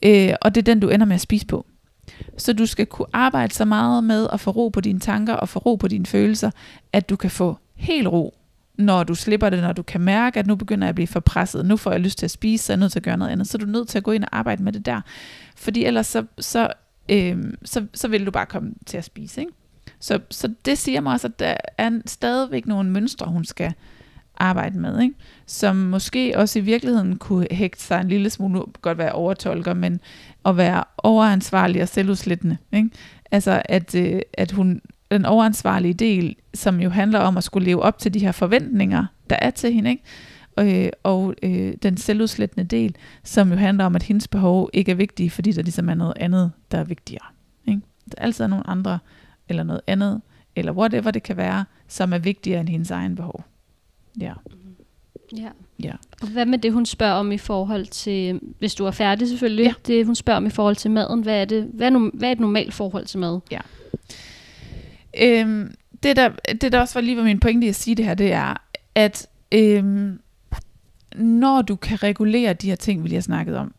øh, 0.03 0.33
og 0.43 0.55
det 0.55 0.61
er 0.61 0.73
den, 0.73 0.81
du 0.81 0.89
ender 0.89 1.07
med 1.07 1.15
at 1.15 1.21
spise 1.21 1.47
på. 1.47 1.67
Så 2.37 2.53
du 2.53 2.67
skal 2.67 2.87
kunne 2.87 3.07
arbejde 3.13 3.55
så 3.55 3.65
meget 3.65 4.05
med 4.05 4.27
at 4.33 4.41
få 4.41 4.51
ro 4.51 4.69
på 4.69 4.81
dine 4.81 5.01
tanker 5.01 5.35
og 5.35 5.49
få 5.49 5.59
ro 5.59 5.77
på 5.77 5.89
dine 5.89 6.07
følelser, 6.07 6.51
at 6.93 7.11
du 7.11 7.17
kan 7.17 7.31
få 7.31 7.57
helt 7.75 8.09
ro, 8.09 8.35
når 8.79 9.05
du 9.05 9.15
slipper 9.15 9.51
det, 9.51 9.63
når 9.63 9.73
du 9.73 9.83
kan 9.83 10.01
mærke, 10.01 10.39
at 10.39 10.47
nu 10.47 10.55
begynder 10.55 10.87
jeg 10.87 10.89
at 10.89 10.95
blive 10.95 11.07
for 11.07 11.21
presset, 11.21 11.67
nu 11.67 11.77
får 11.77 11.91
jeg 11.91 12.01
lyst 12.01 12.19
til 12.19 12.27
at 12.27 12.31
spise, 12.31 12.65
så 12.65 12.73
er 12.73 12.75
jeg 12.75 12.81
nødt 12.81 12.93
til 12.93 12.99
at 12.99 13.03
gøre 13.03 13.17
noget 13.17 13.33
andet. 13.33 13.49
Så 13.49 13.59
er 13.59 13.61
du 13.61 13.67
nødt 13.67 13.89
til 13.89 13.99
at 13.99 14.05
gå 14.05 14.13
ind 14.13 14.25
og 14.25 14.39
arbejde 14.39 14.63
med 14.63 14.73
det 14.73 14.87
der. 14.87 15.01
Fordi 15.57 15.85
ellers 15.85 16.07
så, 16.07 16.25
så, 16.39 16.69
øh, 17.09 17.37
så, 17.65 17.87
så 17.95 18.09
vil 18.09 18.27
du 18.27 18.31
bare 18.31 18.47
komme 18.47 18.73
til 18.87 18.99
at 18.99 19.05
spise. 19.05 19.41
Ikke? 19.41 19.53
Så, 20.01 20.21
så 20.31 20.55
det 20.65 20.79
siger 20.79 21.01
mig 21.01 21.13
også, 21.13 21.27
at 21.27 21.39
der 21.39 21.57
er 21.79 21.91
stadigvæk 22.07 22.67
nogle 22.67 22.91
mønstre, 22.91 23.27
hun 23.27 23.45
skal 23.45 23.73
arbejde 24.43 24.79
med, 24.79 25.01
ikke? 25.01 25.15
som 25.47 25.77
måske 25.77 26.33
også 26.37 26.59
i 26.59 26.63
virkeligheden 26.63 27.17
kunne 27.17 27.47
hægte 27.51 27.83
sig 27.83 28.01
en 28.01 28.09
lille 28.09 28.31
smule, 28.31 28.55
nu 28.55 28.67
godt 28.83 28.99
være 28.99 29.13
overtolker, 29.13 29.75
men 29.75 30.01
at 30.45 30.57
være 30.57 30.85
overansvarlig 30.99 31.83
og 31.83 31.89
selvudslættende. 31.89 32.57
Ikke? 32.73 32.91
Altså 33.31 33.63
at, 33.65 33.95
øh, 33.95 34.21
at 34.33 34.53
hun, 34.53 34.81
den 35.11 35.25
overansvarlige 35.25 35.95
del, 35.95 36.37
som 36.55 36.81
jo 36.81 36.91
handler 36.91 37.19
om 37.19 37.37
at 37.37 37.45
skulle 37.45 37.65
leve 37.65 37.83
op 37.83 37.99
til 37.99 38.15
de 38.15 38.19
her 38.19 38.33
forventninger, 38.33 39.05
der 39.31 39.37
er 39.39 39.51
til 39.51 39.73
hende, 39.73 39.91
ikke? 39.91 40.03
Og, 40.57 40.73
øh, 40.73 40.89
og 41.03 41.35
øh, 41.43 41.75
den 41.83 41.97
selvudslættende 41.97 42.65
del, 42.65 42.97
som 43.25 43.51
jo 43.51 43.57
handler 43.57 43.85
om, 43.85 43.97
at 43.97 44.03
hendes 44.03 44.29
behov 44.29 44.71
ikke 44.73 44.91
er 44.91 44.97
vigtige, 44.97 45.31
fordi 45.31 45.53
der 45.53 45.63
ligesom 45.63 45.89
er 45.89 45.95
noget 45.95 46.15
andet, 46.17 46.53
der 46.71 46.79
er 46.79 46.85
vigtigere. 46.85 47.27
Ikke? 47.67 47.81
Der 48.05 48.15
er 48.19 48.23
altid 48.23 48.49
nogle 48.49 48.67
andre, 48.67 48.99
eller 49.49 49.63
noget 49.63 49.81
andet, 49.87 50.21
eller 50.57 50.73
whatever 50.73 51.11
det 51.11 51.23
kan 51.23 51.37
være, 51.37 51.65
som 51.89 52.13
er 52.13 52.19
vigtigere 52.19 52.61
end 52.61 52.69
hendes 52.69 52.91
egen 52.91 53.17
behov. 53.17 53.45
Ja. 54.21 54.33
Ja. 55.37 55.49
Ja. 55.83 55.93
Og 56.23 56.29
hvad 56.29 56.47
med 56.47 56.59
det, 56.59 56.73
hun 56.73 56.87
spørger 56.87 57.13
om 57.15 57.33
i 57.33 57.39
forhold 57.39 57.87
til, 57.87 58.41
hvis 58.59 58.75
du 58.75 58.85
er 58.85 58.91
færdig 58.91 59.29
selvfølgelig, 59.29 59.65
Ja. 59.65 59.73
det 59.87 60.07
hun 60.07 60.15
spørger 60.15 60.37
om 60.37 60.47
i 60.47 60.51
forhold 60.51 60.77
til 60.77 60.91
maden, 60.91 61.23
hvad 61.23 61.41
er, 61.41 61.45
det, 61.45 61.71
hvad, 61.75 61.87
er, 61.87 61.91
nu- 61.91 62.11
hvad 62.15 62.29
er 62.29 62.33
et 62.33 62.41
normalt 62.41 62.75
forhold 62.75 63.07
til 63.07 63.19
mad? 63.19 63.41
Øhm, 65.23 65.75
det, 66.03 66.17
der, 66.17 66.29
det 66.61 66.73
der 66.73 66.81
også 66.81 66.95
var 66.95 67.01
lige 67.01 67.17
var 67.17 67.23
min 67.23 67.41
pointe 67.41 67.67
i 67.67 67.69
at 67.69 67.75
sige 67.75 67.95
det 67.95 68.05
her, 68.05 68.15
det 68.15 68.33
er, 68.33 68.55
at 68.95 69.27
øhm, 69.53 70.21
når 71.17 71.63
du 71.63 71.77
kan 71.77 72.03
regulere 72.03 72.53
de 72.53 72.69
her 72.69 72.77
ting, 72.77 73.03
vi 73.03 73.09
lige 73.09 73.17
har 73.17 73.23
snakket 73.23 73.57
om, 73.57 73.75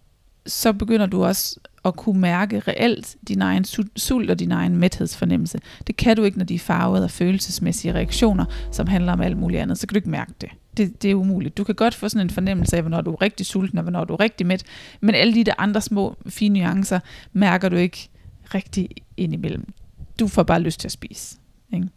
så 0.46 0.74
begynder 0.74 1.06
du 1.06 1.26
også 1.26 1.60
at 1.86 1.96
kunne 1.96 2.22
mærke 2.22 2.60
reelt 2.60 3.16
din 3.28 3.42
egen 3.42 3.66
sult 3.96 4.32
og 4.32 4.40
din 4.40 4.52
egen 4.52 4.78
mæthedsfornemmelse. 4.78 5.60
Det 5.88 5.98
kan 5.98 6.16
du 6.16 6.24
ikke, 6.24 6.38
når 6.38 6.46
de 6.46 6.56
er 6.56 6.60
farvet 6.60 7.04
af 7.04 7.12
følelsesmæssige 7.12 7.94
reaktioner, 7.94 8.46
som 8.72 8.88
handler 8.88 9.14
om 9.14 9.22
alt 9.22 9.38
muligt 9.38 9.62
andet. 9.62 9.78
Så 9.78 9.88
kan 9.88 9.94
du 9.94 9.98
ikke 9.98 10.10
mærke 10.10 10.34
det. 10.42 10.50
Det, 10.78 11.02
det 11.02 11.12
er 11.12 11.16
umuligt. 11.16 11.58
Du 11.58 11.64
kan 11.64 11.76
godt 11.76 11.94
få 11.94 12.10
sådan 12.10 12.26
en 12.26 12.30
fornemmelse 12.30 12.76
af, 12.76 12.84
hvornår 12.84 13.02
du 13.02 13.12
er 13.12 13.22
rigtig 13.22 13.46
sulten, 13.46 13.78
og 13.78 13.82
hvornår 13.82 14.06
du 14.06 14.14
er 14.14 14.20
rigtig 14.20 14.48
mæt, 14.48 14.64
men 15.02 15.16
alle 15.16 15.36
de 15.36 15.44
der 15.44 15.54
andre 15.58 15.82
små, 15.82 16.16
fine 16.28 16.60
nuancer, 16.60 17.00
mærker 17.34 17.70
du 17.70 17.76
ikke 17.76 18.10
rigtig 18.54 18.90
indimellem. 19.18 19.74
Du 20.20 20.28
får 20.28 20.44
bare 20.44 20.60
lyst 20.60 20.80
til 20.80 20.88
at 20.88 20.92
spise. 20.92 21.38
Ikke? 21.74 21.88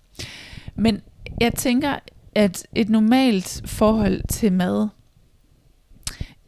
Men 0.75 1.01
jeg 1.41 1.55
tænker, 1.55 1.99
at 2.35 2.67
et 2.75 2.89
normalt 2.89 3.63
forhold 3.65 4.21
til 4.29 4.53
mad 4.53 4.89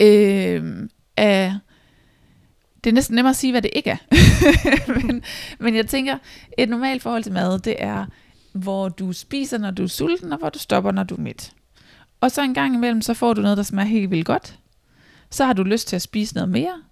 øh, 0.00 0.88
er... 1.16 1.58
Det 2.84 2.90
er 2.90 2.94
næsten 2.94 3.14
nemmere 3.14 3.30
at 3.30 3.36
sige, 3.36 3.50
hvad 3.50 3.62
det 3.62 3.70
ikke 3.74 3.90
er. 3.90 3.96
men, 5.02 5.22
men 5.58 5.76
jeg 5.76 5.86
tænker, 5.86 6.18
et 6.58 6.68
normalt 6.68 7.02
forhold 7.02 7.22
til 7.22 7.32
mad, 7.32 7.58
det 7.58 7.76
er, 7.78 8.06
hvor 8.52 8.88
du 8.88 9.12
spiser, 9.12 9.58
når 9.58 9.70
du 9.70 9.82
er 9.82 9.86
sulten, 9.86 10.32
og 10.32 10.38
hvor 10.38 10.48
du 10.48 10.58
stopper, 10.58 10.92
når 10.92 11.02
du 11.02 11.14
er 11.14 11.20
midt. 11.20 11.52
Og 12.20 12.30
så 12.30 12.42
en 12.42 12.54
gang 12.54 12.74
imellem, 12.74 13.02
så 13.02 13.14
får 13.14 13.34
du 13.34 13.42
noget, 13.42 13.56
der 13.56 13.62
smager 13.62 13.88
helt 13.88 14.10
vildt 14.10 14.26
godt. 14.26 14.58
Så 15.30 15.44
har 15.44 15.52
du 15.52 15.62
lyst 15.62 15.88
til 15.88 15.96
at 15.96 16.02
spise 16.02 16.34
noget 16.34 16.48
mere, 16.48 16.82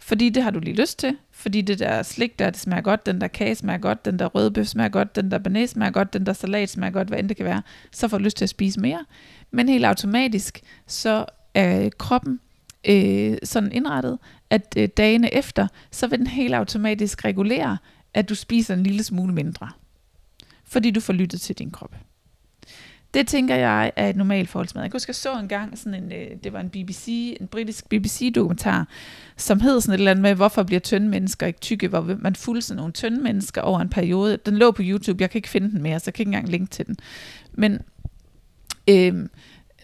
fordi 0.00 0.28
det 0.28 0.42
har 0.42 0.50
du 0.50 0.58
lige 0.58 0.76
lyst 0.76 0.98
til. 0.98 1.16
Fordi 1.30 1.60
det 1.60 1.78
der 1.78 2.02
slik 2.02 2.38
der, 2.38 2.50
det 2.50 2.60
smager 2.60 2.82
godt, 2.82 3.06
den 3.06 3.20
der 3.20 3.28
kage 3.28 3.54
smager 3.54 3.78
godt, 3.78 4.04
den 4.04 4.18
der 4.18 4.26
rødbøf 4.26 4.66
smager 4.66 4.88
godt, 4.88 5.16
den 5.16 5.30
der 5.30 5.38
banæs 5.38 5.70
smager 5.70 5.90
godt, 5.90 6.12
den 6.12 6.26
der 6.26 6.32
salat 6.32 6.70
smager 6.70 6.90
godt, 6.90 7.08
hvad 7.08 7.18
end 7.18 7.28
det 7.28 7.36
kan 7.36 7.46
være. 7.46 7.62
Så 7.92 8.08
får 8.08 8.18
du 8.18 8.24
lyst 8.24 8.36
til 8.36 8.44
at 8.44 8.48
spise 8.48 8.80
mere. 8.80 9.04
Men 9.50 9.68
helt 9.68 9.84
automatisk, 9.84 10.60
så 10.86 11.24
er 11.54 11.88
kroppen 11.98 12.40
øh, 12.88 13.36
sådan 13.42 13.72
indrettet, 13.72 14.18
at 14.50 14.74
øh, 14.76 14.88
dagene 14.96 15.34
efter, 15.34 15.68
så 15.90 16.06
vil 16.06 16.18
den 16.18 16.26
helt 16.26 16.54
automatisk 16.54 17.24
regulere, 17.24 17.78
at 18.14 18.28
du 18.28 18.34
spiser 18.34 18.74
en 18.74 18.82
lille 18.82 19.02
smule 19.02 19.34
mindre. 19.34 19.68
Fordi 20.64 20.90
du 20.90 21.00
får 21.00 21.12
lyttet 21.12 21.40
til 21.40 21.58
din 21.58 21.70
krop. 21.70 21.96
Det 23.14 23.28
tænker 23.28 23.54
jeg 23.54 23.92
er 23.96 24.08
et 24.08 24.16
normalt 24.16 24.48
forholdsmad. 24.48 24.82
Jeg 24.82 24.90
kan 24.90 24.96
huske, 24.96 25.10
jeg 25.10 25.14
så 25.14 25.38
en 25.38 25.48
gang 25.48 25.78
sådan 25.78 26.04
en, 26.04 26.12
øh, 26.12 26.36
det 26.44 26.52
var 26.52 26.60
en 26.60 26.70
BBC, 26.70 27.36
en 27.40 27.46
britisk 27.46 27.88
BBC-dokumentar, 27.88 28.88
som 29.36 29.60
hed 29.60 29.80
sådan 29.80 29.94
et 29.94 29.98
eller 29.98 30.10
andet 30.10 30.22
med, 30.22 30.34
hvorfor 30.34 30.62
bliver 30.62 30.80
tynde 30.80 31.08
mennesker 31.08 31.46
ikke 31.46 31.60
tykke, 31.60 31.88
hvor 31.88 32.16
man 32.18 32.34
fulgte 32.34 32.66
sådan 32.66 32.76
nogle 32.76 32.92
tynde 32.92 33.22
mennesker 33.22 33.62
over 33.62 33.80
en 33.80 33.88
periode. 33.88 34.36
Den 34.46 34.56
lå 34.56 34.70
på 34.70 34.82
YouTube, 34.84 35.22
jeg 35.22 35.30
kan 35.30 35.38
ikke 35.38 35.48
finde 35.48 35.70
den 35.70 35.82
mere, 35.82 36.00
så 36.00 36.04
jeg 36.06 36.14
kan 36.14 36.22
ikke 36.22 36.28
engang 36.28 36.48
linke 36.48 36.70
til 36.70 36.86
den. 36.86 36.96
Men 37.52 37.80
øh, 38.88 39.28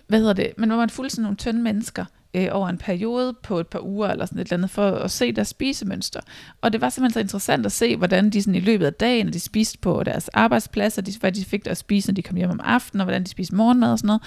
hvad 0.06 0.18
hedder 0.18 0.32
det, 0.32 0.52
men 0.58 0.68
hvor 0.68 0.78
man 0.78 0.90
fulgte 0.90 1.14
sådan 1.14 1.22
nogle 1.22 1.36
tynde 1.36 1.62
mennesker, 1.62 2.04
øh, 2.34 2.48
over 2.50 2.68
en 2.68 2.78
periode 2.78 3.34
på 3.42 3.60
et 3.60 3.66
par 3.66 3.80
uger 3.80 4.08
eller 4.08 4.26
sådan 4.26 4.38
et 4.38 4.44
eller 4.44 4.56
andet, 4.56 4.70
for 4.70 4.90
at 4.90 5.10
se 5.10 5.32
deres 5.32 5.48
spisemønster. 5.48 6.20
Og 6.60 6.72
det 6.72 6.80
var 6.80 6.88
simpelthen 6.88 7.12
så 7.12 7.20
interessant 7.20 7.66
at 7.66 7.72
se, 7.72 7.96
hvordan 7.96 8.30
de 8.30 8.42
sådan 8.42 8.54
i 8.54 8.60
løbet 8.60 8.86
af 8.86 8.94
dagen, 8.94 9.32
de 9.32 9.40
spiste 9.40 9.78
på 9.78 10.02
deres 10.02 10.28
arbejdspladser, 10.28 11.02
de, 11.02 11.12
hvad 11.20 11.32
de 11.32 11.44
fik 11.44 11.64
der 11.64 11.70
at 11.70 11.76
spise, 11.76 12.08
når 12.08 12.14
de 12.14 12.22
kom 12.22 12.36
hjem 12.36 12.50
om 12.50 12.60
aftenen, 12.64 13.00
og 13.00 13.04
hvordan 13.04 13.22
de 13.22 13.28
spiste 13.28 13.54
morgenmad 13.54 13.92
og 13.92 13.98
sådan 13.98 14.06
noget. 14.06 14.22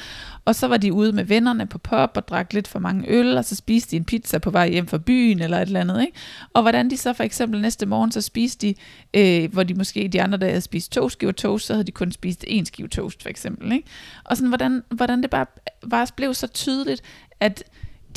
Og 0.45 0.55
så 0.55 0.67
var 0.67 0.77
de 0.77 0.93
ude 0.93 1.11
med 1.11 1.23
vennerne 1.23 1.65
på 1.65 1.77
pop 1.77 2.11
og 2.15 2.27
drak 2.27 2.53
lidt 2.53 2.67
for 2.67 2.79
mange 2.79 3.09
øl, 3.09 3.37
og 3.37 3.45
så 3.45 3.55
spiste 3.55 3.91
de 3.91 3.95
en 3.95 4.05
pizza 4.05 4.37
på 4.37 4.49
vej 4.49 4.69
hjem 4.69 4.87
fra 4.87 4.97
byen 4.97 5.41
eller 5.41 5.57
et 5.57 5.67
eller 5.67 5.81
andet. 5.81 6.01
Ikke? 6.01 6.17
Og 6.53 6.61
hvordan 6.61 6.89
de 6.89 6.97
så 6.97 7.13
for 7.13 7.23
eksempel 7.23 7.61
næste 7.61 7.85
morgen, 7.85 8.11
så 8.11 8.21
spiste 8.21 8.67
de, 8.67 8.75
øh, 9.13 9.53
hvor 9.53 9.63
de 9.63 9.73
måske 9.73 10.07
de 10.07 10.21
andre 10.21 10.37
dage 10.37 10.51
havde 10.51 10.61
spist 10.61 10.91
to 10.91 11.09
skiver 11.09 11.31
toast, 11.31 11.65
så 11.65 11.73
havde 11.73 11.83
de 11.83 11.91
kun 11.91 12.11
spist 12.11 12.45
en 12.47 12.65
skive 12.65 12.87
toast 12.87 13.21
for 13.21 13.29
eksempel. 13.29 13.71
Ikke? 13.71 13.87
Og 14.23 14.37
sådan, 14.37 14.49
hvordan, 14.49 14.83
hvordan 14.89 15.21
det 15.21 15.29
bare, 15.29 15.45
bare 15.89 16.07
blev 16.15 16.33
så 16.33 16.47
tydeligt, 16.47 17.01
at 17.39 17.63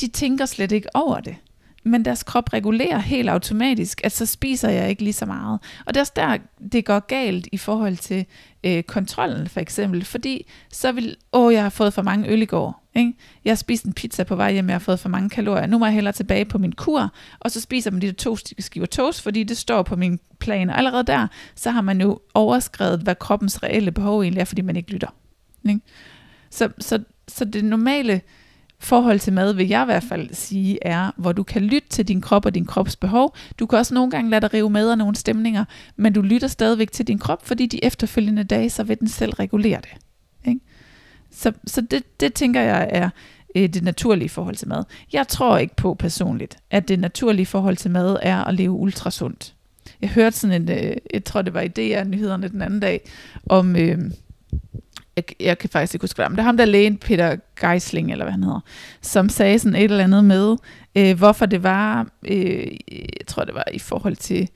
de 0.01 0.09
tænker 0.09 0.47
slet 0.47 0.73
ikke 0.73 0.89
over 0.95 1.21
det. 1.21 1.37
Men 1.85 2.05
deres 2.05 2.23
krop 2.23 2.53
regulerer 2.53 2.99
helt 2.99 3.29
automatisk, 3.29 4.01
at 4.05 4.13
så 4.13 4.27
spiser 4.27 4.69
jeg 4.69 4.91
ikke 4.91 5.03
lige 5.03 5.13
så 5.13 5.27
meget. 5.27 5.61
Og 5.87 5.95
det 5.95 5.97
er 5.97 6.01
også 6.01 6.13
der, 6.17 6.39
det 6.73 6.85
går 6.85 6.99
galt 6.99 7.49
i 7.53 7.57
forhold 7.57 7.97
til 7.97 8.27
øh, 8.65 8.83
kontrollen 8.83 9.49
for 9.49 9.61
eksempel. 9.61 10.05
Fordi 10.05 10.47
så 10.73 10.93
vil, 10.93 11.17
åh, 11.33 11.53
jeg 11.53 11.63
har 11.63 11.71
fået 11.71 11.95
for 11.95 12.03
mange 12.03 12.29
øl 12.29 12.43
i 12.43 12.45
går. 12.45 12.89
Ikke? 12.95 13.13
Jeg 13.45 13.51
har 13.51 13.57
spist 13.57 13.85
en 13.85 13.93
pizza 13.93 14.25
på 14.25 14.37
vej 14.37 14.53
hjem, 14.53 14.69
jeg 14.69 14.75
har 14.75 14.79
fået 14.79 15.01
for 15.01 15.09
mange 15.09 15.31
kalorier. 15.31 15.67
Nu 15.67 15.79
må 15.79 15.87
jeg 15.87 15.95
hellere 15.95 16.13
tilbage 16.13 16.45
på 16.45 16.59
min 16.59 16.73
kur, 16.73 17.15
og 17.41 17.51
så 17.51 17.61
spiser 17.61 17.91
man 17.91 18.01
de 18.01 18.07
der 18.07 18.13
to 18.13 18.37
skiver 18.59 18.87
toast, 18.87 19.23
fordi 19.23 19.43
det 19.45 19.57
står 19.57 19.83
på 19.83 19.97
min 19.97 20.19
plan. 20.39 20.71
Og 20.71 20.79
allerede 20.79 21.05
der, 21.05 21.27
så 21.55 21.71
har 21.71 21.81
man 21.81 22.01
jo 22.01 22.21
overskrevet, 22.35 23.01
hvad 23.01 23.15
kroppens 23.15 23.63
reelle 23.63 23.93
behov 23.93 24.23
egentlig 24.23 24.41
er, 24.41 24.45
fordi 24.45 24.63
man 24.63 24.77
ikke 24.77 24.93
lytter. 24.93 25.15
Ikke? 25.69 25.81
Så, 26.51 26.69
så, 26.79 26.99
så 27.29 27.45
det 27.45 27.65
normale 27.65 28.21
forhold 28.81 29.19
til 29.19 29.33
mad, 29.33 29.53
vil 29.53 29.69
jeg 29.69 29.83
i 29.83 29.85
hvert 29.85 30.03
fald 30.03 30.35
sige, 30.35 30.79
er, 30.83 31.11
hvor 31.17 31.33
du 31.33 31.43
kan 31.43 31.63
lytte 31.63 31.89
til 31.89 32.09
din 32.09 32.21
krop 32.21 32.47
og 32.47 32.55
din 32.55 32.67
krops 32.67 32.97
behov. 32.97 33.37
Du 33.59 33.67
kan 33.67 33.79
også 33.79 33.95
nogle 33.95 34.11
gange 34.11 34.31
lade 34.31 34.41
dig 34.41 34.55
rive 34.55 34.71
med 34.71 34.91
af 34.91 34.99
nogle 34.99 35.17
stemninger, 35.17 35.65
men 35.97 36.13
du 36.13 36.23
lytter 36.23 36.49
stadigvæk 36.49 36.93
til 36.93 37.07
din 37.07 37.19
krop, 37.19 37.47
fordi 37.47 37.67
de 37.67 37.85
efterfølgende 37.85 38.45
dage, 38.45 38.71
så 38.71 38.83
vil 38.83 39.01
den 39.01 39.09
selv 39.09 39.33
regulere 39.33 39.81
det. 39.81 39.91
Ikke? 40.49 40.61
Så, 41.31 41.53
så 41.67 41.81
det, 41.81 42.21
det 42.21 42.35
tænker 42.35 42.61
jeg 42.61 42.89
er 42.93 43.11
øh, 43.57 43.69
det 43.69 43.83
naturlige 43.83 44.29
forhold 44.29 44.57
til 44.57 44.69
mad. 44.69 44.85
Jeg 45.13 45.29
tror 45.29 45.59
ikke 45.59 45.77
på 45.77 45.95
personligt, 45.95 46.59
at 46.71 46.89
det 46.89 46.99
naturlige 46.99 47.47
forhold 47.47 47.77
til 47.77 47.91
mad 47.91 48.17
er 48.23 48.45
at 48.45 48.55
leve 48.55 48.73
ultrasundt. 48.73 49.55
Jeg 50.01 50.11
hørte 50.11 50.37
sådan 50.37 50.63
en, 50.63 50.71
øh, 50.71 50.97
jeg 51.15 51.25
tror 51.25 51.43
det 51.43 51.55
var 51.55 51.61
i 51.61 51.69
DR-nyhederne 51.69 52.49
den 52.49 52.63
anden 52.63 52.81
dag, 52.81 53.01
om... 53.47 53.77
Øh, 53.77 53.99
jeg, 55.19 55.43
jeg 55.47 55.59
kan 55.59 55.71
faktisk 55.71 55.95
ikke 55.95 56.03
huske 56.03 56.23
det, 56.23 56.31
men 56.31 56.37
det 56.37 56.43
er 56.43 56.47
ham 56.47 56.57
der 56.57 56.65
lægen, 56.65 56.97
Peter 56.97 57.37
Geisling, 57.61 58.13
eller 58.13 58.25
hvad 58.25 58.33
han 58.33 58.43
hedder, 58.43 58.61
som 59.03 59.29
sagde 59.29 59.59
sådan 59.59 59.77
et 59.77 59.85
eller 59.85 60.05
andet 60.05 60.25
med, 60.25 60.57
øh, 60.95 61.19
hvorfor 61.19 61.47
det 61.47 61.63
var, 61.63 62.07
øh, 62.29 62.67
jeg 62.93 63.27
tror 63.27 63.45
det 63.45 63.55
var 63.55 63.65
i 63.73 63.79
forhold 63.79 64.17
til 64.17 64.49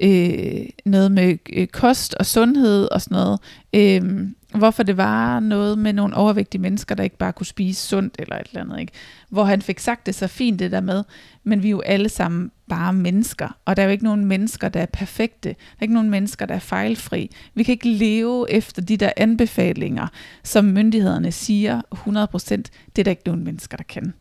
øh, 0.00 0.66
noget 0.84 1.12
med 1.12 1.36
øh, 1.52 1.66
kost 1.66 2.14
og 2.14 2.26
sundhed 2.26 2.88
og 2.92 3.00
sådan 3.00 3.16
noget, 3.16 3.40
øh, 3.72 4.28
hvorfor 4.54 4.82
det 4.82 4.96
var 4.96 5.40
noget 5.40 5.78
med 5.78 5.92
nogle 5.92 6.16
overvægtige 6.16 6.60
mennesker, 6.60 6.94
der 6.94 7.04
ikke 7.04 7.16
bare 7.16 7.32
kunne 7.32 7.46
spise 7.46 7.88
sundt 7.88 8.16
eller 8.18 8.36
et 8.36 8.46
eller 8.48 8.60
andet. 8.60 8.80
Ikke? 8.80 8.92
Hvor 9.28 9.44
han 9.44 9.62
fik 9.62 9.78
sagt 9.78 10.06
det 10.06 10.14
så 10.14 10.26
fint 10.26 10.58
det 10.58 10.70
der 10.70 10.80
med, 10.80 11.04
men 11.44 11.62
vi 11.62 11.68
er 11.68 11.70
jo 11.70 11.80
alle 11.80 12.08
sammen 12.08 12.50
bare 12.68 12.92
mennesker, 12.92 13.58
og 13.64 13.76
der 13.76 13.82
er 13.82 13.86
jo 13.86 13.92
ikke 13.92 14.04
nogen 14.04 14.24
mennesker, 14.24 14.68
der 14.68 14.80
er 14.80 14.86
perfekte. 14.86 15.48
Der 15.48 15.54
er 15.78 15.82
ikke 15.82 15.94
nogen 15.94 16.10
mennesker, 16.10 16.46
der 16.46 16.54
er 16.54 16.58
fejlfri. 16.58 17.30
Vi 17.54 17.62
kan 17.62 17.72
ikke 17.72 17.88
leve 17.88 18.50
efter 18.50 18.82
de 18.82 18.96
der 18.96 19.12
anbefalinger, 19.16 20.06
som 20.44 20.64
myndighederne 20.64 21.32
siger 21.32 21.82
100%, 21.94 22.56
det 22.96 22.98
er 22.98 23.04
der 23.04 23.10
ikke 23.10 23.26
nogen 23.26 23.44
mennesker, 23.44 23.76
der 23.76 23.84
kan. 23.84 24.14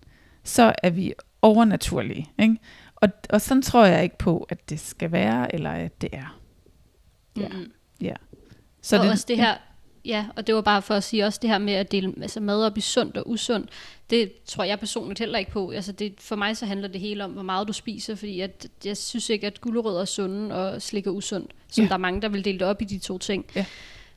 Så 0.43 0.73
er 0.83 0.89
vi 0.89 1.13
overnaturlige. 1.41 2.31
Ikke? 2.39 2.57
Og, 2.95 3.09
og 3.29 3.41
sådan 3.41 3.61
tror 3.61 3.85
jeg 3.85 4.03
ikke 4.03 4.17
på, 4.17 4.47
at 4.49 4.69
det 4.69 4.79
skal 4.79 5.11
være, 5.11 5.55
eller 5.55 5.71
at 5.71 6.01
det 6.01 6.09
er. 6.13 6.39
Ja. 7.37 7.47
Mm. 7.47 7.71
ja. 8.01 8.13
Så 8.81 8.97
og 8.97 9.03
det, 9.03 9.11
også 9.11 9.25
det 9.27 9.37
her, 9.37 9.53
ja, 10.05 10.25
og 10.35 10.47
det 10.47 10.55
var 10.55 10.61
bare 10.61 10.81
for 10.81 10.95
at 10.95 11.03
sige 11.03 11.25
også 11.25 11.39
det 11.41 11.49
her 11.49 11.57
med 11.57 11.73
at 11.73 11.91
dele 11.91 12.13
altså 12.21 12.39
mad 12.39 12.65
op 12.65 12.77
i 12.77 12.81
sundt 12.81 13.17
og 13.17 13.29
usundt. 13.29 13.69
Det 14.09 14.31
tror 14.45 14.63
jeg 14.63 14.79
personligt 14.79 15.19
heller 15.19 15.39
ikke 15.39 15.51
på. 15.51 15.69
Altså 15.69 15.91
det, 15.91 16.13
for 16.19 16.35
mig 16.35 16.57
så 16.57 16.65
handler 16.65 16.87
det 16.87 17.01
hele 17.01 17.23
om, 17.23 17.31
hvor 17.31 17.43
meget 17.43 17.67
du 17.67 17.73
spiser, 17.73 18.15
fordi 18.15 18.39
at, 18.39 18.67
jeg 18.85 18.97
synes 18.97 19.29
ikke, 19.29 19.47
at 19.47 19.61
gulerødder 19.61 20.01
er 20.01 20.05
sunde 20.05 20.55
og 20.55 20.81
slik 20.81 21.07
er 21.07 21.11
usundt. 21.11 21.51
Som 21.67 21.83
ja. 21.83 21.87
der 21.87 21.93
er 21.93 21.97
mange, 21.97 22.21
der 22.21 22.29
vil 22.29 22.45
dele 22.45 22.59
det 22.59 22.67
op 22.67 22.81
i 22.81 22.85
de 22.85 22.99
to 22.99 23.17
ting. 23.17 23.45
Ja. 23.55 23.65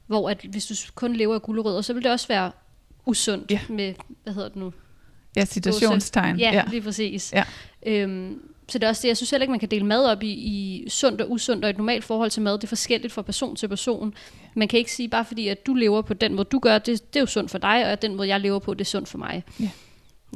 Hvor 0.07 0.31
at 0.31 0.41
hvis 0.51 0.67
du 0.67 0.75
kun 0.95 1.17
lever 1.17 1.35
af 1.35 1.43
gulerødder, 1.43 1.81
så 1.81 1.93
vil 1.93 2.03
det 2.03 2.13
også 2.13 2.29
være 2.29 2.53
usundt 3.07 3.51
ja. 3.51 3.61
med, 3.69 3.95
hvad 4.23 4.33
hedder 4.33 4.49
det 4.49 4.57
nu? 4.57 4.73
Ja, 5.37 5.45
situationstegn. 5.45 6.39
Ja, 6.39 6.51
ja, 6.53 6.65
lige 6.71 6.83
præcis. 6.83 7.33
Ja. 7.33 7.45
Øhm, 7.87 8.41
så 8.73 8.79
det 8.79 8.85
er 8.85 8.89
også 8.89 9.03
det, 9.03 9.09
jeg 9.09 9.17
synes 9.17 9.31
heller 9.31 9.43
ikke, 9.43 9.51
man 9.51 9.61
kan 9.61 9.71
dele 9.71 9.87
mad 9.87 10.05
op 10.05 10.23
i, 10.23 10.31
i 10.31 10.89
sundt 10.89 11.21
og 11.21 11.31
usundt, 11.31 11.65
og 11.65 11.71
et 11.71 11.77
normalt 11.77 12.05
forhold 12.05 12.31
til 12.31 12.43
mad, 12.43 12.53
det 12.53 12.65
er 12.65 12.69
forskelligt 12.69 13.13
fra 13.13 13.23
person 13.23 13.57
til 13.57 13.69
person. 13.69 14.15
Man 14.55 14.69
kan 14.69 14.79
ikke 14.79 14.93
sige, 14.93 15.09
bare 15.09 15.25
fordi 15.25 15.49
at 15.49 15.67
du 15.67 15.75
lever 15.75 16.03
på 16.03 16.15
den 16.15 16.35
måde, 16.35 16.49
du 16.53 16.59
gør, 16.59 16.79
det, 16.79 17.15
det 17.15 17.19
er 17.19 17.23
jo 17.23 17.27
sundt 17.27 17.51
for 17.51 17.59
dig, 17.59 17.93
og 17.93 18.03
den 18.03 18.15
måde, 18.15 18.29
jeg 18.29 18.41
lever 18.41 18.59
på, 18.59 18.75
det 18.75 18.81
er 18.81 18.85
sundt 18.85 19.09
for 19.09 19.19
mig. 19.19 19.45
Ja. 19.61 19.71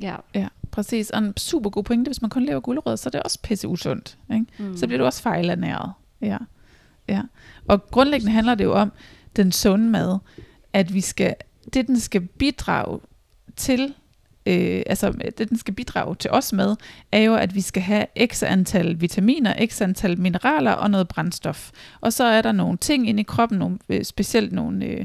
Ja. 0.02 0.16
ja, 0.34 0.48
præcis. 0.70 1.10
Og 1.10 1.18
en 1.18 1.36
super 1.36 1.70
god 1.70 1.84
pointe, 1.84 2.08
hvis 2.08 2.22
man 2.22 2.30
kun 2.30 2.44
lever 2.44 2.60
gulerødder, 2.60 2.96
så 2.96 3.08
er 3.08 3.10
det 3.10 3.22
også 3.22 3.38
pisse 3.42 3.68
usundt. 3.68 4.18
Ikke? 4.32 4.46
Mm. 4.58 4.76
Så 4.76 4.86
bliver 4.86 4.98
du 4.98 5.04
også 5.04 5.22
fejlernæret. 5.22 5.92
Ja. 6.20 6.38
ja. 7.08 7.22
Og 7.68 7.90
grundlæggende 7.90 8.32
handler 8.32 8.54
det 8.54 8.64
jo 8.64 8.72
om 8.72 8.92
den 9.36 9.52
sunde 9.52 9.90
mad, 9.90 10.18
at 10.72 10.94
vi 10.94 11.00
skal, 11.00 11.34
det 11.74 11.86
den 11.86 12.00
skal 12.00 12.20
bidrage 12.20 13.00
til, 13.56 13.94
øh, 14.46 14.82
altså 14.86 15.12
det 15.38 15.48
den 15.48 15.58
skal 15.58 15.74
bidrage 15.74 16.14
til 16.14 16.30
os 16.30 16.52
med, 16.52 16.76
er 17.12 17.20
jo, 17.20 17.34
at 17.34 17.54
vi 17.54 17.60
skal 17.60 17.82
have 17.82 18.06
x 18.26 18.42
antal 18.42 19.00
vitaminer, 19.00 19.66
x 19.66 19.82
antal 19.82 20.20
mineraler 20.20 20.72
og 20.72 20.90
noget 20.90 21.08
brændstof. 21.08 21.70
Og 22.00 22.12
så 22.12 22.24
er 22.24 22.42
der 22.42 22.52
nogle 22.52 22.78
ting 22.78 23.08
inde 23.08 23.20
i 23.20 23.24
kroppen, 23.24 23.58
nogle, 23.58 23.78
øh, 23.88 24.04
specielt 24.04 24.52
nogle... 24.52 24.84
Øh, 24.84 25.04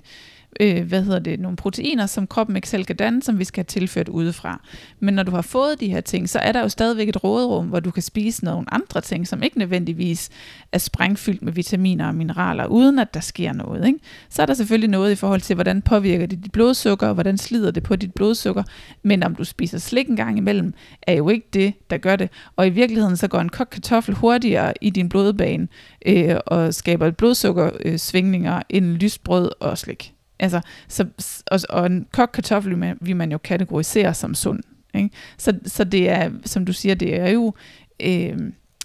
øh, 0.60 0.88
hvad 0.88 1.04
hedder 1.04 1.20
det, 1.20 1.39
nogle 1.39 1.58
proteiner, 1.58 2.06
som 2.06 2.28
kroppen 2.28 2.56
ikke 2.56 2.70
selv 2.70 2.86
kan 2.86 2.95
danne, 2.95 3.24
som 3.24 3.39
vi 3.39 3.43
skal 3.43 3.62
have 3.62 3.66
tilført 3.66 4.10
udefra. 4.10 4.62
Men 4.99 5.14
når 5.14 5.24
du 5.24 5.32
har 5.32 5.41
fået 5.41 5.80
de 5.80 5.88
her 5.88 6.02
ting, 6.02 6.30
så 6.30 6.39
er 6.39 6.52
der 6.52 6.62
jo 6.62 6.70
stadigvæk 6.70 7.10
et 7.10 7.24
råderum, 7.24 7.68
hvor 7.68 7.80
du 7.80 7.91
kan 7.91 8.04
spise 8.04 8.45
nogle 8.45 8.74
andre 8.74 9.02
ting, 9.02 9.28
som 9.28 9.43
ikke 9.43 9.60
nødvendigvis 9.60 10.30
er 10.72 10.78
sprængfyldt 10.78 11.41
med 11.41 11.54
vitaminer 11.54 12.08
og 12.08 12.16
mineraler, 12.16 12.66
uden 12.66 12.99
at 12.99 13.14
der 13.14 13.20
sker 13.20 13.54
noget. 13.54 13.88
Ikke? 13.88 13.99
Så 14.30 14.41
er 14.41 14.45
der 14.45 14.54
selvfølgelig 14.54 14.89
noget 14.89 15.12
i 15.12 15.16
forhold 15.16 15.41
til, 15.41 15.54
hvordan 15.54 15.82
påvirker 15.82 16.26
det 16.26 16.43
dit 16.43 16.52
blodsukker, 16.52 17.08
og 17.08 17.14
hvordan 17.14 17.38
slider 17.38 17.72
det 17.72 17.84
på 17.84 17.95
dit 17.95 18.14
blodsukker. 18.14 18.64
Men 19.04 19.24
om 19.24 19.36
du 19.36 19.43
spiser 19.43 19.78
slik 19.78 20.08
en 20.08 20.16
gang 20.16 20.38
imellem, 20.38 20.74
er 21.02 21.14
jo 21.14 21.30
ikke 21.30 21.47
det, 21.54 21.74
der 21.89 21.97
gør 21.97 22.16
det. 22.16 22.30
Og 22.56 22.68
i 22.68 22.70
virkeligheden 22.70 23.18
så 23.18 23.28
går 23.28 23.39
en 23.39 23.49
kogt 23.49 23.70
kartoffel 23.70 24.16
hurtigere 24.16 24.74
i 24.82 24.89
din 24.89 25.10
blodbane 25.10 25.68
øh, 26.06 26.36
og 26.45 26.74
skaber 26.74 27.12
blodsukkersvingninger 27.12 28.56
øh, 28.56 28.62
end 28.70 28.86
lysbrød 28.86 29.49
og 29.60 29.78
slik. 29.78 30.14
Altså, 30.42 30.62
så, 30.88 31.06
og, 31.48 31.60
og 31.70 31.86
en 31.86 32.08
kogt 32.12 32.32
kartoffel 32.32 32.96
vil 33.02 33.16
man 33.16 33.32
jo 33.32 33.38
kategorisere 33.38 34.14
som 34.14 34.36
sund. 34.36 34.64
Ikke? 34.94 35.10
Så, 35.38 35.60
så 35.66 35.84
det 35.84 36.10
er, 36.10 36.32
som 36.46 36.66
du 36.66 36.74
siger, 36.74 36.96
det 36.96 37.20
er 37.20 37.30
jo, 37.30 37.54
øh, 38.00 38.38